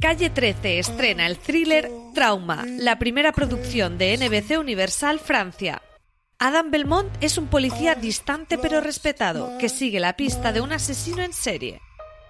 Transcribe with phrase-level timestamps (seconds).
[0.00, 5.82] Calle 13 estrena el thriller Trauma, la primera producción de NBC Universal Francia.
[6.38, 11.22] Adam Belmont es un policía distante pero respetado que sigue la pista de un asesino
[11.22, 11.82] en serie.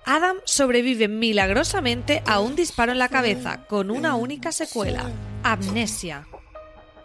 [0.05, 5.09] Adam sobrevive milagrosamente a un disparo en la cabeza con una única secuela,
[5.45, 6.27] amnesia.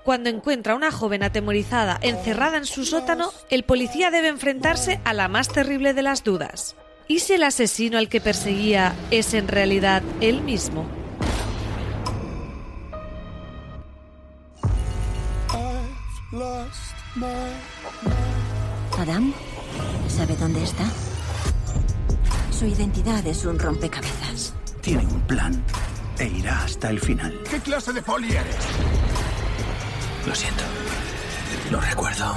[0.04, 5.14] Cuando encuentra a una joven atemorizada encerrada en su sótano, el policía debe enfrentarse a
[5.14, 6.76] la más terrible de las dudas.
[7.08, 10.86] ¿Y si el asesino al que perseguía es en realidad él mismo?
[18.98, 19.34] Adam,
[20.08, 20.84] ¿sabe dónde está?
[22.52, 24.54] Su identidad es un rompecabezas.
[24.82, 25.64] Tiene un plan
[26.18, 27.40] e irá hasta el final.
[27.50, 28.56] ¿Qué clase de poli eres?
[30.26, 30.64] Lo siento.
[31.70, 32.36] Lo recuerdo.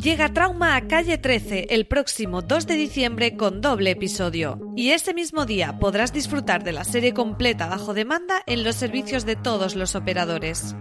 [0.00, 4.60] Llega Trauma a Calle 13 el próximo 2 de diciembre con doble episodio.
[4.76, 9.26] Y ese mismo día podrás disfrutar de la serie completa bajo demanda en los servicios
[9.26, 10.76] de todos los operadores.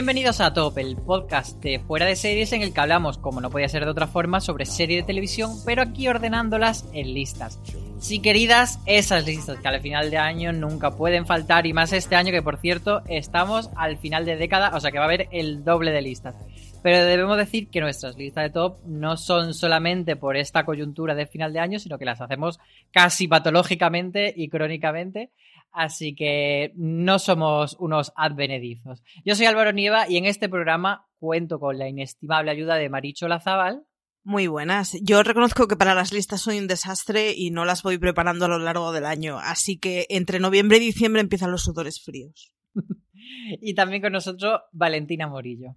[0.00, 3.50] Bienvenidos a Top, el podcast de fuera de series en el que hablamos, como no
[3.50, 7.60] podía ser de otra forma, sobre series de televisión, pero aquí ordenándolas en listas.
[7.98, 12.16] Sí, queridas, esas listas que al final de año nunca pueden faltar, y más este
[12.16, 15.28] año que por cierto estamos al final de década, o sea que va a haber
[15.32, 16.34] el doble de listas.
[16.82, 21.26] Pero debemos decir que nuestras listas de top no son solamente por esta coyuntura de
[21.26, 22.58] final de año, sino que las hacemos
[22.90, 25.28] casi patológicamente y crónicamente.
[25.72, 29.02] Así que no somos unos advenedizos.
[29.24, 33.28] Yo soy Álvaro Nieva y en este programa cuento con la inestimable ayuda de Maricho
[33.28, 33.84] Lazábal.
[34.22, 34.98] Muy buenas.
[35.02, 38.48] Yo reconozco que para las listas soy un desastre y no las voy preparando a
[38.48, 39.38] lo largo del año.
[39.38, 42.52] Así que entre noviembre y diciembre empiezan los sudores fríos.
[43.60, 45.76] y también con nosotros Valentina Morillo.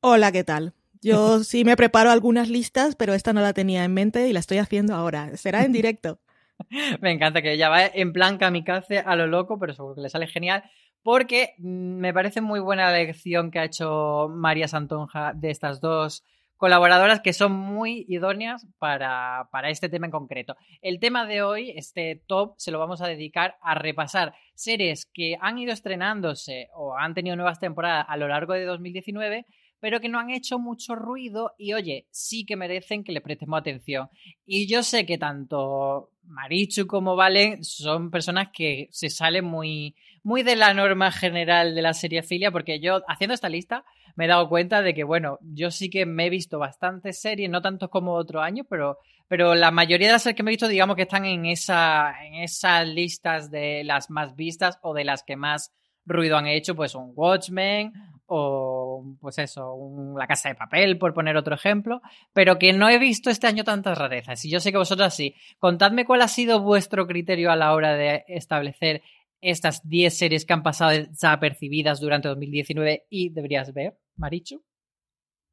[0.00, 0.74] Hola, ¿qué tal?
[1.00, 4.40] Yo sí me preparo algunas listas, pero esta no la tenía en mente y la
[4.40, 5.36] estoy haciendo ahora.
[5.36, 6.20] Será en directo.
[7.00, 10.08] Me encanta que ella va en plan kamikaze a lo loco, pero seguro que le
[10.08, 10.64] sale genial.
[11.02, 15.80] Porque mm, me parece muy buena la elección que ha hecho María Santonja de estas
[15.80, 16.24] dos
[16.56, 20.56] colaboradoras que son muy idóneas para, para, este tema en concreto.
[20.80, 25.36] El tema de hoy, este top, se lo vamos a dedicar a repasar series que
[25.40, 29.46] han ido estrenándose o han tenido nuevas temporadas a lo largo de 2019
[29.80, 33.60] pero que no han hecho mucho ruido y oye, sí que merecen que le prestemos
[33.60, 34.08] atención.
[34.44, 40.42] Y yo sé que tanto Marichu como Valen son personas que se salen muy, muy
[40.42, 43.84] de la norma general de la serie filia, porque yo haciendo esta lista
[44.16, 47.50] me he dado cuenta de que, bueno, yo sí que me he visto bastantes series,
[47.50, 48.98] no tantos como otro año, pero,
[49.28, 52.14] pero la mayoría de las series que me he visto, digamos que están en, esa,
[52.24, 55.70] en esas listas de las más vistas o de las que más
[56.06, 57.92] ruido han hecho, pues un Watchmen
[58.26, 59.76] o pues eso,
[60.16, 62.02] La Casa de Papel, por poner otro ejemplo,
[62.32, 64.44] pero que no he visto este año tantas rarezas.
[64.44, 65.34] Y yo sé que vosotros sí.
[65.58, 69.02] Contadme cuál ha sido vuestro criterio a la hora de establecer
[69.40, 74.62] estas 10 series que han pasado desapercibidas durante 2019 y deberías ver, Marichu.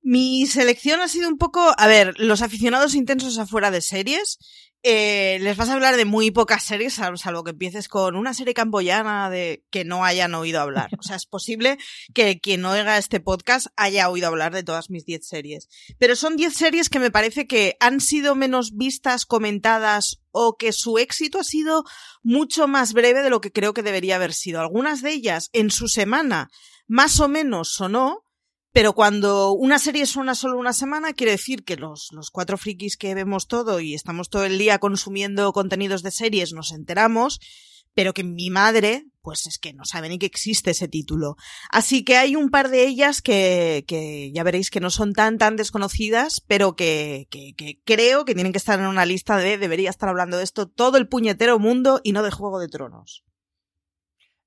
[0.06, 4.38] Mi selección ha sido un poco, a ver, los aficionados intensos afuera de series.
[4.86, 8.54] Eh, les vas a hablar de muy pocas series, salvo que empieces con una serie
[8.54, 10.90] camboyana de que no hayan oído hablar.
[11.00, 11.78] O sea, es posible
[12.14, 15.70] que quien oiga este podcast haya oído hablar de todas mis 10 series.
[16.00, 20.74] Pero son 10 series que me parece que han sido menos vistas, comentadas o que
[20.74, 21.86] su éxito ha sido
[22.24, 24.60] mucho más breve de lo que creo que debería haber sido.
[24.60, 26.50] Algunas de ellas en su semana
[26.88, 28.26] más o menos sonó,
[28.74, 32.98] pero cuando una serie suena solo una semana, quiere decir que los, los cuatro frikis
[32.98, 37.40] que vemos todo y estamos todo el día consumiendo contenidos de series nos enteramos,
[37.94, 41.36] pero que mi madre, pues es que no sabe ni que existe ese título.
[41.70, 45.38] Así que hay un par de ellas que, que ya veréis que no son tan,
[45.38, 49.60] tan desconocidas, pero que, que, que creo que tienen que estar en una lista de
[49.60, 53.24] debería estar hablando de esto todo el puñetero mundo y no de Juego de Tronos.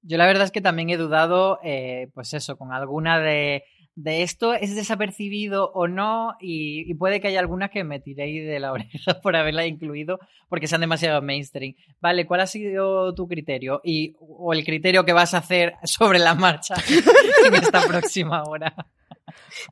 [0.03, 3.65] Yo la verdad es que también he dudado, eh, pues eso, con alguna de
[3.97, 8.61] de esto es desapercibido o no y, puede que haya algunas que me tiréis de
[8.61, 11.75] la oreja por haberla incluido porque sean demasiado mainstream.
[12.01, 13.81] Vale, ¿cuál ha sido tu criterio?
[13.83, 16.75] Y, o el criterio que vas a hacer sobre la marcha
[17.47, 18.75] en esta próxima hora.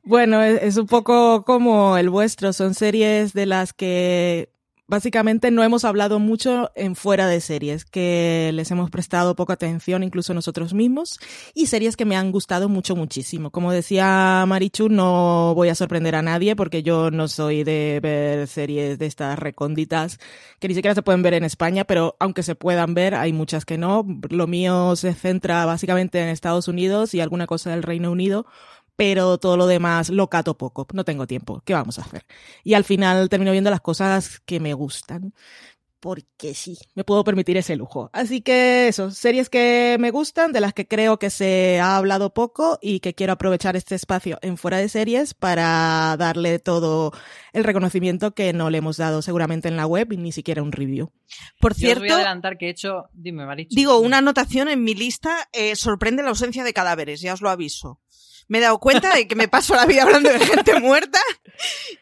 [0.03, 4.49] Bueno, es un poco como el vuestro, son series de las que
[4.87, 10.03] básicamente no hemos hablado mucho en fuera de series, que les hemos prestado poca atención
[10.03, 11.19] incluso nosotros mismos,
[11.53, 13.51] y series que me han gustado mucho, muchísimo.
[13.51, 18.47] Como decía Marichu, no voy a sorprender a nadie porque yo no soy de ver
[18.47, 20.19] series de estas recónditas
[20.59, 23.65] que ni siquiera se pueden ver en España, pero aunque se puedan ver, hay muchas
[23.65, 24.05] que no.
[24.29, 28.45] Lo mío se centra básicamente en Estados Unidos y alguna cosa del Reino Unido
[28.95, 32.25] pero todo lo demás lo cato poco, no tengo tiempo, ¿qué vamos a hacer?
[32.63, 35.33] Y al final termino viendo las cosas que me gustan,
[36.05, 38.11] porque sí, me puedo permitir ese lujo.
[38.13, 42.31] Así que eso, series que me gustan, de las que creo que se ha hablado
[42.31, 47.11] poco y que quiero aprovechar este espacio en fuera de series para darle todo
[47.53, 50.71] el reconocimiento que no le hemos dado seguramente en la web y ni siquiera un
[50.71, 51.11] review.
[51.59, 53.73] Por cierto, voy a adelantar que he hecho, dime Marichu.
[53.73, 57.49] Digo, una anotación en mi lista eh, sorprende la ausencia de cadáveres, ya os lo
[57.49, 57.99] aviso
[58.47, 61.19] me he dado cuenta de que me paso la vida hablando de gente muerta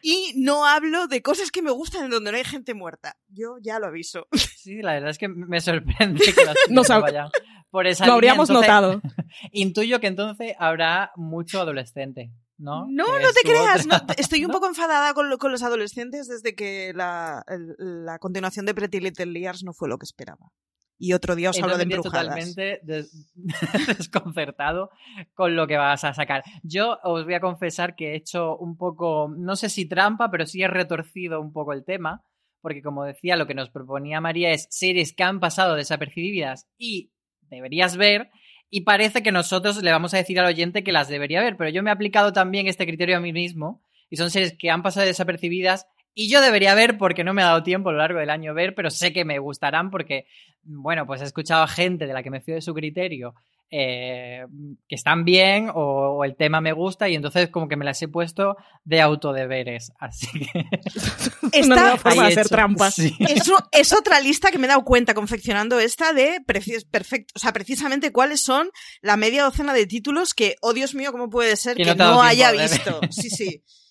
[0.02, 3.16] y no hablo de cosas que me gustan en donde no hay gente muerta.
[3.28, 4.26] Yo ya lo aviso.
[4.56, 7.28] Sí, la verdad es que me sorprende que las no vayan
[7.70, 9.00] por esa Lo habríamos notado.
[9.52, 12.32] Intuyo que entonces habrá mucho adolescente.
[12.56, 12.86] ¿No?
[12.88, 13.84] No, no te creas.
[14.16, 17.44] estoy un poco enfadada con, los adolescentes desde que la,
[17.78, 20.52] la continuación de Pretty Little Liars no fue lo que esperaba
[20.98, 22.26] y otro día os hablo de embrujadas.
[22.26, 22.80] totalmente
[23.98, 24.90] desconcertado
[25.34, 26.42] con lo que vas a sacar.
[26.62, 30.46] Yo os voy a confesar que he hecho un poco, no sé si trampa, pero
[30.46, 32.24] sí he retorcido un poco el tema,
[32.60, 37.12] porque como decía, lo que nos proponía María es series que han pasado desapercibidas y
[37.42, 38.30] deberías ver,
[38.70, 41.70] y parece que nosotros le vamos a decir al oyente que las debería ver, pero
[41.70, 44.82] yo me he aplicado también este criterio a mí mismo, y son series que han
[44.82, 48.20] pasado desapercibidas y yo debería ver porque no me ha dado tiempo a lo largo
[48.20, 50.26] del año ver, pero sé que me gustarán porque,
[50.62, 53.34] bueno, pues he escuchado a gente de la que me fío de su criterio
[53.76, 54.44] eh,
[54.88, 58.06] que están bien o, el tema me gusta y entonces como que me las he
[58.08, 59.92] puesto de autodeberes.
[59.98, 60.64] Así que...
[61.52, 62.98] Esta forma de hacer trampas.
[63.00, 67.52] Eso es otra lista que me he dado cuenta confeccionando esta de perfecto, o sea,
[67.52, 68.70] precisamente cuáles son
[69.02, 72.52] la media docena de títulos que, oh Dios mío, ¿cómo puede ser que, no, haya
[72.52, 73.00] visto?
[73.10, 73.64] Sí, sí.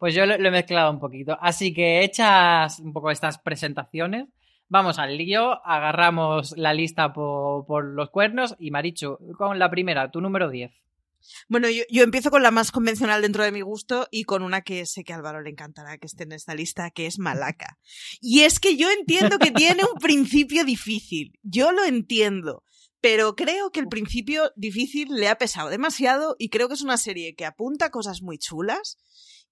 [0.00, 1.36] Pues yo lo, he mezclado un poquito.
[1.42, 4.28] Así que hechas un poco estas presentaciones,
[4.66, 10.22] vamos al lío, agarramos la lista por, los cuernos y Marichu, con la primera, tu
[10.22, 10.72] número 10.
[11.48, 14.86] Bueno, yo, empiezo con la más convencional dentro de mi gusto y con una que
[14.86, 17.76] sé que a Álvaro le encantará que esté en esta lista, que es Malaca.
[18.22, 22.64] Y es que yo entiendo que tiene un principio difícil, yo lo entiendo,
[23.02, 26.96] pero creo que el principio difícil le ha pesado demasiado y creo que es una
[26.96, 28.96] serie que apunta cosas muy chulas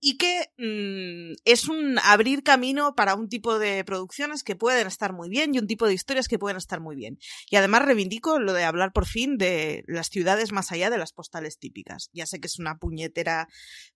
[0.01, 5.13] y que mm, es un abrir camino para un tipo de producciones que pueden estar
[5.13, 7.19] muy bien y un tipo de historias que pueden estar muy bien.
[7.51, 11.13] Y además reivindico lo de hablar por fin de las ciudades más allá de las
[11.13, 12.11] postales típicas.
[12.13, 13.49] Ya sé que es una puñetera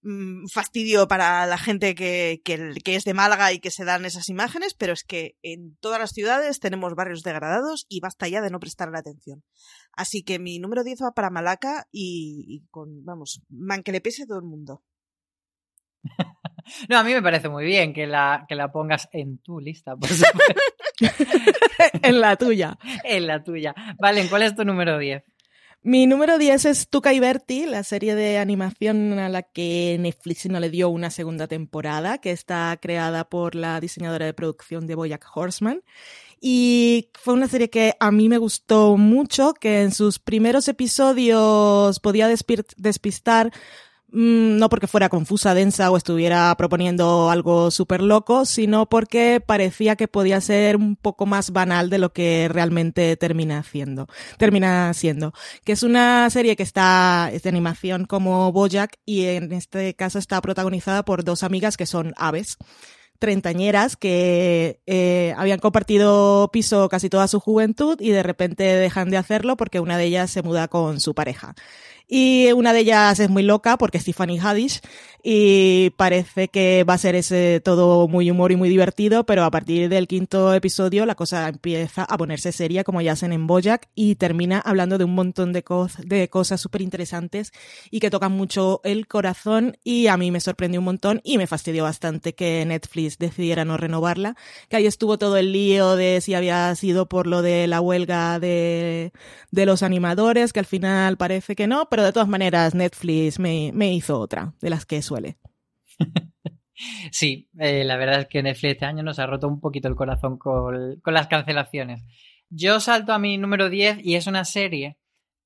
[0.03, 4.29] mm, fastidio para la gente que, que, es de Málaga y que se dan esas
[4.29, 8.51] imágenes, pero es que en todas las ciudades tenemos barrios degradados y basta ya de
[8.51, 9.45] no prestarle atención.
[9.93, 14.01] Así que mi número 10 va para Malaca y, y con, vamos, man que le
[14.01, 14.83] pese a todo el mundo.
[16.89, 19.97] No, a mí me parece muy bien que la, que la pongas en tu lista,
[19.97, 20.09] por
[22.03, 22.79] en la tuya.
[23.03, 23.75] En la tuya.
[23.99, 25.25] Vale, ¿en ¿cuál es tu número 10?
[25.85, 30.47] Mi número 10 es Tuca y Berti, la serie de animación a la que Netflix
[30.47, 34.95] no le dio una segunda temporada, que está creada por la diseñadora de producción de
[34.95, 35.83] Boyack Horseman.
[36.41, 41.99] Y fue una serie que a mí me gustó mucho, que en sus primeros episodios
[41.99, 43.51] podía despistar
[44.13, 50.09] no porque fuera confusa, densa o estuviera proponiendo algo súper loco, sino porque parecía que
[50.09, 55.33] podía ser un poco más banal de lo que realmente termina haciendo, termina siendo.
[55.65, 60.19] Que es una serie que está, es de animación como Bojack y en este caso
[60.19, 62.59] está protagonizada por dos amigas que son aves
[63.23, 69.17] treintañeras que eh, habían compartido piso casi toda su juventud y de repente dejan de
[69.17, 71.55] hacerlo porque una de ellas se muda con su pareja.
[72.09, 74.81] Y una de ellas es muy loca porque es Tiffany Haddish
[75.23, 79.51] y parece que va a ser ese todo muy humor y muy divertido, pero a
[79.51, 83.89] partir del quinto episodio la cosa empieza a ponerse seria como ya hacen en Bojack
[83.95, 87.53] y termina hablando de un montón de, cosas súper interesantes
[87.91, 91.47] y que tocan mucho el corazón y a mí me sorprendió un montón y me
[91.47, 94.37] fastidió bastante que Netflix decidiera no renovarla,
[94.69, 98.41] que ahí estuvo todo el lío de si había sido por lo de la huelga
[98.41, 99.13] de,
[99.53, 103.71] de los animadores, que al final parece que no, pero de todas maneras Netflix me,
[103.75, 105.37] me hizo otra de las que suele.
[107.13, 109.95] sí, eh, la verdad es que Netflix este año nos ha roto un poquito el
[109.95, 112.03] corazón con, las cancelaciones.
[112.49, 114.97] Yo salto a mi número 10 y es una serie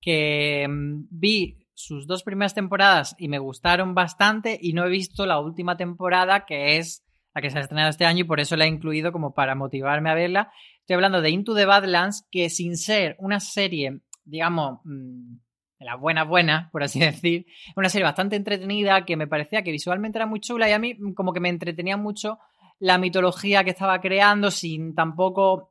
[0.01, 5.27] que mm, vi sus dos primeras temporadas y me gustaron bastante y no he visto
[5.27, 7.03] la última temporada que es
[7.35, 9.57] la que se ha estrenado este año y por eso la he incluido como para
[9.57, 10.53] motivarme a verla.
[10.79, 15.39] Estoy hablando de Into the Badlands que sin ser una serie, digamos, mm,
[15.79, 17.47] de la buena buena, por así decir.
[17.77, 20.97] Una serie bastante entretenida que me parecía que visualmente era muy chula y a mí
[21.15, 22.39] como que me entretenía mucho
[22.79, 25.71] la mitología que estaba creando sin tampoco...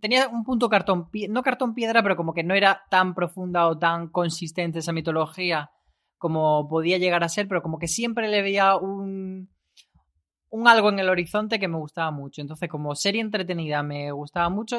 [0.00, 3.76] Tenía un punto cartón, no cartón piedra, pero como que no era tan profunda o
[3.76, 5.72] tan consistente esa mitología
[6.16, 9.50] como podía llegar a ser, pero como que siempre le veía un,
[10.48, 12.40] un algo en el horizonte que me gustaba mucho.
[12.40, 14.78] Entonces, como serie entretenida me gustaba mucho.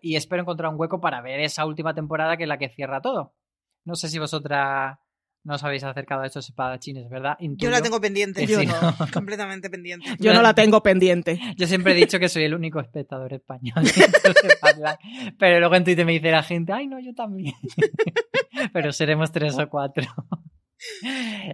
[0.00, 3.00] Y espero encontrar un hueco para ver esa última temporada que es la que cierra
[3.00, 3.34] todo.
[3.84, 4.98] No sé si vosotras
[5.42, 7.36] no os habéis acercado a estos espadachines, ¿verdad?
[7.40, 8.72] Yo la tengo pendiente, yo no,
[9.12, 10.06] completamente pendiente.
[10.18, 11.40] Yo no la tengo pendiente.
[11.56, 13.82] Yo siempre he dicho que soy el único espectador español.
[15.38, 17.54] Pero luego en Twitter me dice la gente, ay, no, yo también.
[18.72, 20.04] Pero seremos tres o cuatro.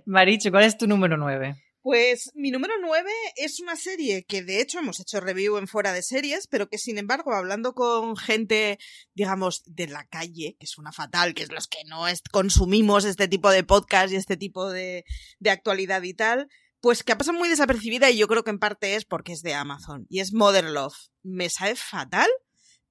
[0.05, 1.57] Marichu, ¿cuál es tu número nueve?
[1.87, 5.93] Pues mi número 9 es una serie que de hecho hemos hecho review en fuera
[5.93, 8.81] de series, pero que sin embargo, hablando con gente,
[9.15, 12.03] digamos, de la calle, que suena fatal, que es los que no
[12.33, 15.05] consumimos este tipo de podcast y este tipo de,
[15.39, 16.49] de actualidad y tal,
[16.81, 19.43] pues que ha pasado muy desapercibida y yo creo que en parte es porque es
[19.43, 20.97] de Amazon y es Mother Love.
[21.23, 22.29] Me sabe fatal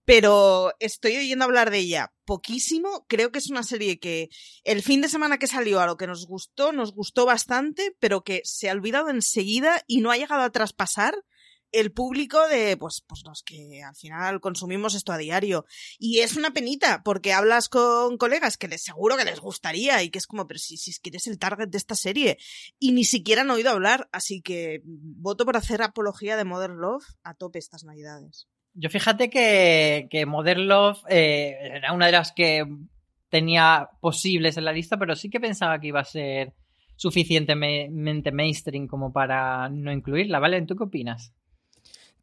[0.06, 3.06] pero estoy oyendo hablar de ella poquísimo.
[3.08, 4.30] Creo que es una serie que
[4.64, 8.24] el fin de semana que salió a lo que nos gustó, nos gustó bastante, pero
[8.24, 11.16] que se ha olvidado enseguida y no ha llegado a traspasar
[11.72, 15.66] el público de pues, pues los que al final consumimos esto a diario.
[16.00, 20.10] Y es una penita, porque hablas con colegas que les seguro que les gustaría y
[20.10, 22.38] que es como, pero si, si es el target de esta serie.
[22.80, 27.06] Y ni siquiera han oído hablar, así que voto por hacer apología de Modern Love
[27.24, 28.48] a tope estas navidades.
[28.76, 32.66] Yo fíjate que, que Modern Love eh, era una de las que
[33.30, 36.54] tenía posibles en la lista, pero sí que pensaba que iba a ser
[36.98, 40.62] suficientemente mainstream como para no incluirla, ¿vale?
[40.64, 41.34] ¿Tú qué opinas?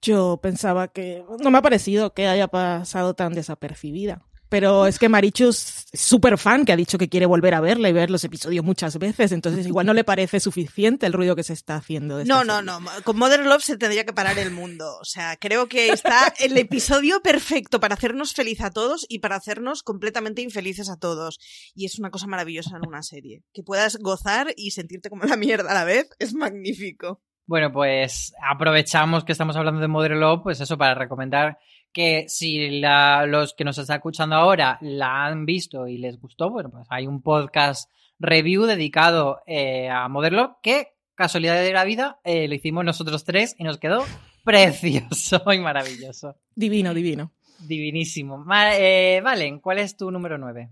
[0.00, 4.22] Yo pensaba que no me ha parecido que haya pasado tan desapercibida.
[4.52, 7.88] Pero es que Marichu es súper fan que ha dicho que quiere volver a verla
[7.88, 11.42] y ver los episodios muchas veces, entonces igual no le parece suficiente el ruido que
[11.42, 12.22] se está haciendo.
[12.26, 12.78] no, no, no.
[13.02, 14.98] Con Modern Love se tendría que parar el mundo.
[15.00, 19.36] O sea, creo que está el episodio perfecto para hacernos feliz a todos y para
[19.36, 21.38] hacernos completamente infelices a todos.
[21.74, 23.44] Y es una cosa maravillosa en una serie.
[23.54, 27.22] Que puedas gozar y sentirte como la mierda a la vez es magnífico.
[27.46, 31.56] Bueno, pues aprovechamos que estamos hablando de Modern Love, pues eso, para recomendar
[31.92, 36.70] que si los que nos están escuchando ahora la han visto y les gustó, bueno,
[36.70, 42.48] pues hay un podcast review dedicado eh, a Modern que casualidad de la vida eh,
[42.48, 44.04] lo hicimos nosotros tres y nos quedó
[44.44, 46.36] precioso y maravilloso.
[46.54, 47.32] Divino, divino.
[47.60, 48.38] Divinísimo.
[48.38, 50.68] Ma- eh, Valen, ¿cuál es tu número 9?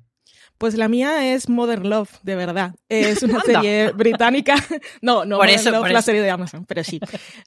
[0.60, 2.74] Pues la mía es Modern Love, de verdad.
[2.90, 4.56] Es una serie británica.
[5.00, 6.06] No, no Por eso, Love, por la eso.
[6.06, 7.00] serie de Amazon, pero sí.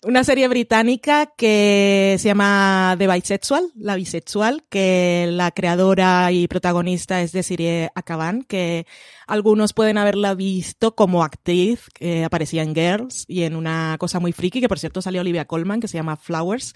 [0.04, 7.22] Una serie británica que se llama The Bisexual, la bisexual, que la creadora y protagonista
[7.22, 8.88] es Desiree Akaban, que
[9.28, 14.32] algunos pueden haberla visto como actriz, que aparecía en Girls y en una cosa muy
[14.32, 16.74] friki, que por cierto salió Olivia Colman, que se llama Flowers.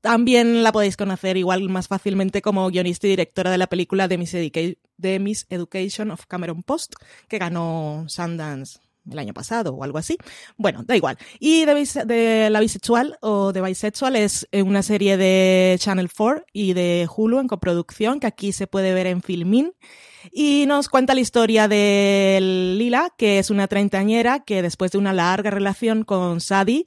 [0.00, 4.18] También la podéis conocer igual más fácilmente como guionista y directora de la película The
[5.18, 6.94] Miss, Education of Cameron Post,
[7.28, 8.80] que ganó Sundance
[9.10, 10.16] el año pasado o algo así.
[10.56, 11.18] Bueno, da igual.
[11.38, 16.44] Y de, de La Bisexual o The Bisexual es eh, una serie de Channel 4
[16.52, 19.72] y de Hulu en coproducción que aquí se puede ver en Filmin.
[20.32, 22.38] Y nos cuenta la historia de
[22.76, 26.84] Lila, que es una treintañera que después de una larga relación con Sadie,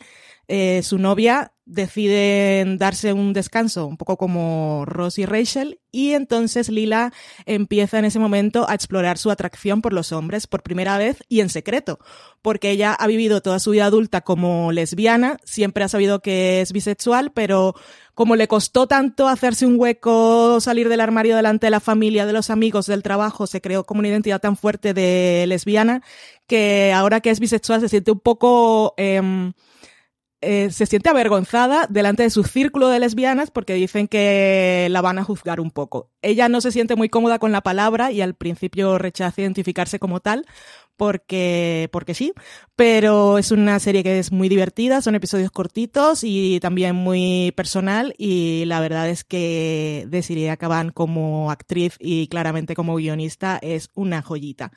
[0.55, 6.69] eh, su novia, deciden darse un descanso, un poco como Ross y Rachel, y entonces
[6.69, 7.11] Lila
[7.47, 11.39] empieza en ese momento a explorar su atracción por los hombres por primera vez y
[11.39, 11.97] en secreto,
[12.43, 16.71] porque ella ha vivido toda su vida adulta como lesbiana, siempre ha sabido que es
[16.71, 17.73] bisexual, pero
[18.13, 22.33] como le costó tanto hacerse un hueco, salir del armario delante de la familia, de
[22.33, 26.03] los amigos, del trabajo, se creó como una identidad tan fuerte de lesbiana
[26.45, 28.93] que ahora que es bisexual se siente un poco...
[28.97, 29.53] em,
[30.43, 35.17] eh, se siente avergonzada delante de su círculo de lesbianas porque dicen que la van
[35.17, 36.09] a juzgar un poco.
[36.21, 40.19] Ella no se siente muy cómoda con la palabra y al principio rechaza identificarse como
[40.19, 40.45] tal
[40.97, 42.33] porque, porque sí,
[42.75, 48.13] pero es una serie que es muy divertida, son episodios cortitos y también muy personal
[48.17, 54.21] y la verdad es que Desiree Akaban como actriz y claramente como guionista es una
[54.21, 54.71] joyita.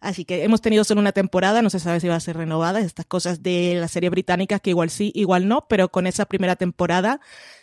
[0.00, 2.80] Así que hemos tenido solo una temporada, no se sabe si va a ser renovada,
[2.80, 6.54] estas cosas de las series británicas que igual sí, igual no, pero con esa primera
[6.54, 7.20] temporada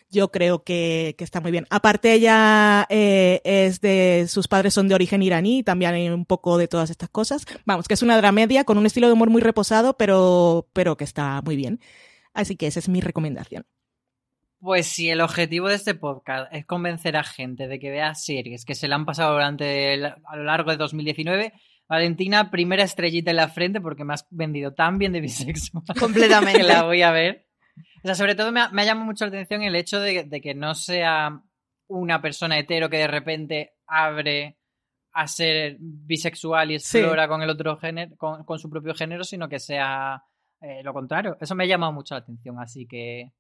[0.09, 1.65] yo creo que, que está muy bien.
[1.69, 6.25] Aparte ella eh, es de, sus padres son de origen iraní, y también hay un
[6.25, 7.45] poco de todas estas cosas.
[7.65, 11.03] Vamos, que es una dramedia con un estilo de humor muy reposado, pero, pero que
[11.03, 11.80] está muy bien.
[12.34, 13.65] Así que esa es mi recomendación.
[14.60, 18.65] Pues si el objetivo de este podcast es convencer a gente de que vea series
[18.65, 21.53] que se le han pasado durante el- a lo largo de 2019,
[21.88, 25.84] Valentina, primera estrellita en la frente porque me has vendido tan bien de bisexual.
[25.99, 26.62] Completamente.
[26.62, 27.44] que la voy a ver.
[28.06, 30.26] O sea, sobre todo me ha, me ha llamado mucho la atención el hecho de,
[30.26, 31.41] de que no sea
[31.88, 34.60] una persona hetero que de repente abre
[35.12, 37.00] a ser bisexual y Sí.
[37.00, 40.24] explora con el otro género, con, con su propio género, sino que sea
[40.62, 41.36] eh, lo contrario.
[41.41, 43.32] Eso me ha llamado mucho la atención, así que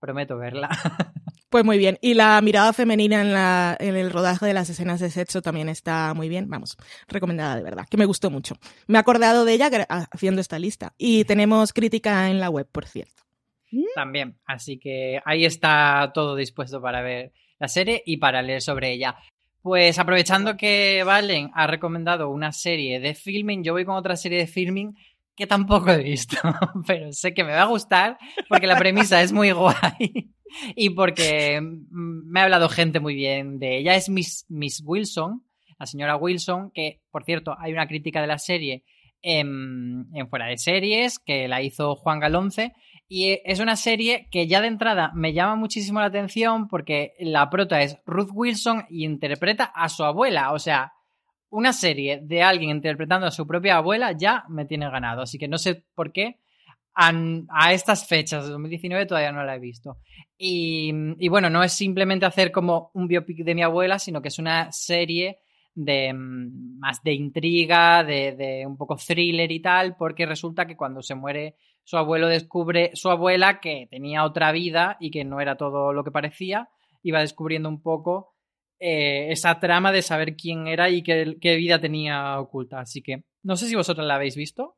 [0.00, 0.70] prometo verla.
[1.50, 1.98] Pues muy bien.
[2.00, 5.68] Y la mirada femenina en, la, en el rodaje de las escenas de sexo también
[5.68, 6.48] está muy bien.
[6.50, 8.56] Vamos, recomendada de verdad, que me gustó mucho.
[8.88, 9.70] Me he acordado de ella
[10.10, 10.94] haciendo esta lista.
[10.98, 13.22] Y tenemos crítica en la web, por cierto.
[13.94, 14.38] También.
[14.44, 19.16] Así que ahí está todo dispuesto para ver la serie y para leer sobre ella.
[19.62, 24.38] Pues aprovechando que Valen ha recomendado una serie de filming, yo voy con otra serie
[24.38, 24.94] de filming
[25.34, 26.36] que tampoco he visto,
[26.86, 30.30] pero sé que me va a gustar porque la premisa es muy guay
[30.76, 33.94] y porque mm, me ha hablado gente muy bien de ella.
[33.94, 35.42] Es Miss, Miss Wilson,
[35.78, 38.84] la señora Wilson, que por cierto hay una crítica de la serie
[39.22, 42.74] en, en Fuera de Series que la hizo Juan Galonce
[43.08, 47.50] y es una serie que ya de entrada me llama muchísimo la atención porque la
[47.50, 50.52] prota es Ruth Wilson y interpreta a su abuela.
[50.52, 50.92] O sea,
[51.50, 55.22] una serie de alguien interpretando a su propia abuela ya me tiene ganado.
[55.22, 56.40] Así que no sé por qué
[56.96, 59.98] a estas fechas de 2019 todavía no la he visto.
[60.38, 64.28] Y, y bueno, no es simplemente hacer como un biopic de mi abuela, sino que
[64.28, 65.38] es una serie
[65.74, 70.76] de mm, más de intriga, de, de un poco thriller y tal, porque resulta que
[70.76, 75.40] cuando se muere su abuelo descubre su abuela que tenía otra vida y que no
[75.40, 76.68] era todo lo que parecía,
[77.02, 78.34] y va descubriendo un poco
[78.80, 82.80] eh, esa trama de saber quién era y qué, qué vida tenía oculta.
[82.80, 84.76] Así que no sé si vosotros la habéis visto.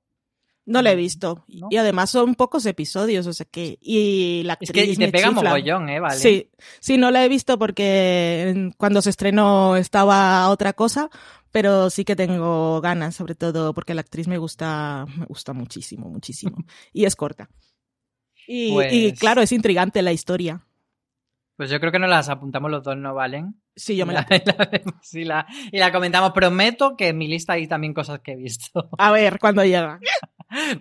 [0.66, 1.44] No la he visto.
[1.48, 1.68] ¿No?
[1.70, 3.78] Y además son pocos episodios, o sea que.
[3.80, 5.42] Y la Es actriz que y te me pega chifla.
[5.50, 6.00] mogollón, ¿eh?
[6.00, 6.16] Vale.
[6.18, 6.50] Sí,
[6.80, 11.08] sí, no la he visto porque cuando se estrenó estaba otra cosa,
[11.52, 16.08] pero sí que tengo ganas, sobre todo porque la actriz me gusta, me gusta muchísimo,
[16.10, 16.56] muchísimo.
[16.92, 17.48] y es corta.
[18.48, 20.66] Y, Pues- y claro, es intrigante la historia.
[21.56, 23.62] Pues yo creo que nos las apuntamos los dos, ¿no valen?
[23.74, 24.26] Sí, yo me la.
[24.28, 24.70] la
[25.12, 26.32] y la- y la comentamos.
[26.32, 28.90] Prometo que en mi lista hay también cosas que he visto.
[28.98, 29.98] A ver, cuando llega.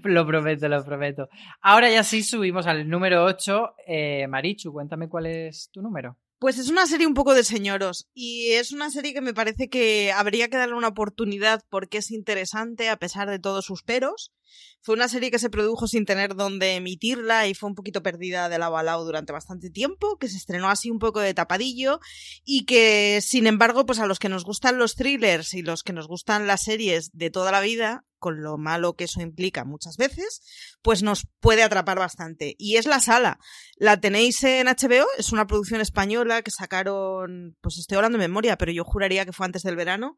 [0.04, 1.30] lo prometo, lo prometo.
[1.62, 3.76] Ahora ya sí subimos al número 8.
[3.88, 6.18] Eh, Marichu, cuéntame cuál es tu número.
[6.38, 9.70] Pues es una serie un poco de señoros y es una serie que me parece
[9.70, 14.34] que habría que darle una oportunidad porque es interesante a pesar de todos sus peros.
[14.82, 18.50] Fue una serie que se produjo sin tener dónde emitirla y fue un poquito perdida
[18.50, 22.00] de lado a lado durante bastante tiempo, que se estrenó así un poco de tapadillo
[22.44, 25.94] y que, sin embargo, pues a los que nos gustan los thrillers y los que
[25.94, 29.98] nos gustan las series de toda la vida, con lo malo que eso implica muchas
[29.98, 30.42] veces,
[30.82, 32.56] pues nos puede atrapar bastante.
[32.58, 33.38] Y es La Sala.
[33.78, 38.58] La tenéis en HBO, es una producción española que sacaron, pues estoy hablando de memoria,
[38.58, 40.18] pero yo juraría que fue antes del verano.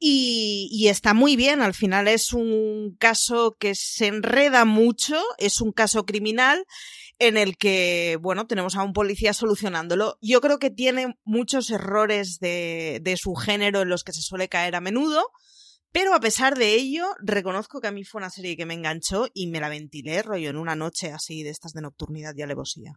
[0.00, 5.60] Y, y, está muy bien, al final es un caso que se enreda mucho, es
[5.60, 6.66] un caso criminal
[7.20, 10.18] en el que, bueno, tenemos a un policía solucionándolo.
[10.20, 14.48] Yo creo que tiene muchos errores de, de su género en los que se suele
[14.48, 15.30] caer a menudo,
[15.92, 19.28] pero a pesar de ello, reconozco que a mí fue una serie que me enganchó
[19.32, 22.92] y me la ventilé rollo en una noche así de estas de nocturnidad y alevosía.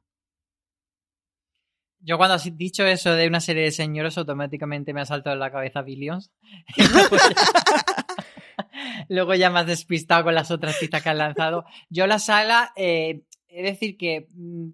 [2.02, 5.42] Yo cuando has dicho eso de una serie de señores, automáticamente me ha saltado en
[5.42, 6.32] la cabeza Billions.
[9.10, 11.66] Luego ya me has despistado con las otras citas que has lanzado.
[11.90, 14.70] Yo la sala, eh, es decir que mm,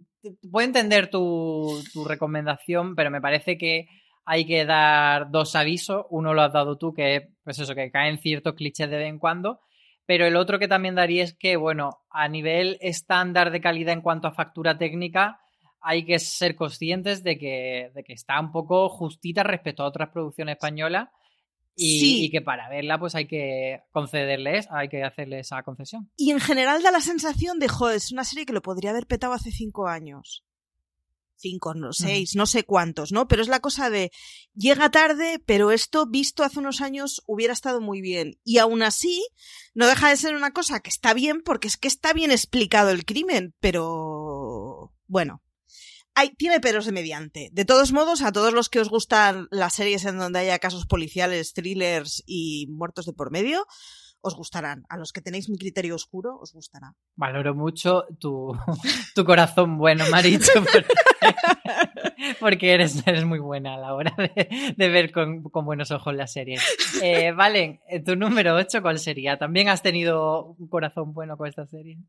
[0.52, 3.88] puedo entender tu, tu, recomendación, pero me parece que
[4.26, 6.06] hay que dar dos avisos.
[6.10, 9.08] Uno lo has dado tú, que es pues eso, que caen ciertos clichés de vez
[9.08, 9.60] en cuando.
[10.08, 14.02] Pero el otro que también daría es que, bueno, a nivel estándar de calidad en
[14.02, 15.40] cuanto a factura técnica,
[15.82, 20.10] hay que ser conscientes de que, de que está un poco justita respecto a otras
[20.10, 21.10] producciones españolas
[21.76, 22.26] y, Sí.
[22.26, 26.10] y que para verla pues hay que concederles, hay que hacerle esa concesión.
[26.18, 29.08] Y en general da la sensación de, joder, es una serie que lo podría haber
[29.08, 30.44] petado hace cinco años.
[31.38, 33.28] Cinco, no, seis, no sé cuántos, ¿no?
[33.28, 34.12] Pero es la cosa de,
[34.54, 38.40] llega tarde, pero esto visto hace unos años hubiera estado muy bien.
[38.44, 39.26] Y aún así,
[39.74, 42.90] no deja de ser una cosa que está bien porque es que está bien explicado
[42.90, 44.94] el crimen, pero...
[45.08, 45.44] Bueno,
[46.16, 47.50] hay, tiene peros de mediante.
[47.52, 50.86] De todos modos, a todos los que os gustan las series en donde haya casos
[50.88, 53.68] policiales, thrillers y muertos de por medio,
[54.26, 54.86] os gustarán.
[54.90, 56.96] A los que tenéis mi criterio oscuro, os gustará.
[57.16, 58.58] Valoro mucho tu,
[59.16, 60.96] tu corazón bueno, Maricho, porque,
[62.40, 66.34] porque eres, eres muy buena a la hora de, ver con, con, buenos ojos las
[66.34, 66.62] series.
[67.04, 69.38] Eh, Valen, tu número 8, ¿cuál sería?
[69.38, 72.00] ¿También has tenido un corazón bueno con esta serie?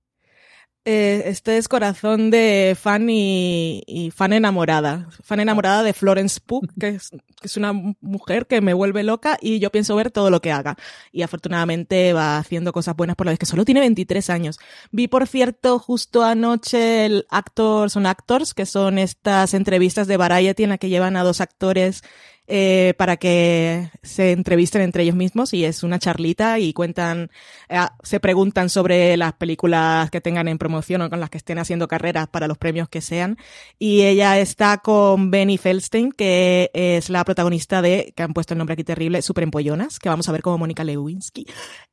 [0.88, 5.09] Eh, este es corazón de fan y, y, fan enamorada.
[5.20, 7.01] Fan enamorada de Florence Pugh, que
[7.42, 10.77] es, una mujer que me vuelve loca y yo pienso ver todo lo que haga.
[11.11, 14.61] Y afortunadamente va haciendo cosas buenas por la vez que solo tiene 23 años.
[14.92, 20.62] Vi, por cierto, justo anoche el Actors on Actors, que son estas entrevistas de Variety
[20.62, 22.05] en la que llevan a dos actores
[22.48, 27.30] eh, para que se entrevisten entre ellos mismos y es una charlita y cuentan,
[27.68, 31.59] eh, se preguntan sobre las películas que tengan en promoción o con las que estén
[31.59, 33.37] haciendo carreras para los premios que sean.
[33.78, 38.59] Y ella está con Benny Feldstein, que es la protagonista de, que han puesto el
[38.59, 41.46] nombre aquí terrible, Super Empollonas, que vamos a ver como Mónica Lewinsky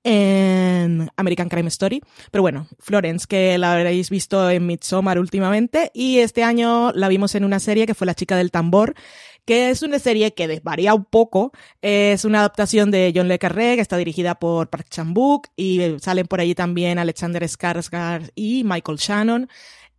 [0.03, 2.01] en American Crime Story.
[2.31, 7.35] Pero bueno, Florence, que la habréis visto en Midsommar últimamente y este año la vimos
[7.35, 8.95] en una serie que fue La chica del tambor,
[9.45, 11.51] que es una serie que desvaría un poco.
[11.81, 16.27] Es una adaptación de John Le Carré, que está dirigida por Park Chan-wook, y salen
[16.27, 19.49] por allí también Alexander Skarsgård y Michael Shannon.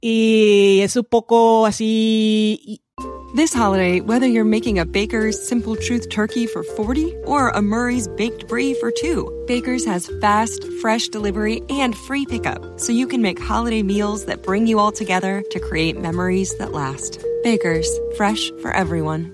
[0.00, 2.80] Y es un poco así...
[3.34, 8.06] This holiday, whether you're making a Baker's Simple Truth turkey for 40 or a Murray's
[8.06, 13.22] Baked Brie for 2, Baker's has fast, fresh delivery and free pickup, so you can
[13.22, 17.20] make holiday meals that bring you all together to create memories that last.
[17.42, 19.33] Baker's, fresh for everyone.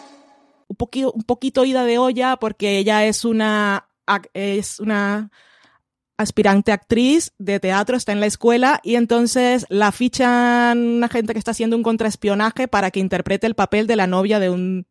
[1.13, 3.87] un poquito ida de olla porque ella es una,
[4.33, 5.31] es una
[6.17, 11.39] aspirante actriz de teatro, está en la escuela y entonces la fichan una gente que
[11.39, 14.85] está haciendo un contraespionaje para que interprete el papel de la novia de un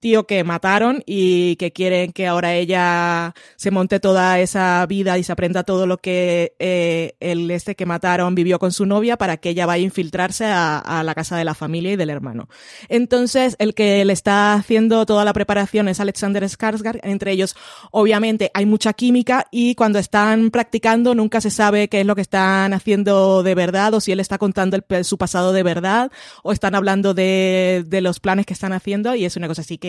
[0.00, 5.24] tío que mataron y que quieren que ahora ella se monte toda esa vida y
[5.24, 9.38] se aprenda todo lo que eh, el este que mataron vivió con su novia para
[9.38, 12.48] que ella vaya a infiltrarse a, la casa de la familia y del hermano.
[12.88, 17.00] Entonces, el que le está haciendo toda la preparación es Alexander Skarsgård.
[17.02, 17.54] Entre ellos,
[17.90, 22.22] obviamente, hay mucha química y cuando están practicando nunca se sabe qué es lo que
[22.22, 26.10] están haciendo de verdad o si él está contando el, su pasado de verdad
[26.42, 29.78] o están hablando de, de los planes que están haciendo y es una cosa así
[29.78, 29.85] que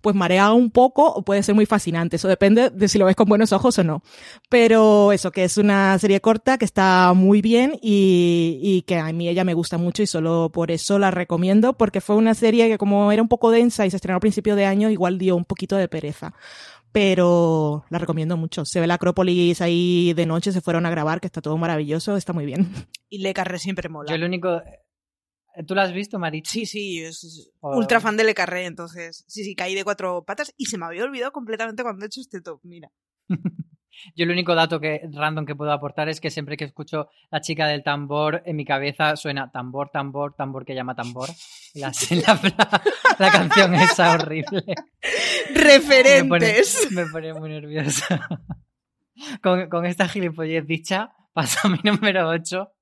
[0.00, 2.16] pues marea un poco o puede ser muy fascinante.
[2.16, 4.02] Eso depende de si lo ves con buenos ojos o no.
[4.48, 9.12] Pero eso, que es una serie corta que está muy bien y, y que a
[9.12, 12.68] mí ella me gusta mucho y solo por eso la recomiendo porque fue una serie
[12.68, 15.36] que como era un poco densa y se estrenó a principio de año, igual dio
[15.36, 16.34] un poquito de pereza
[16.92, 18.64] pero la recomiendo mucho.
[18.64, 22.16] Se ve la Acrópolis ahí de noche, se fueron a grabar, que está todo maravilloso,
[22.16, 22.70] está muy bien.
[23.08, 24.10] Y Le Carré siempre mola.
[24.10, 24.62] Yo el único,
[25.66, 26.46] ¿Tú lo has visto, Marit?
[26.46, 27.76] Sí, sí, es oh.
[27.76, 30.86] ultra fan de Le Carré, entonces sí, sí, caí de cuatro patas y se me
[30.86, 32.90] había olvidado completamente cuando he hecho este top, mira.
[34.16, 37.40] Yo el único dato que random que puedo aportar es que siempre que escucho la
[37.40, 41.28] chica del tambor, en mi cabeza suena tambor, tambor, tambor que llama tambor.
[41.74, 42.82] La, la,
[43.18, 44.62] la canción esa horrible.
[45.54, 46.90] Referentes.
[46.90, 48.28] Me pone, me pone muy nerviosa.
[49.42, 52.72] Con, con esta gilipollez dicha, pasa a mi número 8,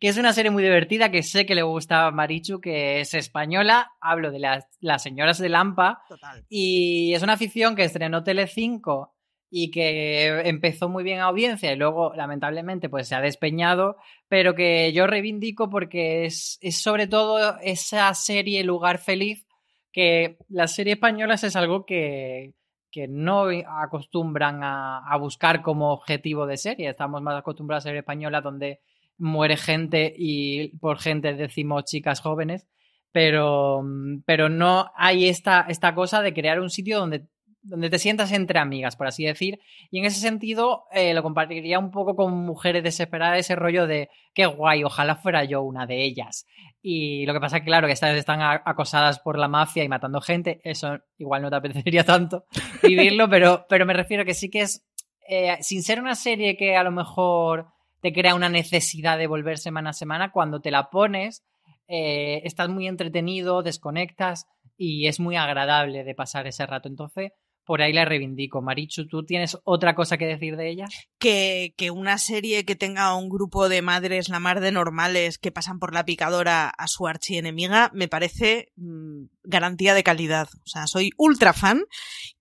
[0.00, 3.14] que es una serie muy divertida que sé que le gusta a Marichu, que es
[3.14, 3.92] española.
[4.00, 6.02] Hablo de las, las señoras de Lampa.
[6.08, 6.44] Total.
[6.48, 9.14] Y es una ficción que estrenó Telecinco
[9.50, 13.96] y que empezó muy bien a audiencia y luego lamentablemente pues se ha despeñado,
[14.28, 19.46] pero que yo reivindico porque es, es sobre todo esa serie Lugar Feliz
[19.90, 22.52] que las series españolas es algo que,
[22.90, 23.46] que no
[23.82, 26.90] acostumbran a, a, buscar como objetivo de serie.
[26.90, 28.80] Estamos más acostumbrados a serie española donde
[29.18, 32.66] muere gente y por gente decimos chicas jóvenes,
[33.12, 33.84] pero,
[34.24, 37.26] pero no hay esta, esta cosa de crear un sitio donde,
[37.62, 39.60] donde te sientas entre amigas, por así decir.
[39.90, 44.08] Y en ese sentido eh, lo compartiría un poco con mujeres desesperadas, ese rollo de
[44.34, 46.46] qué guay, ojalá fuera yo una de ellas.
[46.80, 50.60] Y lo que pasa claro, que estas están acosadas por la mafia y matando gente,
[50.64, 52.44] eso igual no te apetecería tanto
[52.82, 54.86] vivirlo, pero, pero me refiero que sí que es,
[55.28, 57.66] eh, sin ser una serie que a lo mejor
[58.00, 61.44] te crea una necesidad de volver semana a semana, cuando te la pones,
[61.88, 66.88] eh, estás muy entretenido, desconectas y es muy agradable de pasar ese rato.
[66.88, 67.32] Entonces,
[67.68, 68.62] por ahí la reivindico.
[68.62, 70.86] Marichu, ¿tú tienes otra cosa que decir de ella?
[71.18, 75.52] Que, que, una serie que tenga un grupo de madres la mar de normales que
[75.52, 80.48] pasan por la picadora a su archienemiga me parece mmm, garantía de calidad.
[80.64, 81.84] O sea, soy ultra fan.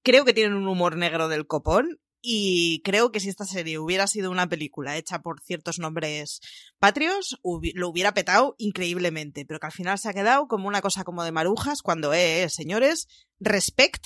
[0.01, 4.07] Creo que tienen un humor negro del copón y creo que si esta serie hubiera
[4.07, 6.39] sido una película hecha por ciertos nombres
[6.79, 7.37] patrios,
[7.73, 11.25] lo hubiera petado increíblemente, pero que al final se ha quedado como una cosa como
[11.25, 13.09] de marujas cuando, eh, eh señores,
[13.41, 14.05] respect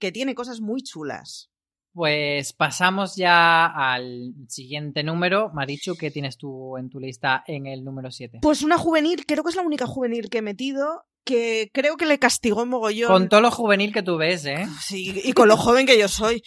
[0.00, 1.50] que tiene cosas muy chulas.
[1.92, 5.50] Pues pasamos ya al siguiente número.
[5.52, 8.38] Marichu, ¿qué tienes tú en tu lista en el número 7?
[8.42, 12.06] Pues una juvenil, creo que es la única juvenil que he metido, que creo que
[12.06, 13.08] le castigó mogollón.
[13.08, 14.66] Con todo lo juvenil que tú ves, ¿eh?
[14.80, 16.42] Sí, y con lo joven que yo soy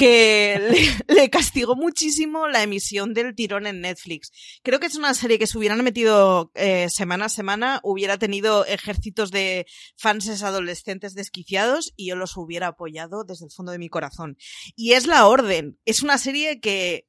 [0.00, 0.58] que
[1.06, 4.32] le, le, castigó muchísimo la emisión del tirón en Netflix.
[4.62, 8.64] Creo que es una serie que si hubieran metido eh, semana a semana hubiera tenido
[8.64, 9.66] ejércitos de
[9.98, 14.38] fans adolescentes desquiciados y yo los hubiera apoyado desde el fondo de mi corazón.
[14.74, 15.78] Y es La Orden.
[15.84, 17.06] Es una serie que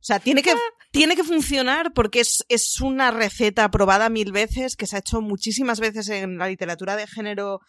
[0.00, 0.54] o sea, tiene que,
[0.92, 5.20] tiene que funcionar porque es, es una receta probada mil veces, que se ha hecho
[5.20, 7.62] muchísimas veces en la literatura de género,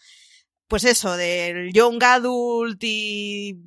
[0.68, 3.58] pues eso, del young adult y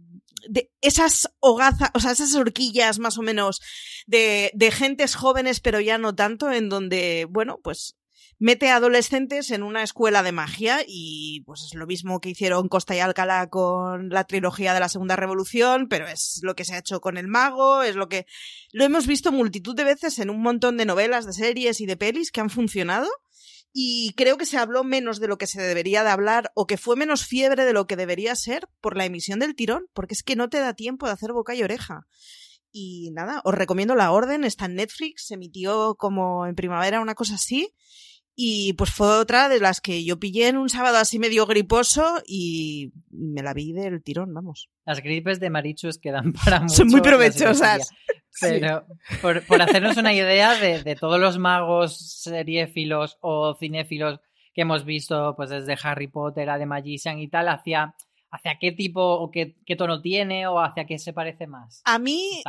[0.48, 3.61] de esas hogazas, o sea, esas horquillas más o menos
[4.07, 7.96] de, de gentes jóvenes, pero ya no tanto, en donde, bueno, pues
[8.42, 12.96] mete adolescentes en una escuela de magia y pues es lo mismo que hicieron Costa
[12.96, 16.78] y Alcalá con la trilogía de la Segunda Revolución, pero es lo que se ha
[16.78, 18.26] hecho con el mago, es lo que
[18.72, 21.96] lo hemos visto multitud de veces en un montón de novelas, de series y de
[21.96, 23.09] pelis que han funcionado
[23.73, 26.77] y creo que se habló menos de lo que se debería de hablar o que
[26.77, 30.23] fue menos fiebre de lo que debería ser por la emisión del tirón, porque es
[30.23, 32.07] que no te da tiempo de hacer boca y oreja.
[32.71, 37.15] Y nada, os recomiendo La Orden, está en Netflix, se emitió como en primavera, una
[37.15, 37.75] cosa así.
[38.35, 42.23] Y pues fue otra de las que yo pillé en un sábado así medio griposo
[42.27, 44.71] y me la vi del tirón, vamos.
[44.87, 46.75] Las gripes de Marichus quedan para mucho.
[46.75, 47.91] Son muy provechosas.
[48.40, 49.16] Pero sí.
[49.21, 54.21] por, por, hacernos una idea de, de, todos los magos seriéfilos o cinéfilos
[54.55, 57.95] que hemos visto, pues desde Harry Potter a The Magician y tal, hacia,
[58.31, 61.83] hacia qué tipo o qué, qué tono tiene o hacia qué se parece más.
[61.85, 62.42] A mí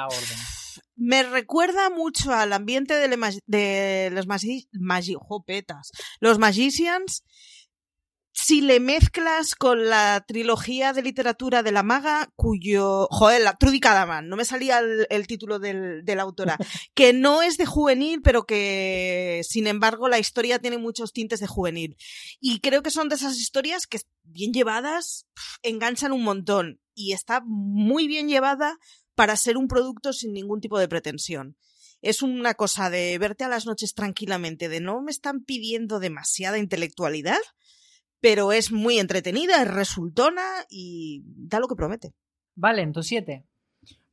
[0.95, 7.23] me recuerda mucho al ambiente de, le, de los magi, magi, jopetas, los Magicians
[8.33, 13.07] si le mezclas con la trilogía de literatura de la maga, cuyo.
[13.11, 16.57] Joder, la Trudy Cadaman, no me salía el, el título del, de la autora.
[16.95, 21.47] que no es de juvenil, pero que, sin embargo, la historia tiene muchos tintes de
[21.47, 21.95] juvenil.
[22.39, 25.27] Y creo que son de esas historias que, bien llevadas,
[25.61, 26.81] enganchan un montón.
[26.95, 28.77] Y está muy bien llevada
[29.13, 31.55] para ser un producto sin ningún tipo de pretensión
[32.03, 36.57] es una cosa de verte a las noches tranquilamente, de no me están pidiendo demasiada
[36.57, 37.39] intelectualidad,
[38.23, 42.13] pero es muy entretenida, es resultona y da lo que promete.
[42.55, 43.43] Vale, entonces siete.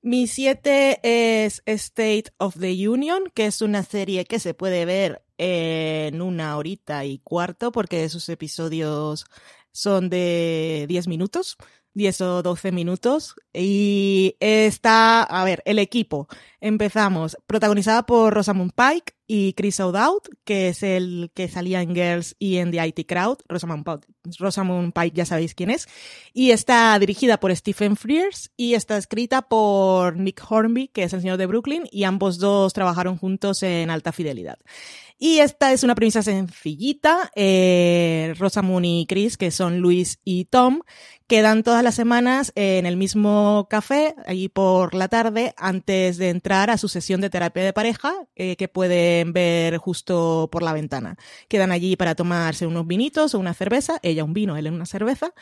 [0.02, 0.98] Mi siete
[1.44, 6.56] es State of the Union, que es una serie que se puede ver en una
[6.56, 9.26] horita y cuarto, porque sus episodios
[9.70, 11.56] son de 10 minutos.
[11.94, 16.28] 10 o 12 minutos y está, a ver, el equipo.
[16.60, 22.36] Empezamos, protagonizada por Rosamund Pike y Chris O'Dowd, que es el que salía en Girls
[22.38, 23.38] y en The IT Crowd.
[23.48, 24.06] Rosamund Pike,
[24.38, 25.88] Rosamund Pike ya sabéis quién es.
[26.32, 31.20] Y está dirigida por Stephen Frears y está escrita por Nick Hornby, que es el
[31.20, 34.58] señor de Brooklyn, y ambos dos trabajaron juntos en Alta Fidelidad.
[35.22, 37.30] Y esta es una premisa sencillita.
[37.36, 40.80] Eh, Rosamund y Chris, que son Luis y Tom,
[41.26, 46.70] quedan todas las semanas en el mismo café, allí por la tarde, antes de entrar
[46.70, 51.16] a su sesión de terapia de pareja, eh, que pueden ver justo por la ventana.
[51.48, 55.32] Quedan allí para tomarse unos vinitos o una cerveza, ella un vino, él una cerveza,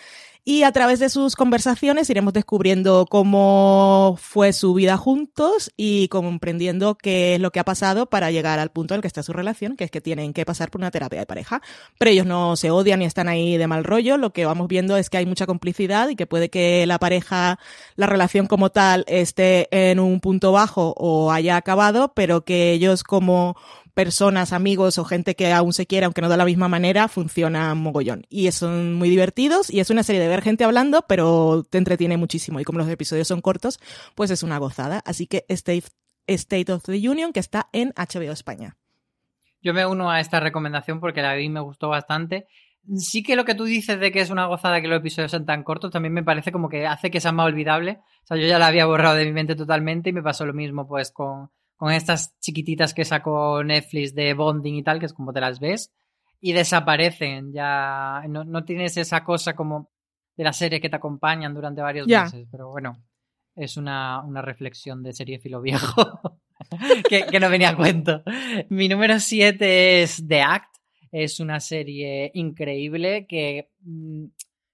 [0.45, 6.95] y a través de sus conversaciones iremos descubriendo cómo fue su vida juntos y comprendiendo
[6.97, 9.35] qué es lo que ha pasado para llegar al punto en el que está su
[9.35, 11.61] relación, que es que tienen que pasar por una terapia de pareja.
[11.99, 14.97] Pero ellos no se odian ni están ahí de mal rollo, lo que vamos viendo
[14.97, 17.59] es que hay mucha complicidad y que puede que la pareja,
[17.99, 23.03] la relación como tal, esté en un punto bajo o haya acabado, pero que ellos
[23.03, 23.57] como
[23.93, 27.75] personas, amigos o gente que aún se quiere, aunque no de la misma manera, funciona
[27.75, 28.25] mogollón.
[28.29, 32.17] Y son muy divertidos y es una serie de ver gente hablando, pero te entretiene
[32.17, 32.61] muchísimo.
[32.61, 33.81] Y como los episodios son cortos,
[34.15, 35.03] pues es una gozada.
[35.05, 35.89] Así que State,
[36.29, 38.77] State of the Union, que está en HBO España.
[39.61, 42.47] Yo me uno a esta recomendación porque la vi me gustó bastante.
[42.97, 45.45] Sí que lo que tú dices de que es una gozada que los episodios son
[45.45, 48.01] tan cortos, también me parece como que hace que sea más olvidable.
[48.23, 50.55] O sea, yo ya la había borrado de mi mente totalmente y me pasó lo
[50.55, 55.13] mismo pues con, con estas chiquititas que sacó Netflix de bonding y tal, que es
[55.13, 55.93] como te las ves,
[56.41, 57.53] y desaparecen.
[57.53, 59.91] Ya no, no tienes esa cosa como
[60.37, 62.49] de la serie que te acompañan durante varios meses.
[62.51, 62.99] Pero bueno,
[63.55, 66.21] es una, una reflexión de serie filo viejo
[67.09, 68.23] que, que no venía a cuento.
[68.71, 70.78] Mi número 7 es The Act.
[71.11, 74.27] Es una serie increíble que mm,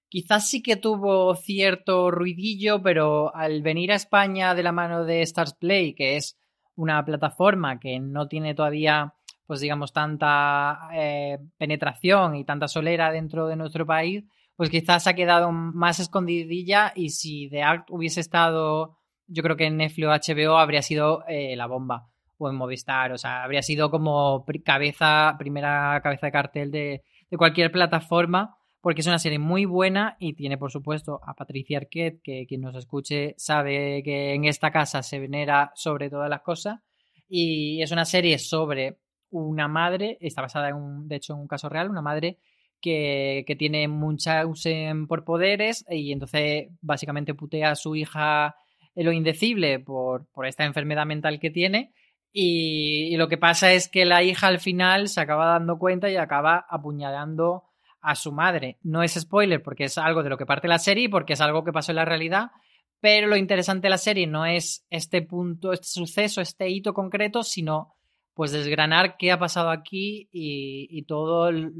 [0.09, 5.21] quizás sí que tuvo cierto ruidillo, pero al venir a España de la mano de
[5.21, 6.37] Stars Play, que es
[6.75, 9.13] una plataforma que no tiene todavía,
[9.45, 14.23] pues digamos, tanta eh, penetración y tanta solera dentro de nuestro país,
[14.55, 19.65] pues quizás ha quedado más escondidilla y si The Act hubiese estado, yo creo que
[19.65, 23.89] en Netflix HBO habría sido eh, la bomba o en Movistar, o sea, habría sido
[23.89, 29.65] como cabeza, primera cabeza de cartel de, de cualquier plataforma porque es una serie muy
[29.65, 34.45] buena y tiene, por supuesto, a Patricia Arquette, que quien nos escuche sabe que en
[34.45, 36.81] esta casa se venera sobre todas las cosas.
[37.27, 38.99] Y es una serie sobre
[39.31, 42.37] una madre, está basada en un, de hecho, en un caso real, una madre
[42.79, 48.55] que, que tiene Munchausen por poderes y entonces básicamente putea a su hija
[48.93, 51.91] en lo indecible por, por esta enfermedad mental que tiene.
[52.37, 56.17] Y, lo que pasa es que la hija al final se acaba dando cuenta y
[56.17, 57.63] acaba apuñalando
[58.01, 58.77] a su madre.
[58.83, 61.39] No es spoiler porque es algo de lo que parte la serie y porque es
[61.39, 62.51] algo que pasó en la realidad,
[62.99, 67.41] pero lo interesante de la serie no es este punto, este suceso, este hito concreto,
[67.41, 67.95] sino
[68.33, 71.71] pues desgranar qué ha pasado aquí y, y todo las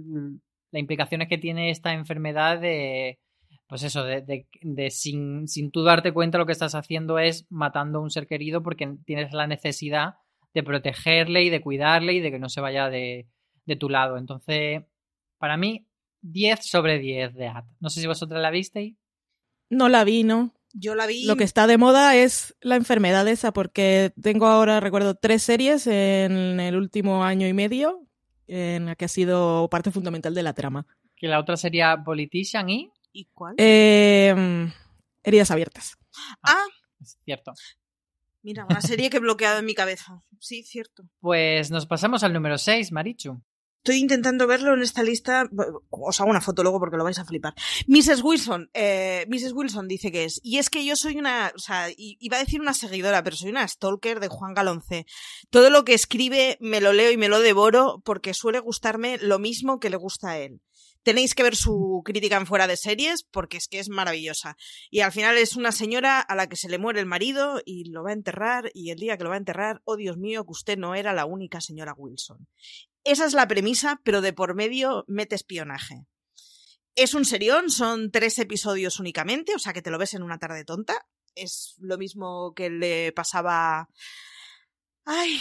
[0.71, 3.19] implicaciones que tiene esta enfermedad de
[3.67, 7.45] pues eso, de, de- de sin, sin tú darte cuenta lo que estás haciendo es
[7.49, 10.15] matando a un ser querido porque tienes la necesidad
[10.55, 13.27] de protegerle y de cuidarle y de que no se vaya de,
[13.65, 14.17] de tu lado.
[14.17, 14.81] Entonces,
[15.37, 15.85] para mí,
[16.21, 17.65] 10 sobre 10 de At.
[17.81, 18.95] No sé si vosotras la visteis.
[19.69, 20.53] No la vi, ¿no?
[20.73, 21.25] Yo la vi.
[21.25, 25.87] Lo que está de moda es la enfermedad esa, porque tengo ahora, recuerdo, tres series
[25.87, 28.07] en el último año y medio
[28.47, 30.87] en la que ha sido parte fundamental de la trama.
[31.17, 32.91] Que la otra sería Politician y.
[33.11, 33.55] ¿Y cuál?
[33.57, 34.71] Eh,
[35.23, 35.97] heridas abiertas.
[36.43, 36.65] Ah,
[37.01, 37.53] Es cierto.
[38.45, 40.21] Mira, una serie que he bloqueado en mi cabeza.
[40.39, 41.03] Sí, cierto.
[41.19, 43.41] Pues nos pasamos al número 6, Marichu.
[43.83, 45.47] Estoy intentando verlo en esta lista.
[45.89, 47.53] Os hago una foto luego porque lo vais a flipar.
[47.87, 48.23] Mrs.
[48.23, 49.53] Wilson, eh, Mrs.
[49.53, 50.39] Wilson dice que es.
[50.43, 53.49] Y es que yo soy una, o sea, iba a decir una seguidora, pero soy
[53.49, 55.05] una stalker de Juan Galonce.
[55.51, 59.37] Todo lo que escribe me lo leo y me lo devoro porque suele gustarme lo
[59.37, 60.61] mismo que le gusta a él.
[61.05, 64.57] Tenéis que ver su crítica en fuera de series porque es que es maravillosa.
[64.89, 67.91] Y al final es una señora a la que se le muere el marido y
[67.91, 70.43] lo va a enterrar y el día que lo va a enterrar, oh Dios mío,
[70.45, 72.47] que usted no era la única señora Wilson.
[73.03, 76.07] Esa es la premisa, pero de por medio mete espionaje.
[76.95, 80.39] Es un serión, son tres episodios únicamente, o sea que te lo ves en una
[80.39, 81.05] tarde tonta.
[81.35, 83.89] Es lo mismo que le pasaba
[85.07, 85.37] Ay,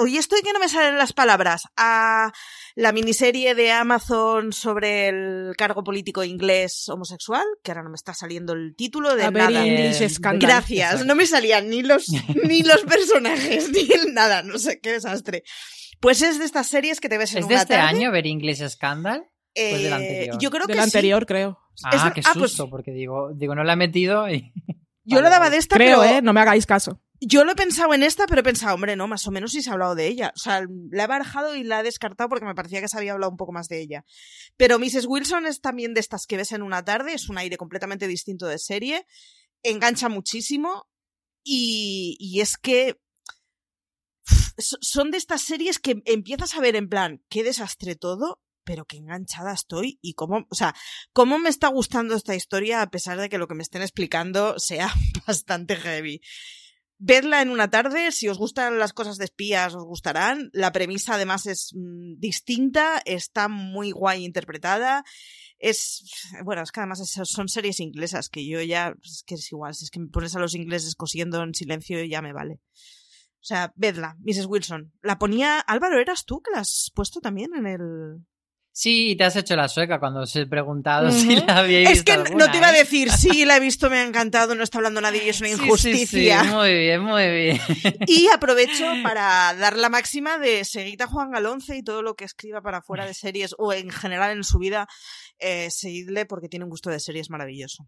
[0.00, 1.62] hoy estoy que no me salen las palabras.
[1.76, 2.32] A
[2.74, 8.14] la miniserie de Amazon sobre el cargo político inglés homosexual, que ahora no me está
[8.14, 9.64] saliendo el título de A nada.
[9.64, 10.40] English Scandal.
[10.40, 11.04] Gracias, Exacto.
[11.06, 12.08] no me salían ni los
[12.48, 15.44] ni los personajes ni el nada, no sé qué desastre.
[16.00, 17.96] Pues es de estas series que te ves en ¿Es de este tarde.
[17.96, 19.24] año ver English Scandal?
[19.54, 20.38] Pues del Eh, anterior.
[20.40, 20.88] Yo creo Del que sí.
[20.88, 21.60] anterior, creo.
[21.84, 24.52] Ah, es- qué ah, pues- susto, porque digo, digo, no la he metido y...
[25.06, 26.22] Yo lo daba de esta, Creo, pero ¿eh?
[26.22, 26.98] No me hagáis caso.
[27.26, 29.62] Yo lo he pensado en esta, pero he pensado, hombre, no, más o menos sí
[29.62, 30.32] se ha hablado de ella.
[30.34, 33.12] O sea, la he barajado y la he descartado porque me parecía que se había
[33.12, 34.04] hablado un poco más de ella.
[34.56, 35.06] Pero Mrs.
[35.06, 38.46] Wilson es también de estas que ves en una tarde, es un aire completamente distinto
[38.46, 39.06] de serie,
[39.62, 40.86] engancha muchísimo
[41.42, 42.96] y, y es que
[44.58, 48.86] so- son de estas series que empiezas a ver en plan, qué desastre todo, pero
[48.86, 50.74] qué enganchada estoy y cómo, o sea,
[51.12, 54.58] cómo me está gustando esta historia a pesar de que lo que me estén explicando
[54.58, 54.92] sea
[55.26, 56.20] bastante heavy.
[57.06, 60.48] Vedla en una tarde, si os gustan las cosas de espías, os gustarán.
[60.54, 65.04] La premisa además es mm, distinta, está muy guay interpretada.
[65.58, 66.02] Es,
[66.44, 69.84] bueno, es que además son series inglesas que yo ya, es que es igual, si
[69.84, 72.54] es que me pones a los ingleses cosiendo en silencio ya me vale.
[72.54, 74.46] O sea, vedla, Mrs.
[74.46, 74.94] Wilson.
[75.02, 78.24] La ponía, Álvaro, ¿eras tú que la has puesto también en el...?
[78.76, 82.24] Sí, te has hecho la sueca cuando os he preguntado si la habíais Es visto
[82.24, 82.78] que no te iba a ¿eh?
[82.78, 85.48] decir, sí, la he visto, me ha encantado, no está hablando nadie y es una
[85.50, 86.42] Sí, sí, injusticia.
[86.42, 87.60] sí, muy bien, muy bien.
[88.08, 92.24] Y aprovecho para dar la máxima de seguid a Juan Galonce y todo lo que
[92.24, 94.88] escriba para fuera de series o en general en su vida,
[95.38, 97.86] eh, seguidle porque tiene un gusto de series maravilloso.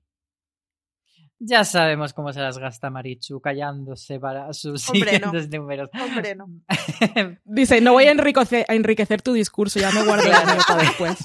[1.39, 5.31] Ya sabemos cómo se las gasta Marichu callándose para sus Hombre, no.
[5.31, 5.91] siguientes números.
[5.93, 6.47] Hombre, no.
[7.45, 11.19] Dice, no voy a enriquecer, a enriquecer tu discurso, ya me guardo la para después.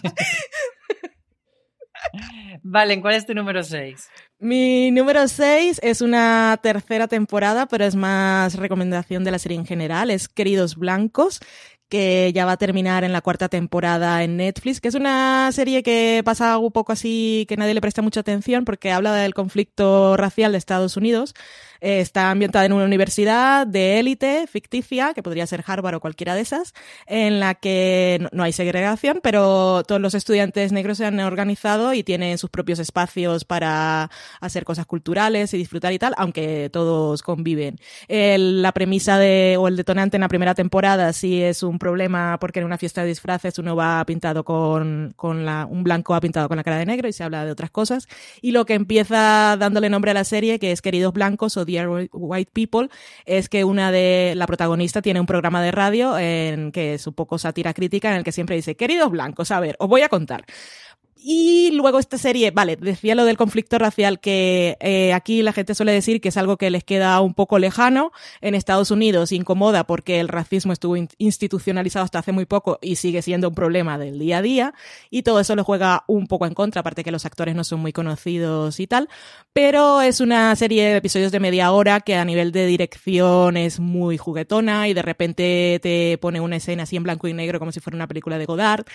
[2.64, 4.10] Vale, ¿cuál es tu número 6?
[4.40, 9.66] Mi número 6 es una tercera temporada, pero es más recomendación de la serie en
[9.66, 10.12] general.
[10.12, 11.40] Es Queridos Blancos,
[11.92, 15.84] que ya va a terminar en la cuarta temporada en Netflix, que es una serie
[15.84, 20.16] que pasa un poco así, que nadie le presta mucha atención, porque habla del conflicto
[20.16, 21.36] racial de Estados Unidos.
[21.82, 26.36] Eh, está ambientada en una universidad de élite ficticia, que podría ser Harvard o cualquiera
[26.36, 26.74] de esas,
[27.08, 31.94] en la que no, no hay segregación, pero todos los estudiantes negros se han organizado
[31.94, 34.10] y tienen sus propios espacios para
[34.40, 37.78] hacer cosas culturales y disfrutar y tal, aunque todos conviven.
[38.08, 42.38] El- la premisa de, o el detonante en la primera temporada sí es un problema
[42.40, 46.22] porque en una fiesta de disfraces uno va pintado con, con la, un blanco va
[46.22, 48.08] pintado con la cara de negro y se habla de otras cosas.
[48.42, 52.10] Y lo que empieza dándole nombre a la serie, que es Queridos Blancos o Dear
[52.12, 52.90] White People,
[53.26, 57.14] es que una de, la protagonista tiene un programa de radio en que es un
[57.14, 60.10] poco sátira crítica en el que siempre dice, Queridos Blancos, a ver, os voy a
[60.10, 60.46] contar.
[61.24, 65.76] Y luego esta serie, vale, decía lo del conflicto racial, que eh, aquí la gente
[65.76, 68.12] suele decir que es algo que les queda un poco lejano.
[68.42, 72.96] En Estados Unidos incomoda porque el racismo estuvo in- institucionalizado hasta hace muy poco y
[72.96, 74.74] sigue siendo un problema del día a día.
[75.12, 77.82] Y todo eso le juega un poco en contra, aparte que los actores no son
[77.82, 79.08] muy conocidos y tal.
[79.54, 83.80] Pero es una serie de episodios de media hora que a nivel de dirección es
[83.80, 87.72] muy juguetona y de repente te pone una escena así en blanco y negro como
[87.72, 88.86] si fuera una película de Godard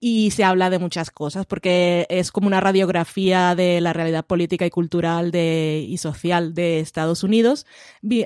[0.00, 1.67] y se habla de muchas cosas porque
[2.08, 7.22] es como una radiografía de la realidad política y cultural de, y social de Estados
[7.22, 7.66] Unidos.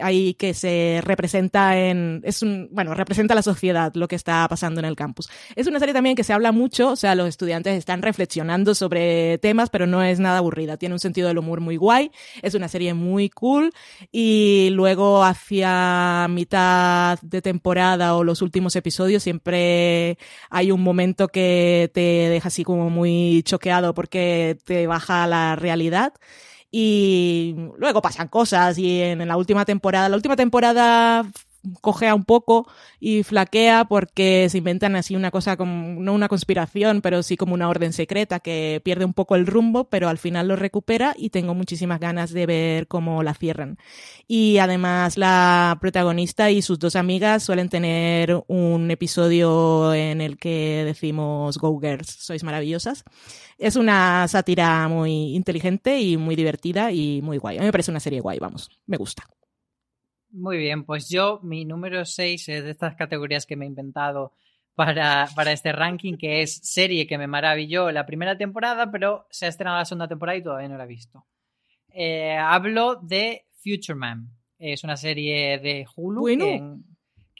[0.01, 4.80] Ahí que se representa en es un bueno representa la sociedad lo que está pasando
[4.80, 5.28] en el campus.
[5.57, 9.38] Es una serie también que se habla mucho o sea los estudiantes están reflexionando sobre
[9.38, 10.76] temas pero no es nada aburrida.
[10.76, 12.11] Tiene un sentido del humor muy guay
[12.43, 13.72] es una serie muy cool
[14.11, 20.18] y luego hacia mitad de temporada o los últimos episodios siempre
[20.51, 26.12] hay un momento que te deja así como muy choqueado porque te baja la realidad.
[26.70, 31.24] Y luego pasan cosas y en la última temporada, la última temporada
[31.80, 32.66] cojea un poco
[33.00, 37.54] y flaquea porque se inventan así una cosa como, no una conspiración, pero sí como
[37.54, 41.30] una orden secreta que pierde un poco el rumbo, pero al final lo recupera y
[41.30, 43.78] tengo muchísimas ganas de ver cómo la cierran.
[44.26, 50.82] Y además la protagonista y sus dos amigas suelen tener un episodio en el que
[50.84, 53.04] decimos Go Girls, sois maravillosas.
[53.58, 57.58] Es una sátira muy inteligente y muy divertida y muy guay.
[57.58, 59.28] A mí me parece una serie guay, vamos, me gusta.
[60.32, 64.32] Muy bien, pues yo, mi número 6 es de estas categorías que me he inventado
[64.74, 69.44] para, para este ranking, que es serie que me maravilló la primera temporada, pero se
[69.44, 71.26] ha estrenado la segunda temporada y todavía no la he visto.
[71.90, 74.30] Eh, hablo de Future Man.
[74.58, 76.44] Es una serie de Hulu Bueno.
[76.46, 76.91] que,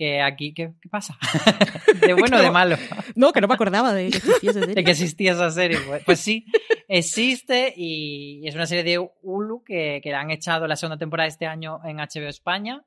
[0.03, 0.53] que aquí...
[0.53, 1.17] ¿qué, qué pasa?
[2.01, 2.77] ¿De bueno o de malo?
[3.15, 4.75] No, que no me acordaba de que existía esa serie.
[4.75, 5.79] de que existía esa serie.
[5.87, 6.47] Pues, pues sí,
[6.89, 11.47] existe y es una serie de Hulu que, que han echado la segunda temporada este
[11.47, 12.85] año en HBO España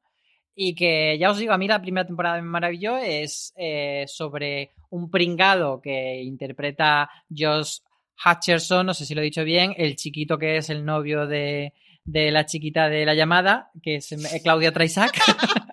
[0.54, 4.72] y que ya os digo, a mí la primera temporada me maravilló, es eh, sobre
[4.90, 7.80] un pringado que interpreta Josh
[8.26, 11.74] Hutcherson, no sé si lo he dicho bien, el chiquito que es el novio de,
[12.04, 15.18] de la chiquita de la llamada, que es eh, Claudia Traisac.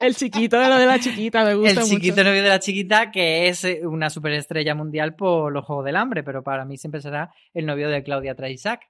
[0.00, 2.24] El chiquito de lo de la chiquita, me gusta el chiquito mucho.
[2.24, 6.22] novio de la chiquita, que es eh, una superestrella mundial por los Juegos del Hambre,
[6.22, 8.80] pero para mí siempre será el novio de Claudia Traisac.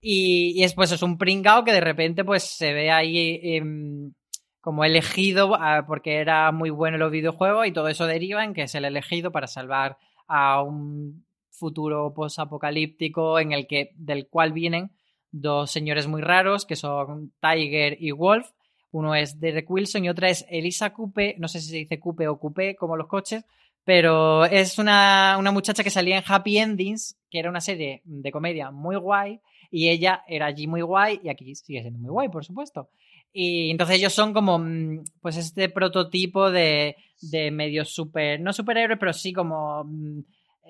[0.00, 4.12] Y, y es pues es un pringao que de repente pues se ve ahí em,
[4.60, 8.54] como elegido ah, porque era muy bueno en los videojuegos y todo eso deriva en
[8.54, 14.52] que es el elegido para salvar a un futuro posapocalíptico en el que del cual
[14.52, 14.90] vienen
[15.32, 18.48] dos señores muy raros que son Tiger y Wolf.
[18.92, 22.26] Uno es Derek Wilson y otra es Elisa Coupe, no sé si se dice Coupe
[22.28, 23.44] o Coupe como los coches,
[23.84, 28.32] pero es una, una muchacha que salía en Happy Endings, que era una serie de
[28.32, 32.28] comedia muy guay, y ella era allí muy guay y aquí sigue siendo muy guay,
[32.28, 32.90] por supuesto.
[33.32, 38.96] Y entonces ellos son como, mm, pues este prototipo de, de medio super, no superhéroe,
[38.96, 40.20] pero sí como mm,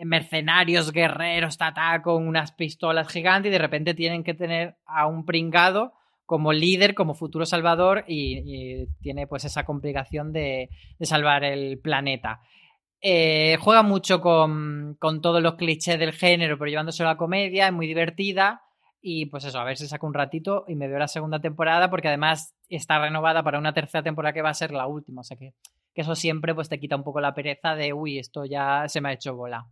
[0.05, 5.25] mercenarios, guerreros, tata, con unas pistolas gigantes y de repente tienen que tener a un
[5.25, 5.95] pringado
[6.31, 10.69] como líder, como futuro salvador y, tiene pues esa complicación de,
[11.01, 12.41] salvar el planeta.
[13.03, 17.73] Eh, juega mucho con, todos los clichés del género, pero llevándose a la comedia, es
[17.73, 18.63] muy divertida.
[19.03, 21.91] Y pues eso, a ver si saco un ratito y me veo la segunda temporada,
[21.91, 25.23] porque además está renovada para una tercera temporada que va a ser la última.
[25.23, 25.55] O sea que,
[25.93, 29.01] que eso siempre pues te quita un poco la pereza de, uy, esto ya se
[29.01, 29.67] me ha hecho bola.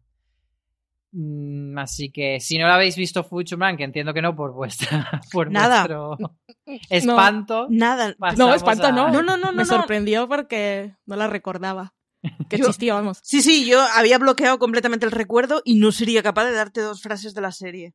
[1.12, 4.52] Mm, así que si no lo habéis visto Future Man, que entiendo que no por
[4.52, 5.86] vuestra por Nada.
[5.86, 6.18] vuestro
[6.90, 7.66] espanto.
[7.70, 8.14] Nada.
[8.36, 9.08] No, espanto a- no.
[9.10, 9.64] No, no, no, Me no, no.
[9.64, 11.94] sorprendió porque no la recordaba.
[12.50, 13.20] Que Yo- existía, vamos.
[13.22, 17.00] Sí, sí, yo había bloqueado completamente el recuerdo y no sería capaz de darte dos
[17.00, 17.94] frases de la serie.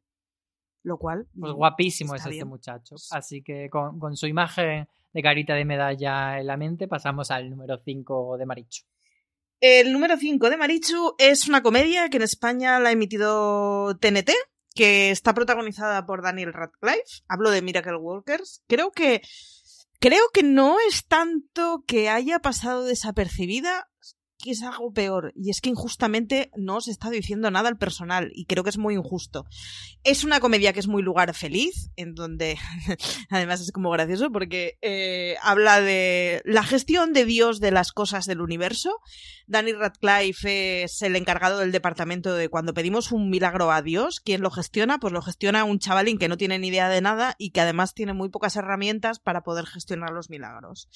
[0.82, 1.28] Lo cual.
[1.40, 2.96] Pues mm, guapísimo es este muchacho.
[3.12, 7.50] Así que con, con su imagen de carita de medalla en la mente, pasamos al
[7.50, 8.84] número 5 de Marichu.
[9.66, 14.32] El número 5 de Marichu es una comedia que en España la ha emitido TNT,
[14.76, 17.24] que está protagonizada por Daniel Radcliffe.
[17.30, 18.62] Hablo de Miracle Workers.
[18.68, 19.22] Creo que.
[20.02, 23.90] Creo que no es tanto que haya pasado desapercibida,
[24.52, 25.34] es algo peor.
[25.36, 28.32] Y es que injustamente no se está diciendo nada al personal.
[28.34, 29.46] Y creo que es muy injusto.
[30.04, 32.58] Es una comedia que es muy lugar feliz, en donde
[33.30, 38.26] además es como gracioso porque eh, habla de la gestión de Dios de las cosas
[38.26, 39.00] del universo.
[39.48, 44.20] Danny Radcliffe es el encargado del departamento de cuando pedimos un milagro a Dios.
[44.20, 45.00] ¿Quién lo gestiona?
[45.00, 47.94] Pues lo gestiona un chavalín que no tiene ni idea de nada y que además
[47.94, 50.90] tiene muy pocas herramientas para poder gestionar los milagros.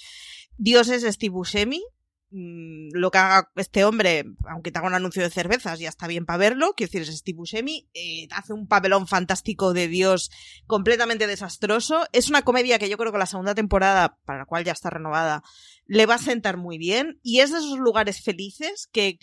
[0.57, 1.83] Dios es Steve Buscemi,
[2.31, 6.07] mm, lo que haga este hombre, aunque te haga un anuncio de cervezas, ya está
[6.07, 6.73] bien para verlo.
[6.75, 7.87] Quiero decir, es Steve Buscemi.
[7.93, 10.29] eh, hace un papelón fantástico de Dios
[10.65, 12.05] completamente desastroso.
[12.11, 14.89] Es una comedia que yo creo que la segunda temporada, para la cual ya está
[14.89, 15.43] renovada,
[15.85, 17.19] le va a sentar muy bien.
[17.23, 19.19] Y es de esos lugares felices que.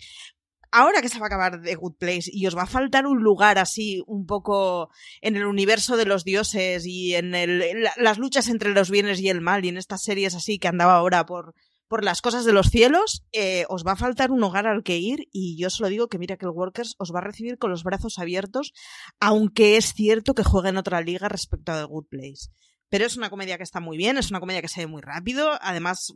[0.71, 3.23] Ahora que se va a acabar The Good Place y os va a faltar un
[3.23, 4.89] lugar así un poco
[5.21, 9.29] en el universo de los dioses y en, el, las luchas entre los bienes y
[9.29, 11.53] el mal y en estas series así que andaba ahora por,
[11.87, 14.97] por las cosas de los cielos, eh, os va a faltar un hogar al que
[14.97, 18.19] ir y yo solo digo que Miracle Workers os va a recibir con los brazos
[18.19, 18.73] abiertos,
[19.19, 22.49] aunque es cierto que juega en otra liga respecto a The Good Place.
[22.89, 25.01] Pero es una comedia que está muy bien, es una comedia que se ve muy
[25.01, 26.13] rápido, además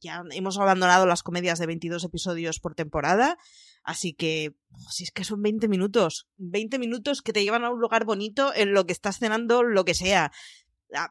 [0.00, 3.38] ya hemos abandonado las comedias de 22 episodios por temporada,
[3.82, 4.54] así que
[4.90, 8.52] si es que son 20 minutos, 20 minutos que te llevan a un lugar bonito
[8.54, 10.32] en lo que estás cenando, lo que sea.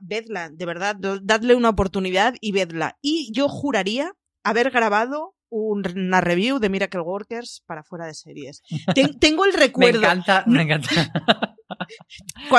[0.02, 2.98] Vedla, de verdad, dadle una oportunidad y vedla.
[3.02, 4.12] Y yo juraría
[4.44, 8.62] haber grabado un- una review de Miracle Workers para fuera de series.
[8.94, 10.00] Ten- tengo el Me recuerdo.
[10.00, 10.90] encanta, me encanta.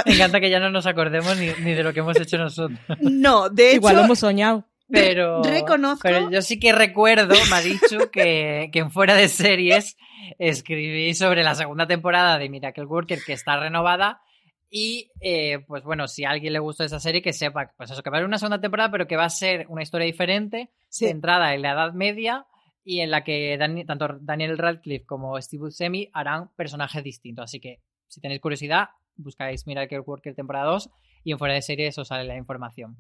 [0.07, 2.79] Me encanta que ya no nos acordemos ni, ni de lo que hemos hecho nosotros.
[3.01, 4.65] No, de hecho, Igual lo hemos soñado.
[4.89, 9.97] Pero, reconozco- pero yo sí que recuerdo, Marichu, que, que en fuera de series
[10.39, 14.21] escribí sobre la segunda temporada de Miracle Worker que está renovada.
[14.69, 18.03] Y eh, pues bueno, si a alguien le gustó esa serie, que sepa pues eso,
[18.03, 20.71] que va a haber una segunda temporada, pero que va a ser una historia diferente,
[20.89, 21.07] Sí.
[21.07, 22.47] centrada en la Edad Media
[22.85, 23.57] y en la que
[23.87, 27.45] tanto Daniel Radcliffe como Steve Buscemi harán personajes distintos.
[27.45, 30.91] Así que si tenéis curiosidad, buscáis Miracle Worker temporada 2
[31.25, 32.97] y en fuera de series os sale la información.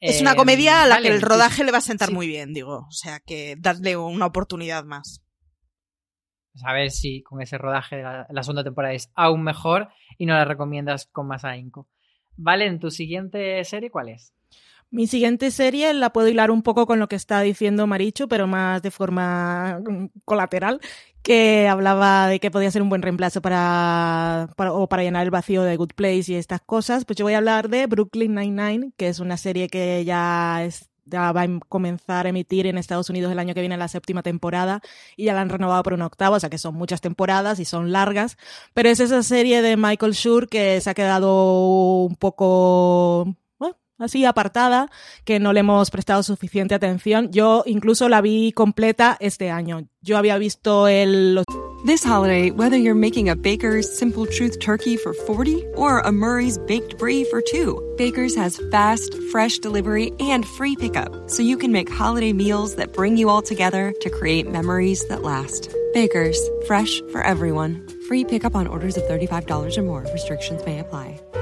[0.00, 2.14] es una Eh, comedia a la vale, que el rodaje le va a sentar sí.
[2.14, 2.86] muy bien, digo.
[2.88, 5.22] O sea que dadle una oportunidad más.
[6.52, 9.88] Pues a ver si con ese rodaje de la, segunda temporada es aún mejor
[10.18, 11.88] y nos la recomiendas con más ahínco.
[12.36, 14.34] Vale, ¿en tu siguiente serie cuál es?
[14.92, 18.48] Mi siguiente serie la puedo hilar un poco con lo que está diciendo Marichu, pero
[18.48, 20.80] más de forma mm, colateral,
[21.22, 25.30] que hablaba de que podía ser un buen reemplazo para, para, o para llenar el
[25.30, 27.04] vacío de Good Place y estas cosas.
[27.04, 30.89] Pues yo voy a hablar de Brooklyn Nine-Nine, que es una serie que ya es
[31.10, 34.22] ya va a comenzar a emitir en Estados Unidos el año que viene la séptima
[34.22, 34.80] temporada
[35.16, 37.64] y ya la han renovado por una octava, o sea que son muchas temporadas y
[37.64, 38.36] son largas,
[38.74, 43.34] pero es esa serie de Michael Schur que se ha quedado un poco
[44.00, 44.90] así apartada,
[45.24, 47.30] que no le hemos prestado suficiente atención.
[47.32, 49.86] Yo incluso la vi completa este año.
[50.02, 51.44] Yo había visto el...
[51.86, 56.58] This holiday, whether you're making a Baker's Simple Truth turkey for 40 or a Murray's
[56.58, 61.72] Baked Brie for 2, Baker's has fast, fresh delivery and free pickup, so you can
[61.72, 65.74] make holiday meals that bring you all together to create memories that last.
[65.94, 67.86] Baker's, fresh for everyone.
[68.06, 70.06] Free pickup on orders of $35 or more.
[70.12, 71.18] Restrictions may apply.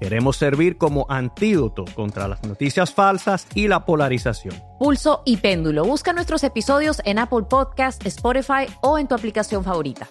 [0.00, 4.54] Queremos servir como antídoto contra las noticias falsas y la polarización.
[4.78, 5.84] Pulso y Péndulo.
[5.84, 10.08] Busca nuestros episodios en Apple Podcast, Spotify o en tu aplicación favorita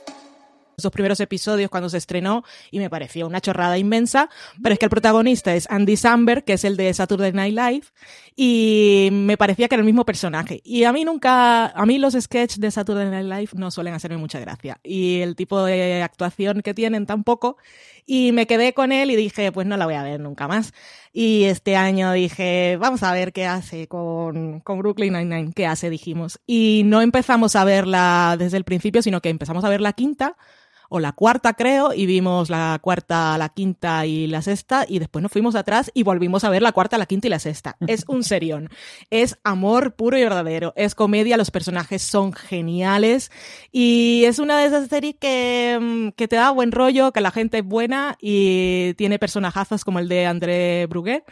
[0.79, 4.29] esos primeros episodios cuando se estrenó y me pareció una chorrada inmensa,
[4.63, 7.87] pero es que el protagonista es Andy Samberg, que es el de Saturday Night Live,
[8.41, 10.61] y me parecía que era el mismo personaje.
[10.63, 14.15] Y a mí nunca, a mí los sketches de Saturday Night Live no suelen hacerme
[14.15, 14.79] mucha gracia.
[14.81, 17.57] Y el tipo de actuación que tienen tampoco.
[18.05, 20.73] Y me quedé con él y dije, pues no la voy a ver nunca más.
[21.11, 25.89] Y este año dije, vamos a ver qué hace con, con Brooklyn Nine-Nine, qué hace,
[25.89, 26.39] dijimos.
[26.47, 30.37] Y no empezamos a verla desde el principio, sino que empezamos a ver la quinta
[30.89, 35.23] o la cuarta creo, y vimos la cuarta, la quinta y la sexta, y después
[35.23, 37.77] nos fuimos atrás y volvimos a ver la cuarta, la quinta y la sexta.
[37.87, 38.69] Es un serión.
[39.09, 40.73] Es amor puro y verdadero.
[40.75, 43.31] Es comedia, los personajes son geniales,
[43.71, 47.31] y es una de esas series que, mm, que te da buen rollo, que la
[47.31, 51.23] gente es buena y tiene personajazos como el de André Bruguet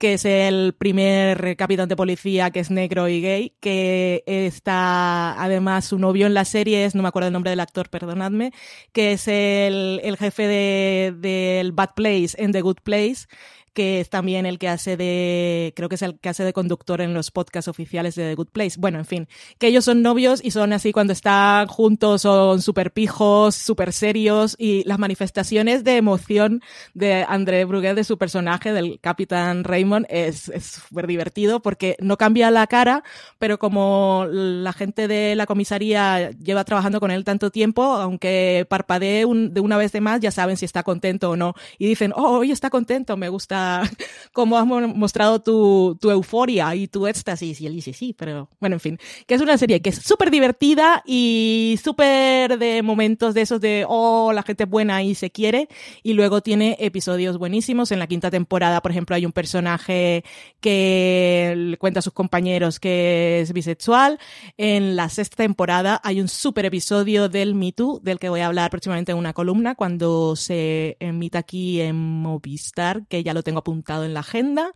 [0.00, 5.84] que es el primer capitán de policía que es negro y gay, que está además
[5.84, 8.52] su novio en la serie no me acuerdo el nombre del actor, perdonadme,
[8.92, 13.26] que es el, el jefe del de, Bad Place en The Good Place
[13.72, 17.00] que es también el que hace de, creo que es el que hace de conductor
[17.00, 18.76] en los podcasts oficiales de The Good Place.
[18.78, 22.92] Bueno, en fin, que ellos son novios y son así cuando están juntos, son súper
[22.92, 26.62] pijos, súper serios y las manifestaciones de emoción
[26.94, 32.50] de André Bruguet, de su personaje, del Capitán Raymond, es súper divertido porque no cambia
[32.50, 33.04] la cara,
[33.38, 39.26] pero como la gente de la comisaría lleva trabajando con él tanto tiempo, aunque parpadee
[39.26, 41.54] de una vez de más, ya saben si está contento o no.
[41.78, 43.59] Y dicen, oh, hoy está contento, me gusta
[44.32, 47.60] cómo has mostrado tu, tu, euforia y tu éxtasis.
[47.60, 50.30] Y él dice, sí, pero bueno, en fin, que es una serie que es súper
[50.30, 55.30] divertida y súper de momentos de esos de, oh, la gente es buena y se
[55.30, 55.68] quiere.
[56.02, 57.92] Y luego tiene episodios buenísimos.
[57.92, 60.24] En la quinta temporada, por ejemplo, hay un personaje
[60.60, 64.18] que le cuenta a sus compañeros que es bisexual.
[64.56, 68.46] En la sexta temporada hay un súper episodio del Me Too, del que voy a
[68.46, 73.49] hablar próximamente en una columna cuando se emita aquí en Movistar, que ya lo tengo
[73.58, 74.72] apuntado en la agenda.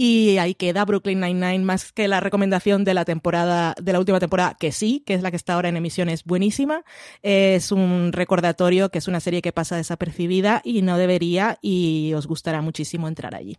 [0.00, 4.20] Y ahí queda Brooklyn Nine-Nine, más que la recomendación de la temporada, de la última
[4.20, 6.84] temporada, que sí, que es la que está ahora en emisión, es buenísima.
[7.22, 12.28] Es un recordatorio que es una serie que pasa desapercibida y no debería, y os
[12.28, 13.56] gustará muchísimo entrar allí.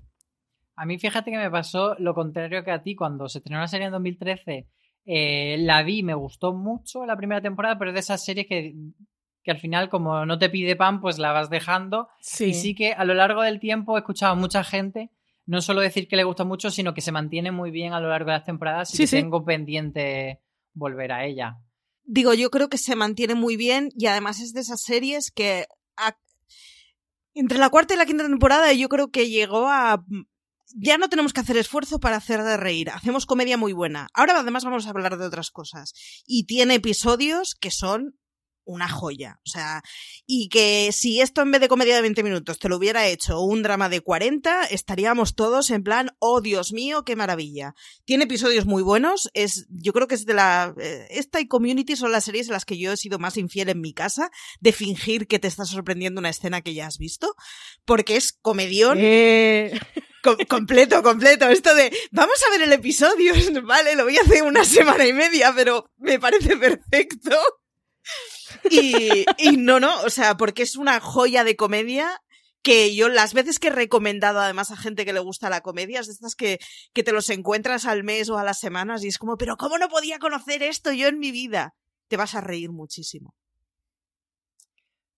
[0.77, 3.67] A mí, fíjate que me pasó lo contrario que a ti cuando se estrenó la
[3.67, 4.69] serie en 2013.
[5.05, 8.75] Eh, la vi, me gustó mucho la primera temporada, pero es de esas series que
[9.43, 12.09] que al final, como no te pide pan, pues la vas dejando.
[12.39, 15.11] Y sí que a lo largo del tiempo he escuchado a mucha gente
[15.49, 18.07] no solo decir que le gusta mucho, sino que se mantiene muy bien a lo
[18.07, 20.41] largo de las temporadas y tengo pendiente
[20.75, 21.57] volver a ella.
[22.03, 25.65] Digo, yo creo que se mantiene muy bien y además es de esas series que
[27.33, 30.05] entre la cuarta y la quinta temporada yo creo que llegó a
[30.75, 32.91] ya no tenemos que hacer esfuerzo para hacer de reír.
[32.91, 34.07] Hacemos comedia muy buena.
[34.13, 35.93] Ahora además vamos a hablar de otras cosas.
[36.27, 38.18] Y tiene episodios que son
[38.69, 39.39] una joya.
[39.45, 39.81] O sea,
[40.25, 43.41] y que si esto en vez de comedia de 20 minutos te lo hubiera hecho
[43.41, 47.73] un drama de 40, estaríamos todos en plan, oh Dios mío, qué maravilla.
[48.05, 51.95] Tiene episodios muy buenos, es, yo creo que es de la, eh, esta y Community
[51.95, 54.71] son las series en las que yo he sido más infiel en mi casa, de
[54.71, 57.35] fingir que te está sorprendiendo una escena que ya has visto,
[57.85, 58.99] porque es comedión.
[59.01, 59.79] Eh.
[60.47, 61.47] completo, completo.
[61.49, 65.13] Esto de, vamos a ver el episodio, vale, lo voy a hacer una semana y
[65.13, 67.35] media, pero me parece perfecto.
[68.69, 72.21] Y, y no, no, o sea, porque es una joya de comedia
[72.61, 76.01] que yo las veces que he recomendado además a gente que le gusta la comedia,
[76.01, 76.59] es de estas que,
[76.93, 79.77] que te los encuentras al mes o a las semanas y es como, pero ¿cómo
[79.77, 81.75] no podía conocer esto yo en mi vida?
[82.07, 83.33] Te vas a reír muchísimo.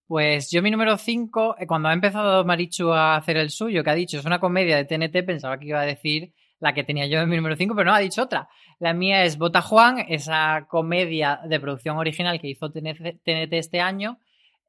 [0.08, 3.90] Pues yo mi número 5, eh, cuando ha empezado Marichu a hacer el suyo, que
[3.92, 7.08] ha dicho es una comedia de TNT, pensaba que iba a decir la que tenía
[7.08, 8.48] yo en mi número 5, pero no, ha dicho otra.
[8.80, 14.20] La mía es Bota Juan, esa comedia de producción original que hizo TNT este año,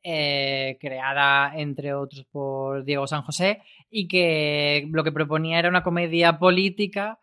[0.02, 5.82] eh, creada entre otros por Diego San José, y que lo que proponía era una
[5.82, 7.18] comedia política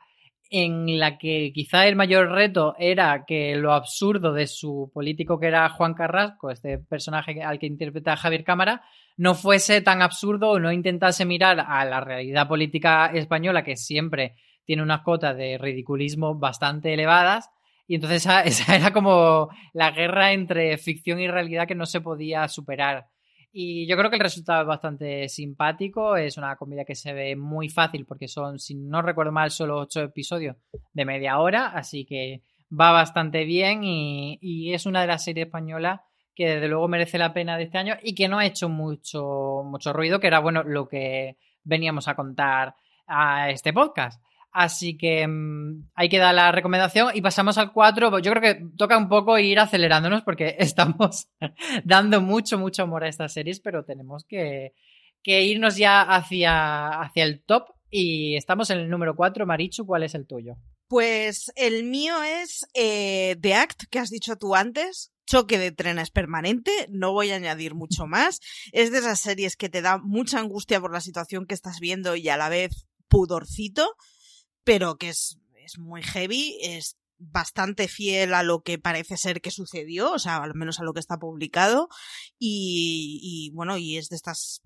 [0.51, 5.47] en la que quizá el mayor reto era que lo absurdo de su político que
[5.47, 8.83] era Juan Carrasco, este personaje al que interpreta Javier Cámara,
[9.17, 14.35] no fuese tan absurdo o no intentase mirar a la realidad política española que siempre
[14.69, 17.49] tiene unas cotas de ridiculismo bastante elevadas.
[17.87, 22.47] Y entonces esa, era como la guerra entre ficción y realidad que no se podía
[22.47, 23.07] superar.
[23.51, 26.15] Y yo creo que el resultado es bastante simpático.
[26.15, 29.79] Es una comedia que se ve muy fácil porque son, si no recuerdo mal, solo
[29.79, 30.55] ocho episodios
[30.93, 31.69] de media hora.
[31.69, 36.01] Así que va bastante bien y, y, es una de las series españolas
[36.35, 39.63] que desde luego merece la pena de este año y que no ha hecho mucho,
[39.65, 42.75] mucho ruido, que era bueno lo que veníamos a contar
[43.07, 44.21] a este podcast.
[44.51, 48.19] Así que mm, hay que dar la recomendación y pasamos al 4.
[48.19, 51.29] Yo creo que toca un poco ir acelerándonos porque estamos
[51.83, 54.73] dando mucho, mucho amor a estas series, pero tenemos que,
[55.23, 59.45] irnos ya hacia, hacia el top y estamos en el número 4.
[59.45, 60.55] Marichu, ¿cuál es el tuyo?
[60.87, 65.11] Pues el mío es eh, The Act, que has dicho tú antes.
[65.27, 68.39] Choque de trenes permanente, no voy a añadir mucho más.
[68.71, 72.15] Es de esas series que te da mucha angustia por la situación que estás viendo
[72.15, 73.95] y a la vez pudorcito
[74.69, 79.49] pero que es, es muy heavy, es bastante fiel a lo que parece ser que
[79.49, 81.89] sucedió, o sea, al menos a lo que está publicado,
[82.37, 84.61] y, bueno, y es de estas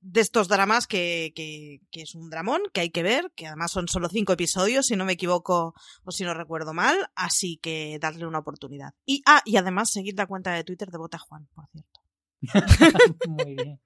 [0.00, 3.70] de estos dramas que, que, que, es un dramón que hay que ver, que además
[3.70, 7.98] son solo cinco episodios, si no me equivoco o si no recuerdo mal, así que
[8.00, 8.94] darle una oportunidad.
[9.04, 12.00] Y, ah, y además seguir la cuenta de Twitter de Bota Juan, por cierto.
[13.28, 13.83] Muy bien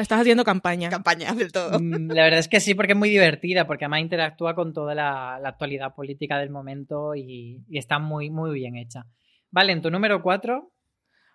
[0.00, 0.90] estás haciendo campaña.
[0.90, 1.78] Campaña del todo.
[1.80, 4.94] Mm, la verdad es que sí, porque es muy divertida, porque además interactúa con toda
[4.94, 9.06] la, actualidad política del momento y, está muy, muy bien hecha.
[9.50, 10.70] Vale, en tu número 4.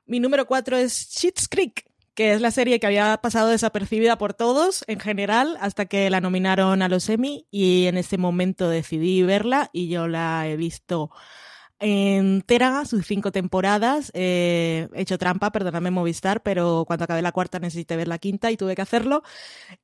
[0.05, 1.85] Mi número 4 es Schitt's Creek,
[2.15, 6.19] que es la serie que había pasado desapercibida por todos en general hasta que la
[6.19, 11.11] nominaron a los Emmy y en ese momento decidí verla y yo la he visto
[11.79, 14.11] entera, sus cinco temporadas.
[14.13, 18.51] Eh, he hecho trampa, perdóname Movistar, pero cuando acabé la cuarta necesité ver la quinta
[18.51, 19.23] y tuve que hacerlo.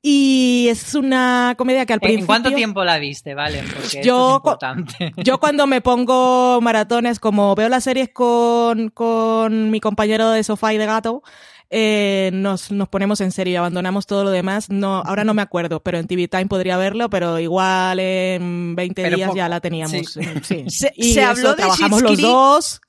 [0.02, 2.24] Y es una comedia que al principio...
[2.24, 3.64] ¿En cuánto tiempo la viste, Vale?
[3.64, 5.14] Porque yo, es importante.
[5.18, 10.74] yo cuando me pongo maratones, como veo las series con, con mi compañero de sofá
[10.74, 11.24] y de gato,
[11.70, 14.70] eh, nos, nos ponemos en serio y abandonamos todo lo demás.
[14.70, 19.10] No, ahora no me acuerdo, pero en TV Time podría verlo, pero igual en 20
[19.12, 20.18] días ya la teníamos.
[20.44, 20.66] Sí.
[20.70, 22.82] Se, y habló de trabajamos los dos.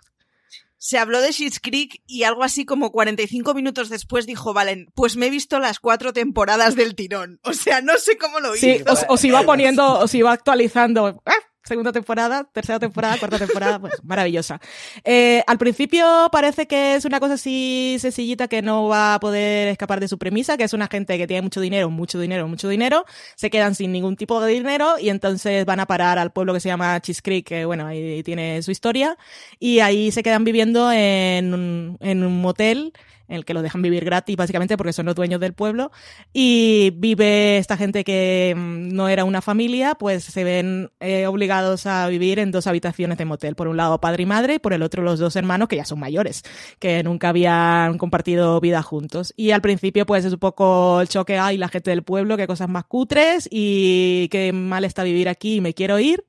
[0.78, 5.16] Se habló de Schitt's Creek y algo así como 45 minutos después dijo Valen, pues
[5.16, 7.40] me he visto las cuatro temporadas del tirón.
[7.42, 8.66] O sea, no sé cómo lo hizo.
[8.66, 11.22] Sí, o, si iba poniendo, o si iba actualizando.
[11.24, 11.32] ¡Ah!
[11.66, 14.60] Segunda temporada, tercera temporada, cuarta temporada, pues maravillosa.
[15.04, 19.68] Eh, al principio parece que es una cosa así sencillita que no va a poder
[19.68, 22.68] escapar de su premisa, que es una gente que tiene mucho dinero, mucho dinero, mucho
[22.68, 23.04] dinero,
[23.34, 26.60] se quedan sin ningún tipo de dinero y entonces van a parar al pueblo que
[26.60, 29.16] se llama Cheese Creek, que bueno, ahí tiene su historia,
[29.58, 32.92] y ahí se quedan viviendo en un, en un motel
[33.28, 35.90] en el que lo dejan vivir gratis básicamente porque son los dueños del pueblo
[36.32, 41.86] y vive esta gente que mm, no era una familia, pues se ven eh, obligados
[41.86, 43.54] a vivir en dos habitaciones de motel.
[43.54, 45.84] Por un lado padre y madre y por el otro los dos hermanos que ya
[45.84, 46.42] son mayores,
[46.78, 49.32] que nunca habían compartido vida juntos.
[49.36, 52.46] Y al principio pues es un poco el choque, ay, la gente del pueblo, qué
[52.46, 56.24] cosas más cutres y qué mal está vivir aquí y me quiero ir.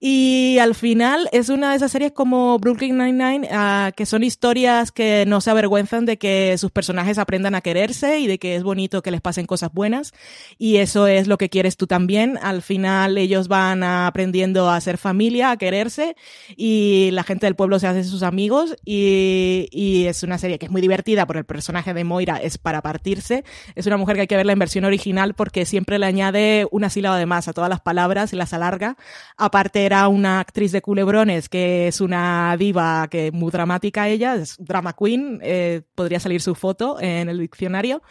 [0.00, 4.92] Y al final es una de esas series como Brooklyn Nine-Nine, uh, que son historias
[4.92, 8.62] que no se avergüenzan de que sus personajes aprendan a quererse y de que es
[8.62, 10.12] bonito que les pasen cosas buenas.
[10.56, 12.38] Y eso es lo que quieres tú también.
[12.42, 16.14] Al final ellos van aprendiendo a ser familia, a quererse
[16.56, 20.66] y la gente del pueblo se hace sus amigos y, y es una serie que
[20.66, 23.42] es muy divertida por el personaje de Moira, es para partirse.
[23.74, 26.88] Es una mujer que hay que ver la versión original porque siempre le añade una
[26.88, 28.96] sílaba de más a todas las palabras y las alarga.
[29.36, 34.56] Aparte era una actriz de culebrones que es una diva que muy dramática ella, es
[34.58, 38.02] drama queen, eh, podría salir su foto en el diccionario.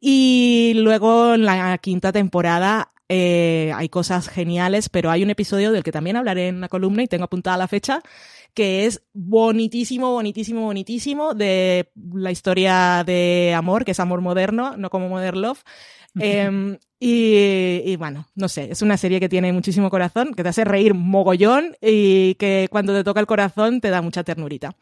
[0.00, 5.84] Y luego en la quinta temporada eh, hay cosas geniales, pero hay un episodio del
[5.84, 8.02] que también hablaré en la columna y tengo apuntada la fecha,
[8.52, 14.90] que es bonitísimo, bonitísimo, bonitísimo de la historia de amor, que es amor moderno, no
[14.90, 15.62] como Modern Love.
[16.18, 20.62] Eh, y, bueno, no sé, es una serie que tiene muchísimo corazón, que te hace
[20.62, 24.76] reír mogollón y que cuando te toca el corazón te da mucha ternurita.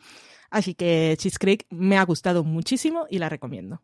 [0.50, 3.80] Así que Cheese Creek me ha gustado muchísimo y la recomiendo.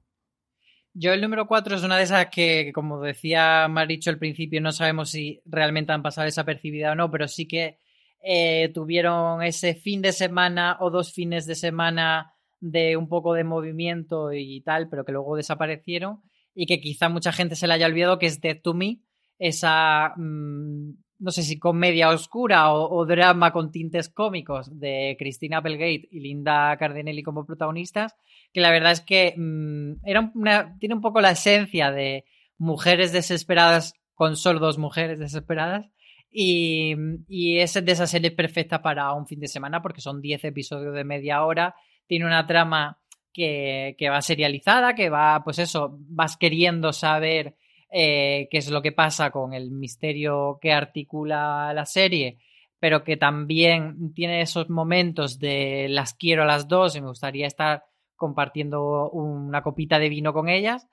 [0.92, 4.70] Yo el número 4 es una de esas que, como decía Maricho al principio, no
[4.70, 7.78] sabemos si realmente han pasado desapercibida o no, pero sí que
[8.22, 13.44] eh, tuvieron ese fin de semana o dos fines de semana de un poco de
[13.44, 16.20] movimiento y tal, pero que luego desaparecieron
[16.56, 19.00] y que quizá mucha gente se le haya olvidado, que es Dead to Me,
[19.38, 26.08] esa, mmm, no sé si comedia oscura o, drama con tintes cómicos de Christina Applegate
[26.10, 28.16] y Linda Cardinelli como protagonistas,
[28.52, 32.24] que la verdad es que mmm, era una, tiene un poco la esencia de
[32.56, 35.90] mujeres desesperadas con solo dos mujeres desesperadas.
[36.38, 36.94] Y,
[37.28, 40.94] y es de esa serie perfecta para un fin de semana porque son 10 episodios
[40.94, 41.74] de media hora.
[42.06, 42.98] Tiene una trama
[43.36, 47.56] que, va serializada, que va, pues eso, vas queriendo saber
[47.90, 52.38] eh, qué es lo que pasa con el misterio que articula la serie,
[52.78, 57.46] pero que también tiene esos momentos de las quiero a las dos y me gustaría
[57.46, 57.84] estar
[58.16, 60.88] compartiendo una copita de vino con ellas.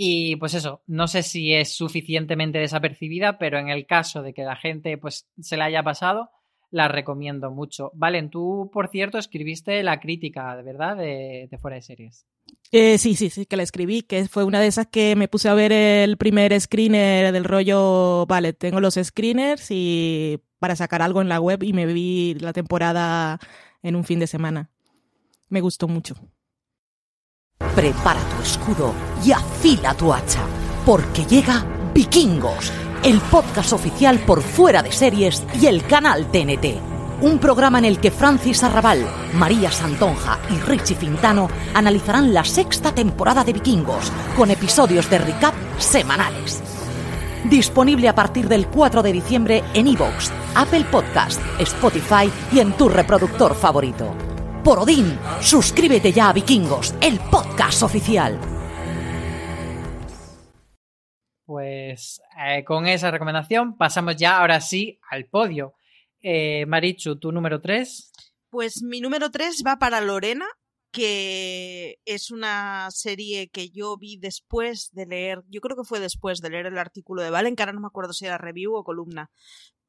[0.00, 4.44] Y pues eso, no sé si es suficientemente desapercibida, pero en el caso de que
[4.44, 6.30] la gente pues se la haya pasado,
[6.70, 7.90] la recomiendo mucho.
[7.94, 12.26] Valen, tú, por cierto, escribiste la crítica, de verdad, de, de Fuera de Series.
[12.70, 15.48] Eh, sí, sí, sí, que la escribí, que fue una de esas que me puse
[15.48, 21.22] a ver el primer screener del rollo, vale, tengo los screeners y para sacar algo
[21.22, 23.38] en la web y me vi la temporada
[23.82, 24.70] en un fin de semana.
[25.48, 26.14] Me gustó mucho.
[27.74, 28.94] Prepara tu escudo
[29.24, 30.44] y afila tu hacha,
[30.84, 31.64] porque llega
[31.94, 32.70] Vikingos
[33.04, 36.76] el podcast oficial por fuera de series y el canal TNT.
[37.20, 42.94] Un programa en el que Francis Arrabal, María Santonja y Richie Fintano analizarán la sexta
[42.94, 46.62] temporada de Vikingos con episodios de recap semanales.
[47.44, 52.88] Disponible a partir del 4 de diciembre en iVoox, Apple Podcast, Spotify y en tu
[52.88, 54.14] reproductor favorito.
[54.62, 58.57] Por Odín, suscríbete ya a Vikingos, el podcast oficial.
[61.48, 65.72] Pues eh, con esa recomendación pasamos ya ahora sí al podio.
[66.20, 68.12] Eh, Marichu, tu número 3.
[68.50, 70.44] Pues mi número 3 va para Lorena,
[70.90, 76.42] que es una serie que yo vi después de leer, yo creo que fue después
[76.42, 79.30] de leer el artículo de Valen, no me acuerdo si era review o columna,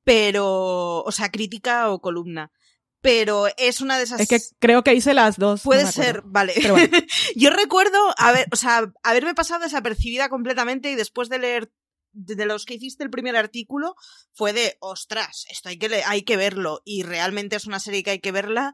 [0.05, 2.53] pero, o sea, crítica o columna
[3.01, 4.19] pero es una de esas.
[4.21, 5.63] Es que creo que hice las dos.
[5.63, 6.53] Puede no ser, vale.
[6.69, 6.97] Bueno.
[7.35, 11.71] Yo recuerdo haber, o sea, haberme pasado desapercibida completamente y después de leer
[12.11, 13.95] de los que hiciste el primer artículo
[14.33, 18.11] fue de ostras, esto hay que, hay que verlo y realmente es una serie que
[18.11, 18.73] hay que verla.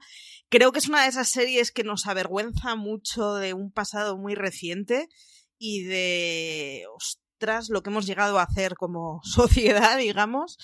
[0.50, 4.36] Creo que es una de esas series que nos avergüenza mucho de un pasado muy
[4.36, 5.10] reciente
[5.58, 10.58] y de ostras lo que hemos llegado a hacer como sociedad, digamos.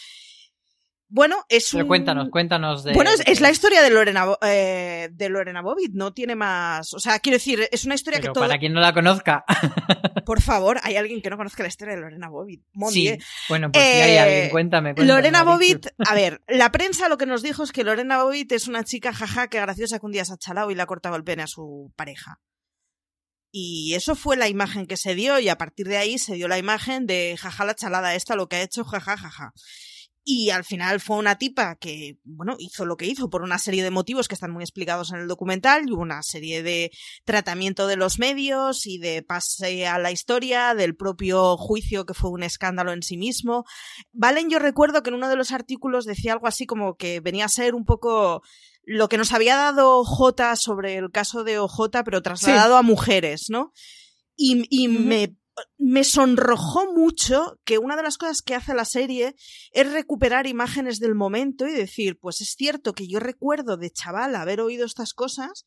[1.14, 1.88] Bueno, es Pero un...
[1.89, 2.93] cuéntanos, cuéntanos de...
[2.93, 6.93] Bueno, es, es la historia de Lorena, eh, de Lorena Bobbitt, no tiene más...
[6.93, 8.47] O sea, quiero decir, es una historia Pero que todo...
[8.47, 9.43] para quien no la conozca...
[10.26, 12.64] Por favor, hay alguien que no conozca la historia de Lorena Bobbitt.
[12.91, 13.18] Sí,
[13.49, 14.95] bueno, pues eh, si hay alguien, cuéntame.
[14.95, 15.43] cuéntame Lorena.
[15.43, 18.86] Bobbitt, a ver, la prensa lo que nos dijo es que Lorena Bobbitt es una
[18.86, 21.26] chica jaja que graciosa que un día se ha chalado y le ha cortado el
[21.26, 22.39] pene a su pareja.
[23.51, 26.47] Y eso fue la imagen que se dio y a partir de ahí se dio
[26.47, 29.51] la imagen de jaja la chalada esta, lo que ha hecho, jaja, jaja.
[30.24, 33.84] Y al final fue una tipa que, bueno, hizo lo que hizo por una serie
[33.84, 36.92] de motivos que están muy explicados en el documental, y una serie de
[37.26, 42.30] tratamiento de los medios y de pase a la historia, del propio juicio que fue
[42.30, 43.66] un escándalo en sí mismo.
[44.12, 47.46] Valen, yo recuerdo que en uno de los artículos decía algo así como que venía
[47.46, 48.44] a ser un poco
[48.84, 52.80] lo que nos había dado J sobre el caso de OJ, pero trasladado sí.
[52.80, 53.72] a mujeres, ¿no?
[54.36, 55.00] Y, y uh -huh.
[55.00, 55.36] me
[55.78, 59.36] me sonrojó mucho que una de las cosas que hace la serie
[59.72, 64.36] es recuperar imágenes del momento y decir, pues es cierto que yo recuerdo de chaval
[64.36, 65.66] haber oído estas cosas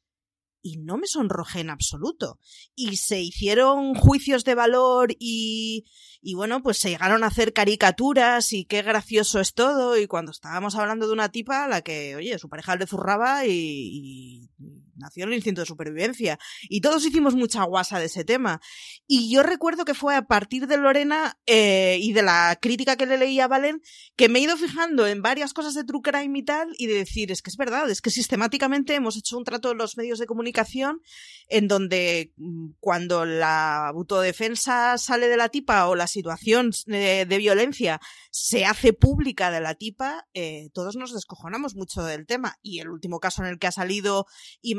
[0.64, 2.40] y no me sonrojé en absoluto.
[2.74, 5.84] Y se hicieron juicios de valor y,
[6.22, 9.98] y bueno, pues se llegaron a hacer caricaturas y qué gracioso es todo.
[9.98, 13.44] Y cuando estábamos hablando de una tipa a la que, oye, su pareja le zurraba
[13.46, 14.50] y, y
[14.96, 16.38] nació el instinto de supervivencia.
[16.62, 18.60] Y todos hicimos mucha guasa de ese tema.
[19.06, 23.06] Y yo recuerdo que fue a partir de Lorena eh, y de la crítica que
[23.06, 23.82] le leía a Valen
[24.16, 26.94] que me he ido fijando en varias cosas de True Crime y tal y de
[26.94, 30.18] decir, es que es verdad, es que sistemáticamente hemos hecho un trato en los medios
[30.18, 31.00] de comunicación
[31.48, 37.38] en donde mm, cuando la autodefensa sale de la tipa o la situación de, de
[37.38, 42.58] violencia se hace pública de la tipa, eh, todos nos descojonamos mucho del tema.
[42.62, 44.26] Y el último caso en el que ha salido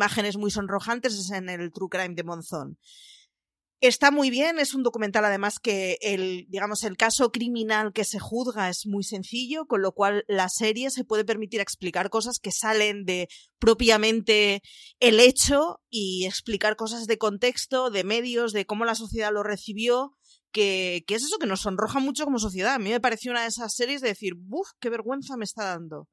[0.06, 2.78] imágenes muy sonrojantes es en el True Crime de Monzón.
[3.82, 8.20] Está muy bien, es un documental además que el, digamos, el caso criminal que se
[8.20, 12.52] juzga es muy sencillo, con lo cual la serie se puede permitir explicar cosas que
[12.52, 13.28] salen de
[13.60, 14.62] propiamente
[15.00, 20.16] el hecho y explicar cosas de contexto, de medios, de cómo la sociedad lo recibió,
[20.52, 22.76] que, que es eso que nos sonroja mucho como sociedad.
[22.76, 24.70] A mí me pareció una de esas series de decir, ¡buf!
[24.80, 26.08] ¡Qué vergüenza me está dando!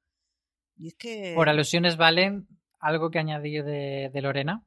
[0.76, 1.34] Y es que...
[1.36, 2.48] Por alusiones, Valen,
[2.82, 4.62] algo que añadir de, de Lorena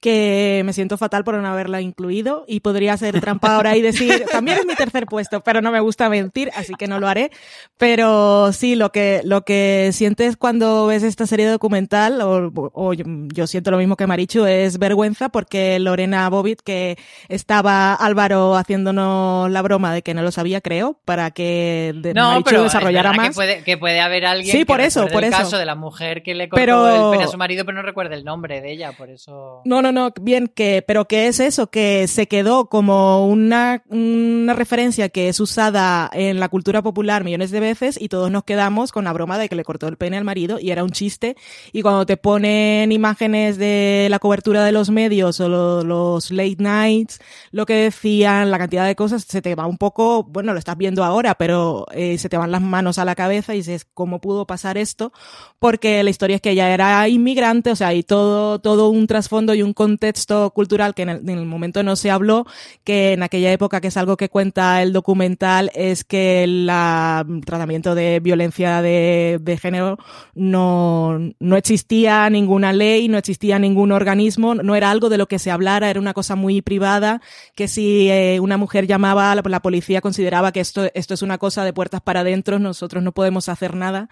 [0.00, 4.24] que me siento fatal por no haberla incluido y podría ser trampa ahora y decir,
[4.32, 7.30] también es mi tercer puesto, pero no me gusta mentir, así que no lo haré.
[7.76, 13.46] Pero sí, lo que, lo que sientes cuando ves esta serie documental, o, o yo
[13.46, 16.96] siento lo mismo que Marichu, es vergüenza porque Lorena Bobbitt, que
[17.28, 22.30] estaba Álvaro haciéndonos la broma de que no lo sabía, creo, para que de no,
[22.30, 23.28] Marichu pero desarrollara más.
[23.28, 25.38] Que puede, que puede haber alguien Sí, que por eso, por el eso.
[25.38, 27.82] caso de la mujer que le cortó Pero- el pene a su marido, pero no
[27.82, 29.62] recuerda el nombre de ella, por eso...
[29.64, 34.54] No, no, no, bien, que, pero que es eso, que se quedó como una, una
[34.54, 38.92] referencia que es usada en la cultura popular millones de veces y todos nos quedamos
[38.92, 41.36] con la broma de que le cortó el pene al marido y era un chiste.
[41.72, 46.56] Y cuando te ponen imágenes de la cobertura de los medios o lo- los late
[46.58, 47.20] nights,
[47.50, 50.76] lo que decían, la cantidad de cosas, se te va un poco, bueno, lo estás
[50.76, 54.20] viendo ahora, pero eh, se te van las manos a la cabeza y dices, ¿cómo
[54.20, 55.12] pudo pasar esto?
[55.58, 59.54] Porque la historia es que ella era inmigrante, o sea, y todo, todo un trasfondo
[59.54, 62.46] y un contexto cultural que en el, en el momento no se habló,
[62.82, 67.24] que en aquella época, que es algo que cuenta el documental, es que el la-
[67.46, 69.96] tratamiento de violencia de, de género
[70.34, 75.38] no, no existía ninguna ley, no existía ningún organismo, no era algo de lo que
[75.38, 77.20] se hablara, era una cosa muy privada,
[77.54, 81.38] que si eh, una mujer llamaba, la, la policía consideraba que esto, esto es una
[81.38, 84.08] cosa de puertas para adentro, nosotros no podemos hacer nada,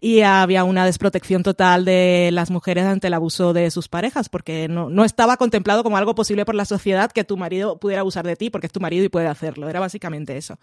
[0.00, 4.68] y había una desprotección total de las mujeres ante el abuso de sus parejas, porque
[4.68, 8.24] no, no estaba contemplado como algo posible por la sociedad que tu marido pudiera abusar
[8.24, 10.58] de ti, porque es tu marido y puede hacerlo, era básicamente eso.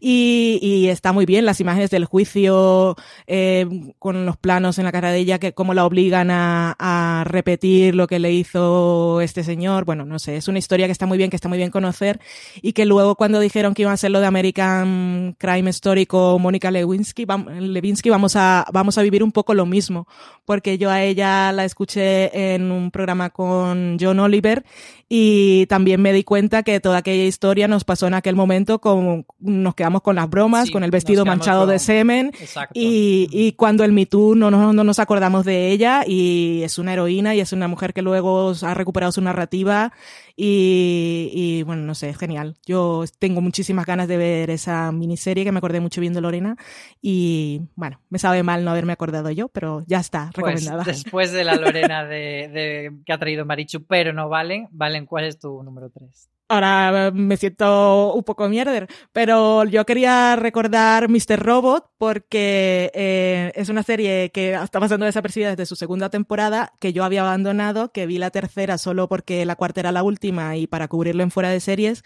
[0.00, 3.66] Y, y está muy bien las imágenes del juicio eh,
[3.98, 7.94] con los planos en la cara de ella, que cómo la obligan a, a repetir
[7.94, 9.84] lo que le hizo este señor.
[9.84, 12.20] Bueno, no sé, es una historia que está muy bien, que está muy bien conocer
[12.60, 16.42] y que luego cuando dijeron que iban a hacer lo de American Crime Story con
[16.42, 17.26] Mónica Lewinsky,
[17.60, 20.06] Lewinsky, vamos a, vamos a vivir un poco lo mismo,
[20.44, 24.64] porque yo a ella la escuché en un programa con John Oliver
[25.08, 29.26] y también me di cuenta que toda aquella historia nos pasó en aquel momento con,
[29.38, 32.32] nos quedamos con las bromas, Sí, con el vestido manchado con- de semen
[32.74, 36.78] y, y cuando el Me Too no, no, no nos acordamos de ella y es
[36.78, 39.92] una heroína y es una mujer que luego ha recuperado su narrativa
[40.36, 42.56] y, y, bueno, no sé, es genial.
[42.66, 46.56] Yo tengo muchísimas ganas de ver esa miniserie que me acordé mucho viendo Lorena
[47.00, 50.82] y bueno, me sabe mal no haberme acordado yo, pero ya está, Pues recomendada.
[50.84, 55.24] después de la Lorena de, de- que ha traído Marichu, pero no Valen, Valen, ¿cuál
[55.26, 56.28] es tu número 3?
[56.46, 61.38] Ahora eh, me siento un poco mierder, pero yo quería recordar Mr.
[61.42, 66.92] Robot porque eh, es una serie que está pasando desapercibida desde su segunda temporada, que
[66.92, 70.66] yo había abandonado, que vi la tercera solo porque la cuarta era la última y
[70.66, 72.02] para cubrirlo en fuera de series,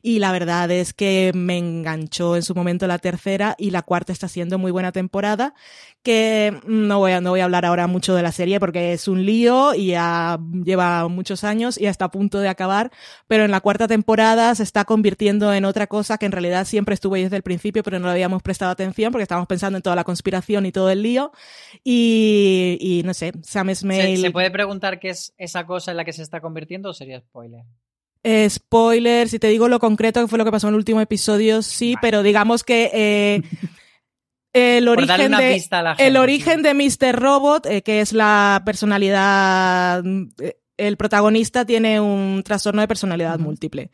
[0.00, 4.10] y la verdad es que me enganchó en su momento la tercera y la cuarta
[4.10, 5.52] está siendo muy buena temporada,
[6.02, 9.06] que no voy a, no voy a hablar ahora mucho de la serie porque es
[9.06, 9.88] un lío y
[10.64, 12.90] lleva muchos años y está a punto de acabar,
[13.28, 16.94] pero en la cuarta temporada se está convirtiendo en otra cosa que en realidad siempre
[16.94, 19.82] estuvo ahí desde el principio, pero no le habíamos prestado atención porque estábamos pensando en
[19.82, 21.32] toda la conspiración y todo el lío.
[21.84, 24.16] Y, y no sé, Sam ¿Se, Smale.
[24.16, 27.20] se puede preguntar qué es esa cosa en la que se está convirtiendo o sería
[27.20, 27.64] spoiler?
[28.24, 31.00] Eh, spoiler, si te digo lo concreto que fue lo que pasó en el último
[31.00, 33.42] episodio, sí, pero digamos que eh,
[34.52, 35.60] el origen de
[35.98, 37.18] el origen de Mr.
[37.18, 40.04] Robot, eh, que es la personalidad,
[40.86, 43.90] el protagonista tiene un trastorno de personalidad múltiple.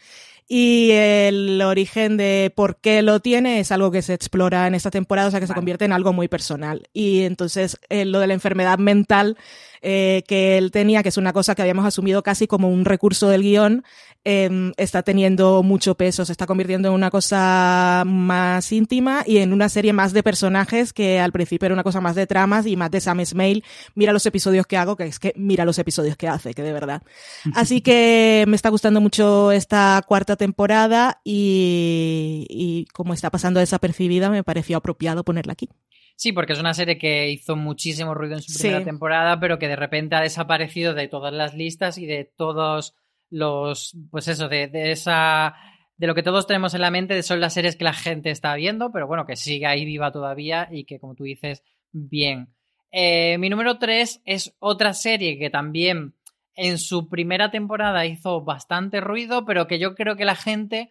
[0.50, 4.90] y el origen de por qué lo tiene es algo que se explora en esta
[4.90, 6.88] temporada, o sea que se convierte en algo muy personal.
[6.94, 9.36] Y entonces eh, lo de la enfermedad mental
[9.82, 13.28] eh, que él tenía, que es una cosa que habíamos asumido casi como un recurso
[13.28, 13.84] del guion,
[14.24, 19.52] eh, está teniendo mucho peso, se está convirtiendo en una cosa más íntima y en
[19.52, 22.76] una serie más de personajes que al principio era una cosa más de tramas y
[22.76, 23.62] más de Sam Smale.
[23.94, 26.72] Mira los episodios que hago, que es que mira los episodios que hace, que de
[26.72, 27.02] verdad.
[27.54, 34.30] Así que me está gustando mucho esta cuarta temporada y, y como está pasando desapercibida,
[34.30, 35.68] me pareció apropiado ponerla aquí.
[36.20, 38.84] Sí, porque es una serie que hizo muchísimo ruido en su primera Sí.
[38.84, 42.96] temporada, pero que de repente ha desaparecido de todas las listas y de todos
[43.30, 45.54] los, pues eso, de, de esa,
[45.96, 48.56] de lo que todos tenemos en la mente, son las series que la gente está
[48.56, 51.62] viendo, pero bueno, que sigue ahí viva todavía y que, como tú dices,
[51.92, 52.48] bien.
[52.90, 56.14] Eh, mi número 3 es otra serie que también
[56.56, 60.90] en su primera temporada hizo bastante ruido, pero que yo creo que la gente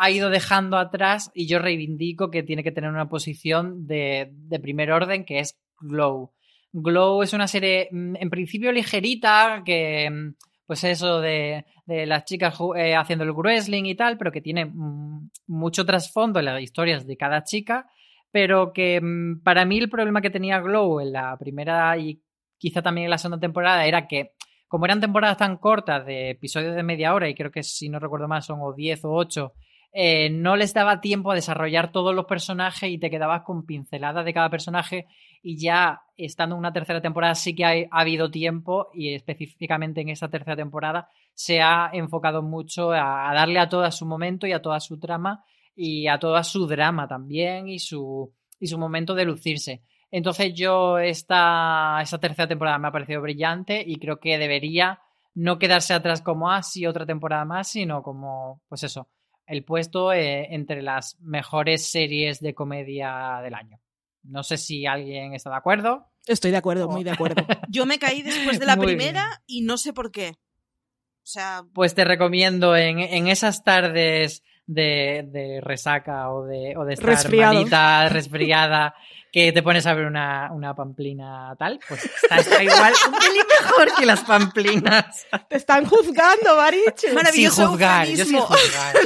[0.00, 4.60] ha ido dejando atrás y yo reivindico que tiene que tener una posición de, de
[4.60, 6.32] primer orden, que es Glow.
[6.72, 10.34] Glow es una serie mm, en principio ligerita, que mm,
[10.66, 14.66] pues eso de, de las chicas eh, haciendo el wrestling y tal, pero que tiene
[14.66, 17.88] mm, mucho trasfondo en las historias de cada chica,
[18.30, 19.02] pero que
[19.42, 22.22] para mí el problema que tenía Glow en la primera y
[22.56, 24.34] quizá también en la segunda temporada era que
[24.68, 27.98] como eran temporadas tan cortas de episodios de media hora y creo que si no
[27.98, 29.54] recuerdo mal son o 10 o 8
[29.92, 34.24] eh, no les daba tiempo a desarrollar todos los personajes y te quedabas con pinceladas
[34.24, 35.06] de cada personaje
[35.42, 40.00] y ya estando en una tercera temporada sí que ha, ha habido tiempo y específicamente
[40.00, 44.46] en esta tercera temporada se ha enfocado mucho a, a darle a toda su momento
[44.46, 48.78] y a toda su trama y a toda su drama también y su, y su
[48.78, 49.82] momento de lucirse.
[50.10, 55.00] Entonces yo esta, esta tercera temporada me ha parecido brillante y creo que debería
[55.34, 59.08] no quedarse atrás como así otra temporada más, sino como, pues eso,
[59.48, 63.80] el puesto eh, entre las mejores series de comedia del año.
[64.22, 66.06] No sé si alguien está de acuerdo.
[66.26, 67.44] Estoy de acuerdo, muy de acuerdo.
[67.70, 70.30] Yo me caí después de la Muy primera y no sé por qué.
[70.30, 76.84] O sea, Pues te recomiendo en, en esas tardes de, de resaca o de, o
[76.84, 77.54] de estar Resfriado.
[77.54, 78.94] malita, resfriada,
[79.32, 83.42] que te pones a ver una, una pamplina tal, pues está, está igual un pelín
[83.60, 85.26] mejor que las pamplinas.
[85.48, 87.08] Te están juzgando, Marichu.
[87.32, 88.96] sin juzgar, yo sin juzgar.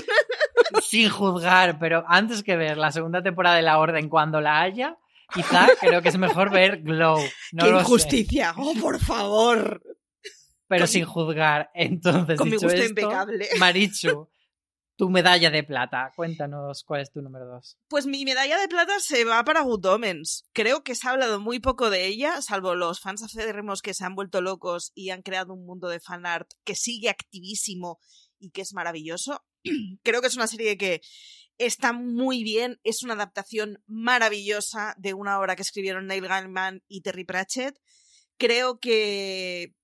[0.83, 4.99] sin juzgar, pero antes que ver la segunda temporada de La Orden cuando la haya,
[5.33, 7.19] quizá creo que es mejor ver Glow.
[7.53, 8.55] No ¡Qué lo sé, injusticia!
[8.57, 9.83] ¡Oh, por favor!
[10.73, 11.71] pero sin juzgar.
[11.75, 13.49] Entonces, Con mi gusto esto, impecable.
[13.59, 14.31] Marichu,
[14.97, 16.13] tu medalla de plata.
[16.17, 17.77] Cuéntanos cuál es tu número dos.
[17.89, 20.45] Pues mi medalla de plata se va para Good Omens.
[20.55, 24.05] Creo que se ha hablado muy poco de ella, salvo los fans acérrimos que se
[24.05, 27.99] han vuelto locos y han creado un mundo de fanart que sigue activísimo
[28.39, 29.45] y que es maravilloso.
[30.03, 31.01] Creo que es una serie que
[31.59, 37.03] está muy bien, es una adaptación maravillosa de una obra que escribieron Neil Gaiman y
[37.03, 37.77] Terry Pratchett.
[38.39, 39.75] Creo que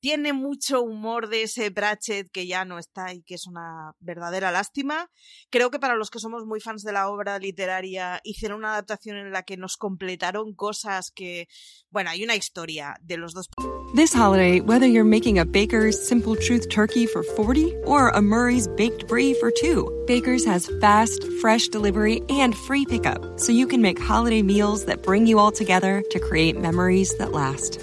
[0.00, 4.50] tiene mucho humor de ese Pratchett que ya no está y que es una verdadera
[4.50, 5.10] lástima.
[5.50, 9.16] Creo que para los que somos muy fans de la obra literaria, hicieron una adaptación
[9.16, 11.48] en la que nos completaron cosas que,
[11.90, 13.48] bueno, hay una historia de los dos.
[13.94, 18.68] This holiday, whether you're making a Baker's Simple Truth turkey for 40 or a Murray's
[18.68, 23.80] Baked Brie for 2, Baker's has fast, fresh delivery and free pickup, so you can
[23.80, 27.82] make holiday meals that bring you all together to create memories that last.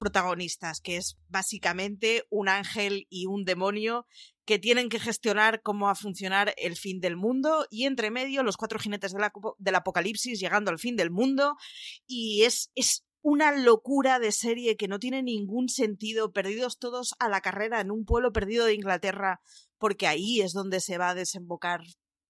[0.00, 4.06] Protagonistas, que es básicamente un ángel y un demonio
[4.44, 8.42] que tienen que gestionar cómo va a funcionar el fin del mundo y entre medio
[8.42, 11.56] los cuatro jinetes del, apocalipsis llegando al fin del mundo
[12.06, 17.28] y es, es una locura de serie que no tiene ningún sentido, perdidos todos a
[17.28, 19.40] la carrera en un pueblo perdido de Inglaterra,
[19.78, 21.82] porque ahí es donde se va a desembocar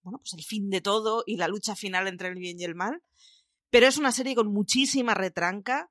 [0.03, 2.75] bueno, pues el fin de todo y la lucha final entre el bien y el
[2.75, 3.03] mal.
[3.71, 5.91] Pero es una serie con muchísima retranca,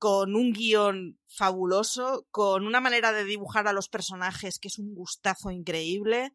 [0.00, 4.94] con un guion fabuloso, con una manera de dibujar a los personajes que es un
[4.94, 6.32] gustazo increíble.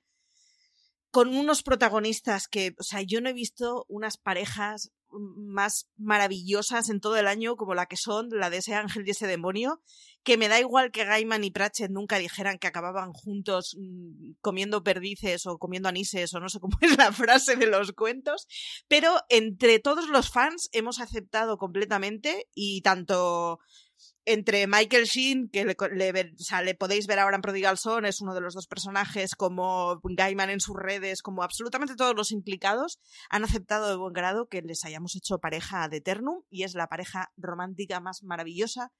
[1.11, 6.99] con unos protagonistas que, o sea, yo no he visto unas parejas más maravillosas en
[6.99, 9.81] todo el año como la que son la de ese ángel y ese demonio,
[10.25, 14.83] que me da igual que Gaiman y Pratchett nunca dijeran que acababan juntos mm, comiendo
[14.83, 18.47] perdices o comiendo anises o no sé cómo es la frase de los cuentos,
[18.87, 23.59] pero entre todos los fans hemos aceptado completamente y tanto
[24.25, 25.75] entre Michael Sheen, que le,
[26.13, 30.49] le, podéis ver ahora en Prodigal Son, es uno de los dos personajes, como Gaiman
[30.49, 32.99] en sus redes, como absolutamente todos los implicados,
[33.29, 36.87] han aceptado de buen grado que les hayamos hecho pareja de Eternum y es la
[36.87, 38.91] pareja romántica más maravillosa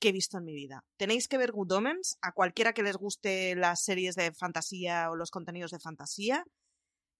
[0.00, 0.84] que he visto en mi vida.
[0.96, 5.16] Tenéis que ver Good Omens, a cualquiera que les guste las series de fantasía o
[5.16, 6.44] los contenidos de fantasía.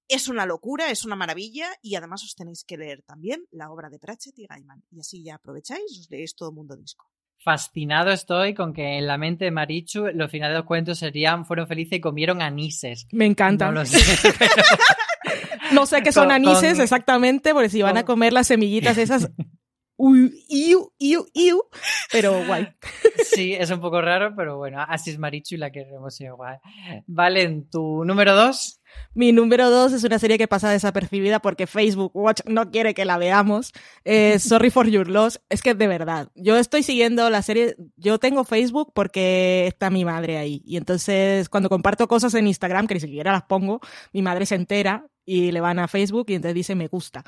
[0.08, 3.88] Es una locura, es una maravilla y además os tenéis que leer también la obra
[3.90, 4.82] de Pratchett y Gaiman.
[4.90, 7.06] Y así ya aprovecháis, os leéis todo mundo disco
[7.42, 11.46] fascinado estoy con que en la mente de Marichu los finales de los cuentos serían
[11.46, 13.06] fueron felices y comieron anises.
[13.12, 13.70] Me encanta.
[13.72, 13.98] No, sé,
[15.72, 19.30] no sé qué son anises exactamente, porque si van a comer las semillitas esas
[20.00, 21.62] uy, iu, iu, iu,
[22.10, 22.68] pero guay.
[23.24, 26.58] Sí, es un poco raro, pero bueno, así es Marichu y la queremos igual.
[27.06, 28.80] Valen, ¿tu número dos?
[29.14, 33.04] Mi número dos es una serie que pasa desapercibida porque Facebook Watch no quiere que
[33.04, 33.72] la veamos.
[34.04, 35.40] Eh, Sorry for Your Loss.
[35.48, 37.76] Es que de verdad, yo estoy siguiendo la serie.
[37.96, 40.62] Yo tengo Facebook porque está mi madre ahí.
[40.64, 43.80] Y entonces, cuando comparto cosas en Instagram, que ni siquiera las pongo,
[44.12, 47.24] mi madre se entera y le van a Facebook y entonces dice me gusta.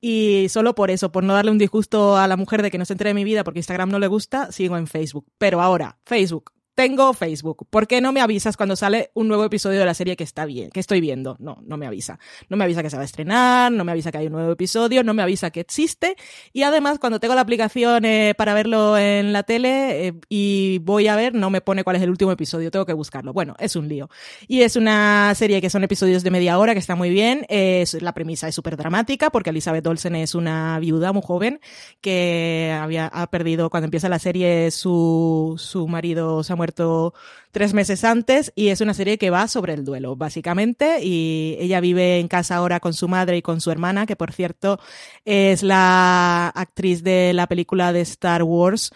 [0.00, 2.84] Y solo por eso, por no darle un disgusto a la mujer de que no
[2.84, 5.26] se entere de mi vida porque Instagram no le gusta, sigo en Facebook.
[5.36, 7.66] Pero ahora, Facebook, tengo Facebook.
[7.68, 10.46] ¿Por qué no me avisas cuando sale un nuevo episodio de la serie que está
[10.46, 11.36] bien, que estoy viendo?
[11.38, 12.18] No, no me avisa.
[12.48, 14.50] No me avisa que se va a estrenar, no me avisa que hay un nuevo
[14.50, 16.16] episodio, no me avisa que existe.
[16.54, 21.06] Y además, cuando tengo la aplicación eh, para verlo en la tele eh, y voy
[21.08, 23.34] a ver, no me pone cuál es el último episodio, tengo que buscarlo.
[23.34, 24.08] Bueno, es un lío.
[24.48, 27.44] Y es una serie que son episodios de media hora, que está muy bien.
[27.50, 31.60] Es, la premisa es súper dramática porque Elizabeth Olsen es una viuda muy joven
[32.00, 37.74] que había, ha perdido, cuando empieza la serie, su, su marido se ha muerto tres
[37.74, 42.18] meses antes y es una serie que va sobre el duelo, básicamente, y ella vive
[42.18, 44.78] en casa ahora con su madre y con su hermana, que por cierto
[45.24, 48.92] es la actriz de la película de Star Wars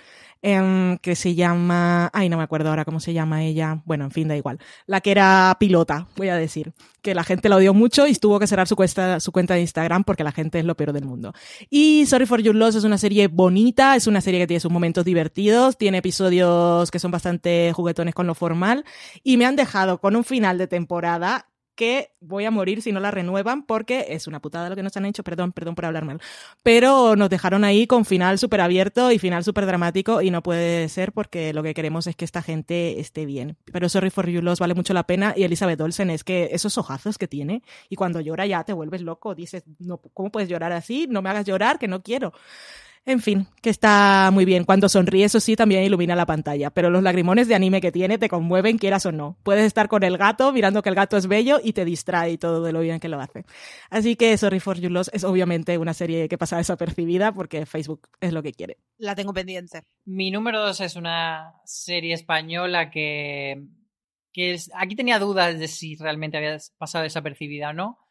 [0.46, 4.10] Em, que se llama, ay, no me acuerdo ahora cómo se llama ella, bueno, en
[4.10, 7.72] fin, da igual, la que era pilota, voy a decir, que la gente la odió
[7.72, 10.66] mucho y tuvo que cerrar su cuenta, su cuenta de Instagram porque la gente es
[10.66, 11.32] lo peor del mundo.
[11.70, 14.70] Y Sorry for Your Loss es una serie bonita, es una serie que tiene sus
[14.70, 18.84] momentos divertidos, tiene episodios que son bastante juguetones con lo formal
[19.22, 23.00] y me han dejado con un final de temporada que voy a morir si no
[23.00, 26.04] la renuevan porque es una putada lo que nos han hecho, perdón, perdón por hablar
[26.04, 26.20] mal.
[26.62, 30.88] Pero nos dejaron ahí con final súper abierto y final súper dramático y no puede
[30.88, 33.56] ser porque lo que queremos es que esta gente esté bien.
[33.72, 36.78] Pero Sorry for You Loss vale mucho la pena y Elizabeth Olsen es que esos
[36.78, 40.72] ojazos que tiene y cuando llora ya te vuelves loco, dices, no, ¿cómo puedes llorar
[40.72, 41.06] así?
[41.08, 42.32] No me hagas llorar, que no quiero.
[43.06, 44.64] En fin, que está muy bien.
[44.64, 46.70] Cuando sonríe, eso sí, también ilumina la pantalla.
[46.70, 49.36] Pero los lagrimones de anime que tiene te conmueven, quieras o no.
[49.42, 52.62] Puedes estar con el gato mirando que el gato es bello y te distrae todo
[52.62, 53.44] de lo bien que lo hace.
[53.90, 58.08] Así que Sorry for Your Loss es obviamente una serie que pasa desapercibida porque Facebook
[58.20, 58.78] es lo que quiere.
[58.96, 59.82] La tengo pendiente.
[60.06, 63.66] Mi número dos es una serie española que,
[64.32, 68.03] que aquí tenía dudas de si realmente había pasado desapercibida o no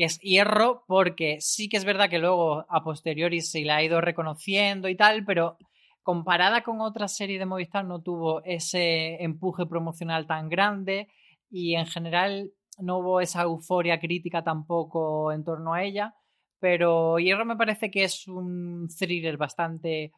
[0.00, 3.82] que es hierro, porque sí que es verdad que luego a posteriori se la ha
[3.82, 5.58] ido reconociendo y tal, pero
[6.02, 11.08] comparada con otra serie de Movistar no tuvo ese empuje promocional tan grande
[11.50, 16.14] y en general no hubo esa euforia crítica tampoco en torno a ella,
[16.60, 20.12] pero Hierro me parece que es un thriller bastante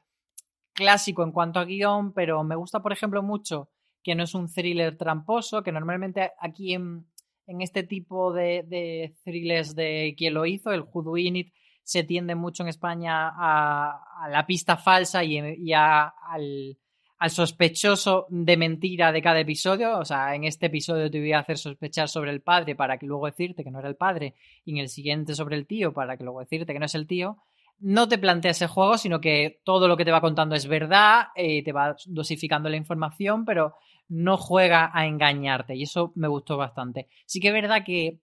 [0.74, 3.68] clásico en cuanto a guion, pero me gusta, por ejemplo, mucho
[4.04, 7.04] que no es un thriller tramposo, que normalmente aquí en,
[7.46, 11.52] en este tipo de, de thrillers de quien lo hizo, el Who It,
[11.82, 16.78] se tiende mucho en España a, la pista falsa y, al,
[17.28, 19.98] sospechoso de mentira de cada episodio.
[19.98, 23.06] O sea, en este episodio te voy a hacer sospechar sobre el padre para que
[23.06, 26.16] luego decirte que no era el padre, y en el siguiente sobre el tío para
[26.16, 27.38] que luego decirte que no es el tío.
[27.78, 31.28] No te plantea ese juego, sino que todo lo que te va contando es verdad,
[31.34, 33.74] eh, te va dosificando la información, pero
[34.12, 37.08] no juega a engañarte y eso me gustó bastante.
[37.24, 38.18] Sí que es verdad que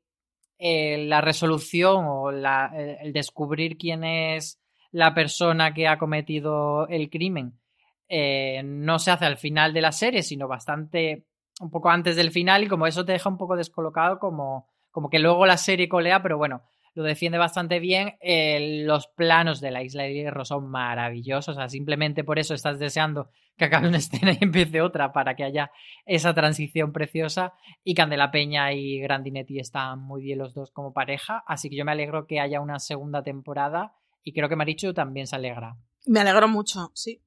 [0.60, 4.61] eh, la resolución o el descubrir quién es
[4.91, 7.60] la persona que ha cometido el crimen
[8.07, 11.26] eh, no se hace al final de la serie, sino bastante
[11.60, 15.10] un poco antes del final y como eso te deja un poco descolocado como, como
[15.10, 16.64] que luego la serie colea, pero bueno,
[16.94, 18.18] lo defiende bastante bien.
[18.22, 21.56] Eh, los planos de la isla de hierro son maravillosos.
[21.56, 25.36] O sea, simplemente por eso estás deseando que acabe una escena y empiece otra para
[25.36, 25.72] que haya
[26.06, 27.53] esa transición preciosa.
[27.84, 31.44] Y Candela Peña y Grandinetti están muy bien los dos como pareja.
[31.45, 33.94] Así que yo me alegro que haya una segunda temporada.
[34.24, 35.78] Y creo que Marichu también se alegra.
[36.06, 37.22] Me alegro mucho, sí.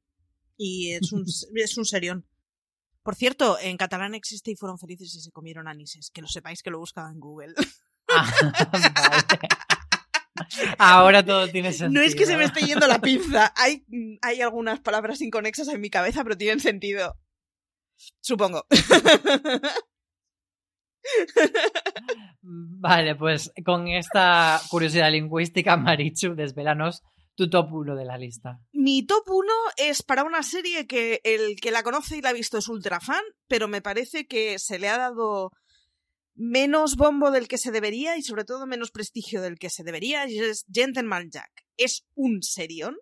[0.56, 1.24] Y es un,
[1.54, 2.26] es un serión.
[3.02, 6.10] Por cierto, en catalán existe y fueron felices y se comieron anises.
[6.10, 7.54] Que lo sepáis que lo buscaba en Google.
[10.78, 12.00] Ahora todo tiene sentido.
[12.00, 13.52] No es que se me esté yendo la pinza.
[13.56, 13.84] Hay,
[14.22, 17.16] hay algunas palabras inconexas en mi cabeza, pero tienen sentido.
[18.20, 18.66] Supongo.
[22.42, 27.02] Vale, pues con esta curiosidad lingüística, Marichu, desvelanos
[27.34, 28.60] tu top 1 de la lista.
[28.72, 32.34] Mi top 1 es para una serie que el que la conoce y la ha
[32.34, 35.50] visto es ultra fan, pero me parece que se le ha dado
[36.34, 40.28] menos bombo del que se debería y sobre todo menos prestigio del que se debería.
[40.28, 41.64] Y es Gentleman Jack.
[41.76, 42.96] Es un serión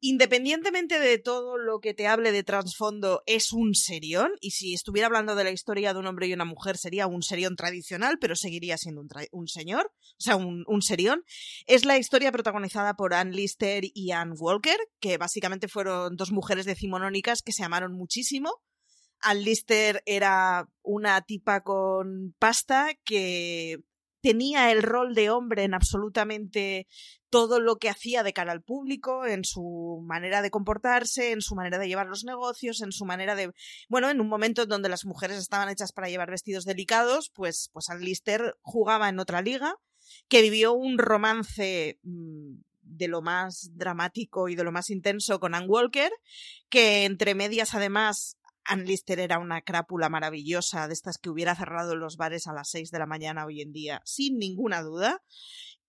[0.00, 4.32] independientemente de todo lo que te hable de trasfondo, es un serión.
[4.40, 7.22] Y si estuviera hablando de la historia de un hombre y una mujer, sería un
[7.22, 11.22] serión tradicional, pero seguiría siendo un, señor, o sea, un, un, serión.
[11.66, 16.64] Es la historia protagonizada por Ann Lister y Ann Walker, que básicamente fueron dos mujeres
[16.64, 18.62] decimonónicas que se amaron muchísimo.
[19.22, 23.80] Ann Lister era una tipa con pasta que
[24.20, 26.86] tenía el rol de hombre en absolutamente
[27.30, 31.54] todo lo que hacía de cara al público, en su manera de comportarse, en su
[31.54, 33.52] manera de llevar los negocios, en su manera de...
[33.88, 37.86] Bueno, en un momento donde las mujeres estaban hechas para llevar vestidos delicados, pues, pues
[38.62, 39.76] jugaba en otra liga,
[40.28, 45.54] que vivió un romance mm, de lo más dramático y de lo más intenso con
[45.54, 46.12] Ann Walker,
[46.68, 51.96] que entre medias además Ann Lister era una crápula maravillosa, de estas que hubiera cerrado
[51.96, 55.22] los bares a las 6 de la mañana hoy en día, sin ninguna duda.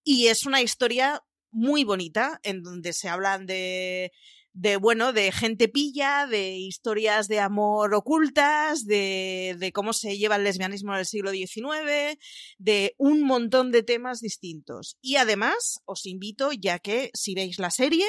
[0.03, 4.11] Y es una historia muy bonita, en donde se hablan de
[4.53, 10.35] de bueno, de gente pilla, de historias de amor ocultas, de, de cómo se lleva
[10.35, 12.17] el lesbianismo en el siglo XIX,
[12.57, 14.97] de un montón de temas distintos.
[15.01, 18.05] Y además, os invito, ya que si veis la serie,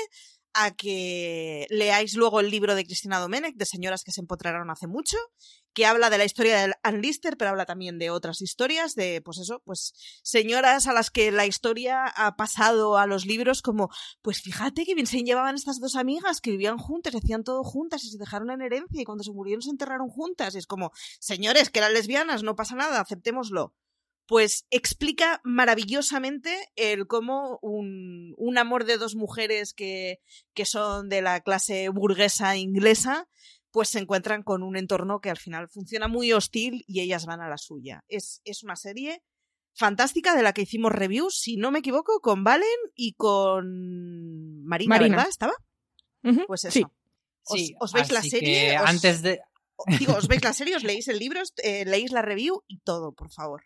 [0.55, 4.87] a que leáis luego el libro de Cristina Domenech, de Señoras que se empotraron hace
[4.87, 5.16] mucho,
[5.73, 9.23] que habla de la historia de Ann Lister, pero habla también de otras historias, de,
[9.23, 13.89] pues eso, pues señoras a las que la historia ha pasado a los libros como,
[14.20, 18.05] pues fíjate que bien se llevaban estas dos amigas que vivían juntas, hacían todo juntas
[18.05, 20.55] y se dejaron en herencia y cuando se murieron se enterraron juntas.
[20.55, 23.74] Y es como, señores, que eran lesbianas, no pasa nada, aceptémoslo
[24.32, 30.22] pues explica maravillosamente el cómo un, un amor de dos mujeres que,
[30.54, 33.28] que, son de la clase burguesa inglesa,
[33.70, 37.42] pues se encuentran con un entorno que al final funciona muy hostil y ellas van
[37.42, 38.06] a la suya.
[38.09, 39.22] Es, es una serie
[39.74, 44.98] fantástica de la que hicimos reviews, si no me equivoco, con Valen y con Marina,
[44.98, 45.28] ¿verdad?
[45.28, 45.52] ¿Estaba?
[46.46, 46.90] Pues eso.
[47.44, 47.74] Sí.
[47.78, 48.76] Os, veis la serie.
[48.78, 49.42] Antes de.
[49.98, 53.12] Digo, os veis la serie, os leéis el libro, eh, leéis la review y todo,
[53.12, 53.64] por favor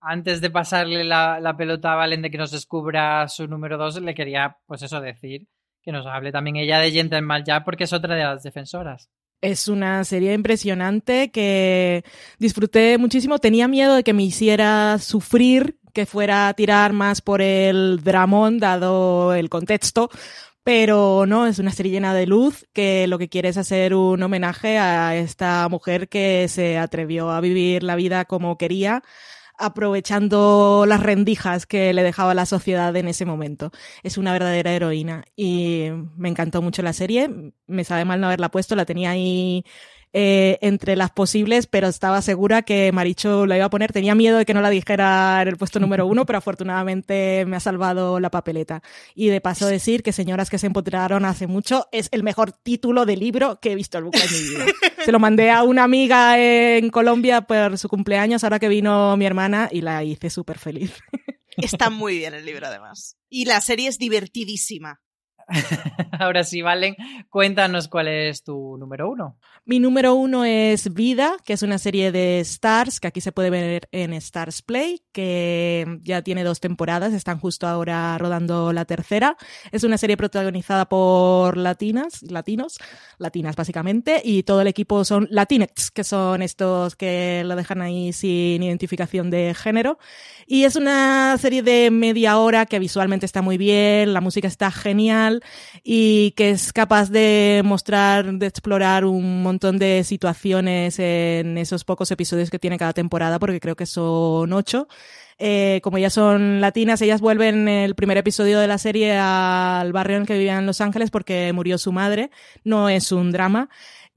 [0.00, 4.14] antes de pasarle la, pelota a Valen de que nos descubra su número 2, le
[4.14, 5.46] quería, pues eso, decir
[5.82, 9.08] que nos hable también ella de Gentleman ya porque es otra de las defensoras.
[9.40, 12.04] Es una serie impresionante que
[12.38, 13.38] disfruté muchísimo.
[13.38, 18.58] Tenía miedo de que me hiciera sufrir, que fuera a tirar más por el dramón,
[18.58, 20.10] dado el contexto,
[20.64, 24.22] pero no, es una serie llena de luz que lo que quiere es hacer un
[24.22, 29.02] homenaje a esta mujer que se atrevió a vivir la vida como quería,
[29.58, 33.70] aprovechando las rendijas que le dejaba la sociedad en ese momento.
[34.02, 37.52] Es una verdadera heroína y me encantó mucho la serie.
[37.66, 39.64] Me sabe mal no haberla puesto, la tenía ahí
[40.12, 43.92] eh, entre las posibles, pero estaba segura que Maricho la iba a poner.
[43.92, 47.56] Tenía miedo de que no la dijera en el puesto número uno, pero afortunadamente me
[47.56, 48.82] ha salvado la papeleta.
[49.14, 53.06] Y de paso decir que Señoras que se empotraron hace mucho es el mejor título
[53.06, 54.64] de libro que he visto en mi vida.
[55.04, 59.26] Se lo mandé a una amiga en Colombia por su cumpleaños, ahora que vino mi
[59.26, 60.92] hermana, y la hice súper feliz.
[61.56, 63.16] Está muy bien el libro, además.
[63.28, 65.00] Y la serie es divertidísima.
[66.20, 66.94] Ahora sí, Valen,
[67.30, 69.38] cuéntanos cuál es tu número uno.
[69.68, 73.50] Mi número uno es Vida, que es una serie de Stars, que aquí se puede
[73.50, 79.36] ver en Stars Play, que ya tiene dos temporadas, están justo ahora rodando la tercera.
[79.70, 82.78] Es una serie protagonizada por latinas, latinos,
[83.18, 88.14] latinas básicamente, y todo el equipo son latinex, que son estos que lo dejan ahí
[88.14, 89.98] sin identificación de género.
[90.46, 94.70] Y es una serie de media hora que visualmente está muy bien, la música está
[94.70, 95.42] genial
[95.84, 102.10] y que es capaz de mostrar, de explorar un montón de situaciones en esos pocos
[102.10, 104.88] episodios que tiene cada temporada, porque creo que son ocho.
[105.40, 110.16] Eh, como ya son latinas, ellas vuelven el primer episodio de la serie al barrio
[110.16, 112.30] en el que vivían en Los Ángeles porque murió su madre.
[112.64, 113.68] No es un drama.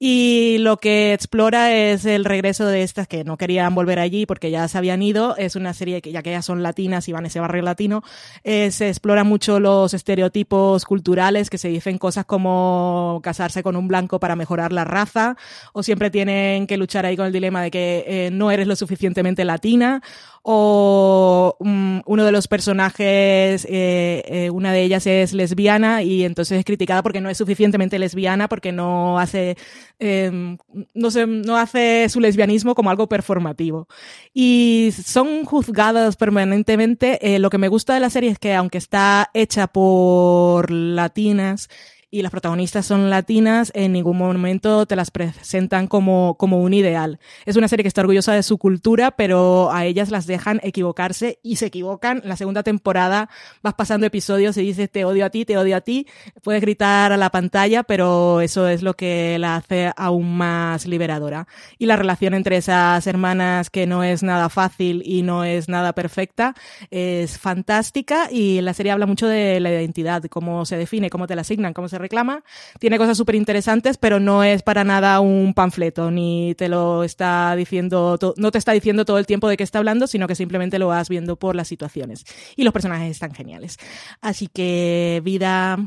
[0.04, 4.50] Y lo que explora es el regreso de estas que no querían volver allí porque
[4.50, 5.38] ya se habían ido.
[5.38, 8.02] Es una serie que ya que ellas son latinas y van a ese barrio latino,
[8.44, 13.88] eh, se explora mucho los estereotipos culturales que se dicen cosas como casarse con un
[13.88, 15.38] blanco para mejorar la raza
[15.72, 18.76] o siempre tienen que luchar ahí con el dilema de que eh, no eres lo
[18.76, 20.02] suficientemente latina
[20.44, 26.60] o um, uno de los personajes, eh, eh, una de ellas es lesbiana y entonces
[26.60, 29.56] es criticada porque no es suficientemente lesbiana, porque no hace,
[30.00, 30.58] eh,
[30.94, 33.88] no, sé, no hace su lesbianismo como algo performativo.
[34.34, 37.36] Y son juzgadas permanentemente.
[37.36, 41.70] Eh, lo que me gusta de la serie es que aunque está hecha por latinas,
[42.12, 47.20] y las protagonistas son latinas, en ningún momento te las presentan como, como un ideal.
[47.46, 51.40] Es una serie que está orgullosa de su cultura, pero a ellas las dejan equivocarse
[51.42, 52.22] y se equivocan.
[52.26, 53.30] La segunda temporada
[53.64, 56.06] vas pasando episodios y dices te odio a ti, te odio a ti.
[56.44, 61.48] Puedes gritar a la pantalla, pero eso es lo que la hace aún más liberadora.
[61.78, 65.94] Y la relación entre esas hermanas que no es nada fácil y no es nada
[65.94, 66.56] perfecta
[66.90, 71.36] es fantástica y la serie habla mucho de la identidad, cómo se define, cómo te
[71.36, 72.44] la asignan, cómo se reclama.
[72.80, 77.56] Tiene cosas súper interesantes, pero no es para nada un panfleto, ni te lo está
[77.56, 80.80] diciendo, no te está diciendo todo el tiempo de qué está hablando, sino que simplemente
[80.80, 82.26] lo vas viendo por las situaciones.
[82.56, 83.78] Y los personajes están geniales.
[84.22, 85.78] Así que, vida,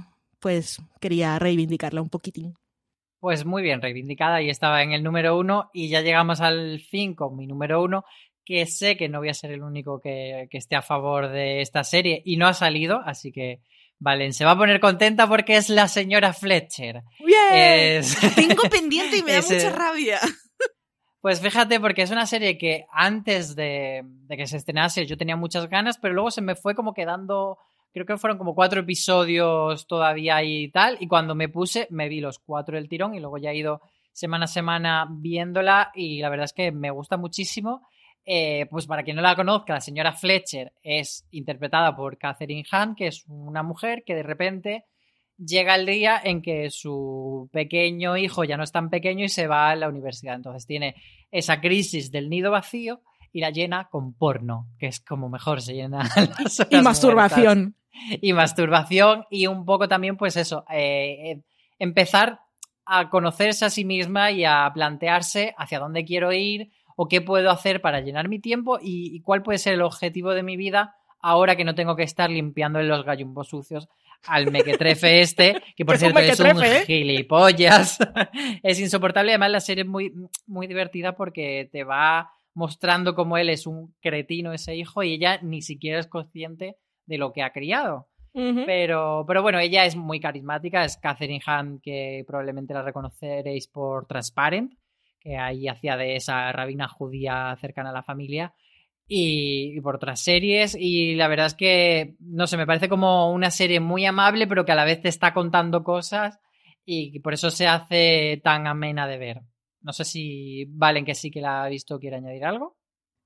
[0.40, 2.54] pues quería reivindicarla un poquitín.
[3.20, 7.14] Pues muy bien, reivindicada y estaba en el número uno y ya llegamos al fin
[7.14, 8.04] con mi número uno,
[8.44, 11.62] que sé que no voy a ser el único que, que esté a favor de
[11.62, 13.62] esta serie y no ha salido, así que
[13.98, 17.02] Valen se va a poner contenta porque es la señora Fletcher.
[17.24, 18.02] ¡Bien!
[18.34, 20.20] Tengo pendiente y me da mucha rabia.
[21.20, 25.36] Pues fíjate, porque es una serie que antes de, de, que se estrenase yo tenía
[25.36, 27.56] muchas ganas, pero luego se me fue como quedando,
[27.94, 32.20] creo que fueron como cuatro episodios todavía y tal, y cuando me puse me vi
[32.20, 33.80] los cuatro del tirón y luego ya he ido
[34.12, 37.86] semana a semana viéndola y la verdad es que me gusta muchísimo.
[38.26, 42.94] Eh, pues para quien no la conozca, la señora Fletcher es interpretada por Catherine Hahn,
[42.94, 44.84] que es una mujer que de repente
[45.36, 49.46] llega el día en que su pequeño hijo ya no es tan pequeño y se
[49.46, 50.36] va a la universidad.
[50.36, 50.94] Entonces tiene
[51.30, 53.02] esa crisis del nido vacío
[53.32, 56.08] y la llena con porno, que es como mejor se llena.
[56.42, 57.76] Las y masturbación.
[58.20, 61.42] Y masturbación y un poco también, pues eso, eh, eh,
[61.78, 62.40] empezar
[62.86, 67.50] a conocerse a sí misma y a plantearse hacia dónde quiero ir, o qué puedo
[67.50, 71.56] hacer para llenar mi tiempo y, cuál puede ser el objetivo de mi vida ahora
[71.56, 73.88] que no tengo que estar limpiando los gallumbos sucios
[74.26, 76.84] al mequetrefe este, que por cierto es un ¿eh?
[76.86, 77.98] gilipollas.
[78.62, 79.32] es insoportable.
[79.32, 80.12] Además, la serie es muy,
[80.46, 85.40] muy divertida porque te va mostrando cómo él es un cretino, ese hijo, y ella
[85.42, 86.76] ni siquiera es consciente
[87.06, 88.08] de lo que ha criado.
[88.32, 94.06] pero, pero bueno, ella es muy carismática, es Catherine Hahn, que probablemente la reconoceréis por
[94.06, 94.72] Transparent,
[95.24, 98.54] que ahí hacía de esa rabina judía cercana a la familia.
[99.08, 100.76] Y, por otras series.
[100.78, 104.64] Y la verdad es que, no sé, me parece como una serie muy amable, pero
[104.64, 106.38] que a la vez te está contando cosas
[106.86, 109.40] y por eso se hace tan amena de ver.
[109.80, 112.76] No sé si Valen, que sí que la ha visto, quiere añadir algo.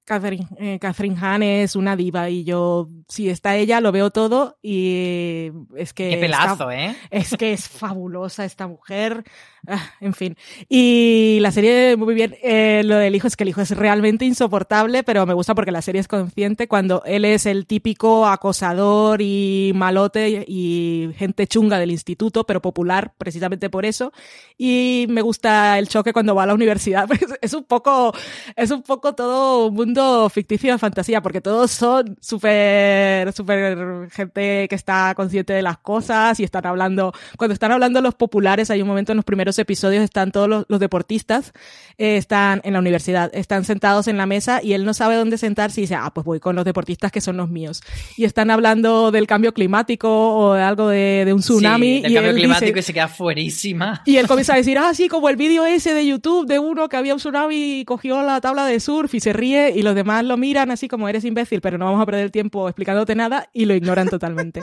[0.09, 4.56] Catherine, eh, Catherine Hahn es una diva y yo, si está ella, lo veo todo
[4.62, 6.09] y es que...
[6.09, 6.97] Qué pelazo, ¿eh?
[7.10, 9.22] Es que es fabulosa esta mujer.
[9.66, 10.35] Ah, en fin.
[10.66, 14.24] Y la serie, muy bien, eh, lo del hijo es que el hijo es realmente
[14.24, 19.20] insoportable, pero me gusta porque la serie es consciente cuando él es el típico acosador
[19.20, 24.12] y malote y gente chunga del instituto, pero popular precisamente por eso.
[24.56, 27.06] Y me gusta el choque cuando va a la universidad.
[27.43, 28.14] es un poco,
[28.56, 29.97] es un poco todo un mundo
[30.30, 36.40] ficticio de fantasía, porque todos son súper, súper gente que está consciente de las cosas
[36.40, 40.02] y están hablando, cuando están hablando los populares, hay un momento en los primeros episodios
[40.02, 41.52] están todos los, deportistas,
[41.98, 45.38] eh, están en la universidad, están sentados en la mesa y él no sabe dónde
[45.38, 47.82] sentarse y dice, ah, pues voy con los deportistas que son los míos.
[48.16, 52.02] Y están hablando del cambio climático o de algo de, un tsunami.
[52.02, 54.02] del y cambio climático y se queda fuerísima.
[54.04, 56.88] Y él comienza a decir, ah, sí, como el vídeo ese de YouTube de uno
[56.88, 59.94] que había un tsunami y cogió la tabla de surf y se ríe y los
[59.94, 63.15] demás lo miran así como eres imbécil, pero no vamos a perder el tiempo explicándote
[63.15, 64.60] nada y lo ignoran totalmente.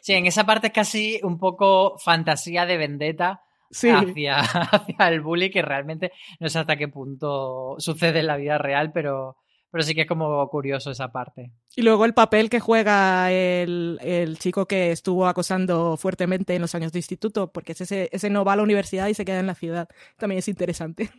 [0.00, 5.50] Sí, en esa parte es casi un poco fantasía de vendetta hacia, hacia, el bully,
[5.50, 9.36] que realmente no sé hasta qué punto sucede en la vida real, pero,
[9.70, 11.50] pero sí que es como curioso esa parte.
[11.74, 16.74] Y luego el papel que juega el, el chico que estuvo acosando fuertemente en los
[16.76, 19.48] años de instituto, porque ese, ese no va a la universidad y se queda en
[19.48, 19.88] la ciudad.
[20.16, 21.10] También es interesante.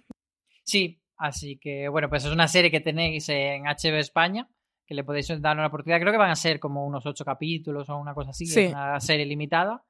[0.63, 4.47] Sí, así que bueno, pues es una serie que tenéis en HBO España,
[4.85, 5.99] que le podéis dar una oportunidad.
[5.99, 8.61] Creo que van a ser como unos ocho capítulos o una cosa así, Sí.
[8.61, 9.83] es una serie limitada.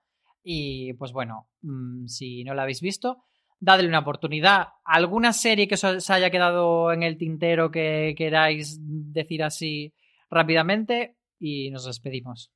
[0.44, 3.24] Y pues bueno, mm, si no la habéis visto,
[3.60, 4.68] dadle una oportunidad.
[4.86, 9.94] ¿Alguna serie que os haya quedado en el tintero que queráis decir así
[10.30, 11.18] rápidamente?
[11.40, 12.52] Y nos despedimos.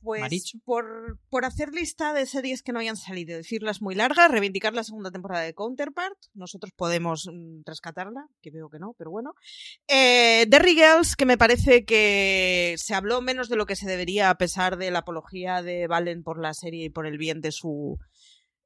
[0.00, 0.60] Pues Marichu.
[0.64, 4.84] por, por hacer lista de series que no hayan salido, decirlas muy largas, reivindicar la
[4.84, 9.34] segunda temporada de Counterpart, nosotros podemos mm, rescatarla, que veo que no, pero bueno.
[9.88, 14.30] Eh, Derry Girls, que me parece que se habló menos de lo que se debería
[14.30, 17.52] a pesar de la apología de Valen por la serie y por el bien de
[17.52, 17.98] su...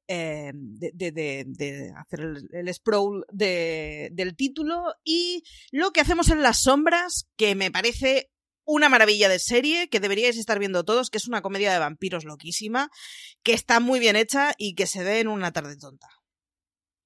[0.07, 6.01] eh, de, de- de- de hacer el, el sprawl de- del título y lo que
[6.01, 8.29] hacemos en las sombras que me parece
[8.65, 12.25] una maravilla de serie que deberíais estar viendo todos, que es una comedia de vampiros
[12.25, 12.89] loquísima,
[13.43, 16.07] que está muy bien hecha y que se ve en una tarde tonta.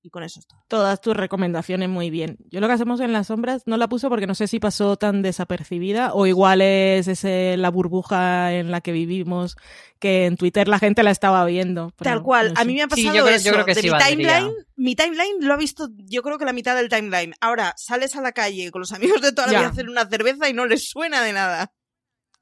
[0.04, 0.60] Y con eso es todo.
[0.70, 2.38] Todas tus recomendaciones muy bien.
[2.50, 4.96] Yo lo que hacemos en las sombras no la puse porque no sé si pasó
[4.96, 9.58] tan desapercibida o igual es ese, la burbuja en la que vivimos
[10.00, 11.92] que en Twitter la gente la estaba viendo.
[11.98, 13.52] Tal cual, no a mí me ha Sí, pasado yo creo- yo eso.
[13.52, 14.38] creo que de sí mi valdría.
[14.38, 17.34] timeline, mi timeline lo ha visto yo creo que la mitad del timeline.
[17.42, 19.60] Ahora, sales a la calle con los amigos de toda la Ya.
[19.60, 21.74] vida a hacer una cerveza y no les suena de nada.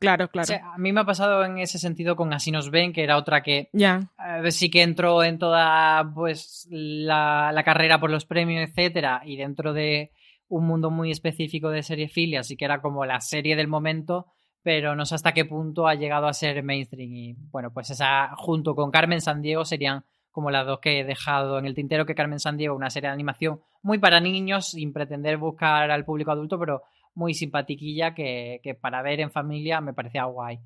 [0.05, 0.43] Claro, claro.
[0.43, 3.03] O sea, a mí me ha pasado en ese sentido con Así nos ven, que
[3.03, 4.11] era otra que Ya.
[4.43, 9.35] eh, sí que entró en toda pues la, la carrera por los premios, etcétera, y
[9.37, 10.11] dentro de
[10.47, 14.27] un mundo muy específico de seriefilia, así que era como la serie del momento,
[14.61, 17.13] pero no sé hasta qué punto ha llegado a ser mainstream.
[17.13, 21.57] Y bueno, pues esa junto con Carmen Sandiego serían como las dos que he dejado
[21.59, 25.37] en el tintero, que Carmen Sandiego, una serie de animación muy para niños, sin pretender
[25.37, 26.81] buscar al público adulto, pero
[27.15, 30.59] muy simpatiquilla que, que para ver en familia me parecía guay.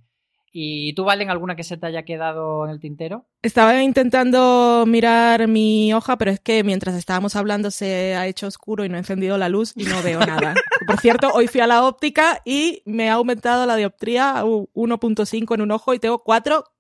[0.52, 3.26] ¿Y tú, Valen, alguna que se te haya quedado en el tintero?
[3.42, 8.84] Estaba intentando mirar mi hoja, pero es que mientras estábamos hablando se ha hecho oscuro
[8.84, 10.56] y no he encendido la luz y no veo nada.
[10.88, 14.68] Por cierto, hoy fui a la óptica y me ha aumentado la dioptría a un
[14.74, 16.24] 1.5 en un ojo y tengo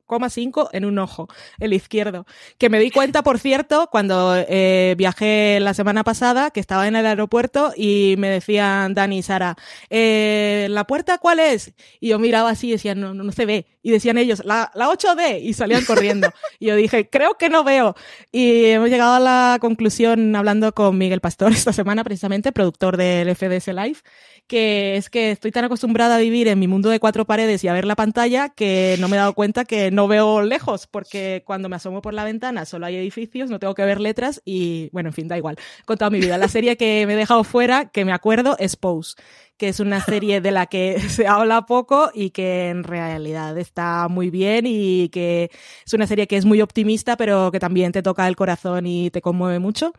[0.10, 1.28] 4,5 en un ojo,
[1.60, 2.26] el izquierdo.
[2.58, 6.96] Que me di cuenta, por cierto, cuando eh, viajé la semana pasada, que estaba en
[6.96, 9.56] el aeropuerto y me decían Dani y Sara,
[9.90, 11.74] eh, ¿la puerta cuál es?
[12.00, 13.66] Y yo miraba así y decía, no, no, no se ve.
[13.82, 16.30] Y decían ellos, la, la 8D, y salían corriendo.
[16.60, 17.96] y yo dije, creo que no veo.
[18.32, 23.36] Y hemos llegado a la conclusión hablando con Miguel Pastor esta semana, precisamente, productor del
[23.36, 24.00] FDS Live,
[24.48, 27.68] que es que estoy tan acostumbrada a vivir en mi mundo de cuatro paredes y
[27.68, 31.44] a ver la pantalla que no me he dado cuenta que no veo lejos, porque
[31.46, 34.90] cuando me asomo por la ventana solo hay edificios, no tengo que ver letras y,
[34.92, 35.58] bueno, en fin, da igual.
[35.82, 36.38] He contado mi vida.
[36.38, 39.16] La serie que me he dejado fuera, que me acuerdo, es Pose
[39.60, 44.08] que es una serie de la que se habla poco y que en realidad está
[44.08, 45.52] muy bien y que
[45.86, 49.12] es una serie que es muy optimista, pero que también te toca el corazón y
[49.12, 49.94] te conmueve mucho.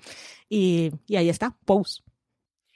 [0.48, 2.02] Y, y ahí está, Pose.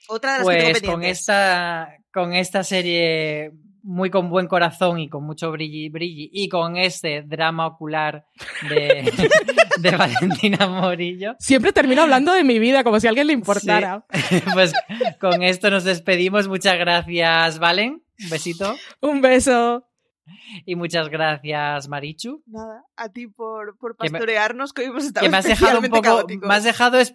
[0.07, 3.53] Otra de las que tengo Pues con esta, con esta serie
[3.85, 8.25] muy con buen corazón y con mucho brilli brilli y con este drama ocular
[8.69, 9.13] de,
[9.79, 14.07] de Valentina Morillo, Siempre termino hablando de mi vida como si a alguien le importara.
[14.55, 14.73] pues
[15.21, 16.49] con esto nos despedimos.
[16.49, 18.03] Muchas gracias, Valen.
[18.23, 18.75] Un besito.
[19.01, 19.87] Un beso.
[20.67, 22.43] Y muchas gracias, Marichu.
[22.47, 25.45] Nada, a ti por, por Que me- pastorearnos, que hoy hemos estado Que me has
[25.45, 27.15] dejado un poco, me has dejado, es-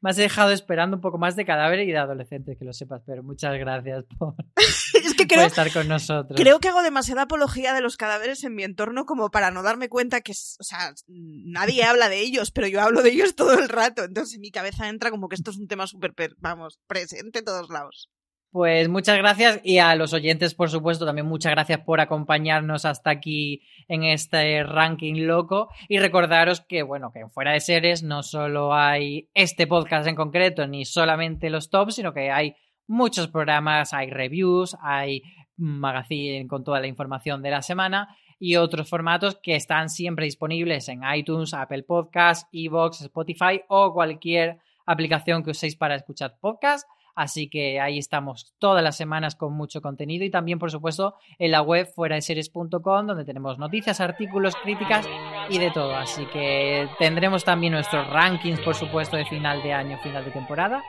[0.00, 3.02] me has dejado esperando un poco más de cadáver y de adolescente, que lo sepas,
[3.06, 4.34] pero muchas gracias por,
[5.04, 6.38] Es que por creo, estar con nosotros.
[6.40, 9.88] creo que hago demasiada apología de los cadáveres en mi entorno como para no darme
[9.88, 13.68] cuenta que, o sea, nadie habla de ellos, pero yo hablo de ellos todo el
[13.68, 14.04] rato.
[14.04, 17.40] Entonces en mi cabeza entra como que esto es un tema súper, per- vamos, presente
[17.40, 18.10] en todos lados.
[18.52, 23.08] Pues muchas gracias y a los oyentes, por supuesto, también muchas gracias por acompañarnos hasta
[23.08, 28.22] aquí en este ranking loco y recordaros que, bueno, que en Fuera de Series no
[28.22, 32.54] solo hay este podcast en concreto ni solamente los tops, sino que hay
[32.86, 35.22] muchos programas, hay reviews, hay
[35.56, 40.90] magazine con toda la información de la semana y otros formatos que están siempre disponibles
[40.90, 46.86] en iTunes, Apple Podcasts, Evox, Spotify o cualquier aplicación que uséis para escuchar podcasts.
[47.14, 51.50] Así que ahí estamos todas las semanas con mucho contenido y también, por supuesto, en
[51.50, 55.06] la web fuera de series.com donde tenemos noticias, artículos, críticas
[55.50, 55.94] y de todo.
[55.94, 60.82] Así que tendremos también nuestros rankings, por supuesto, de final de año, final de temporada.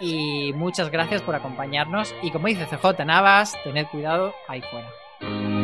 [0.00, 2.14] Y muchas gracias por acompañarnos.
[2.22, 5.63] Y como dice CJ Navas, tened cuidado ahí fuera.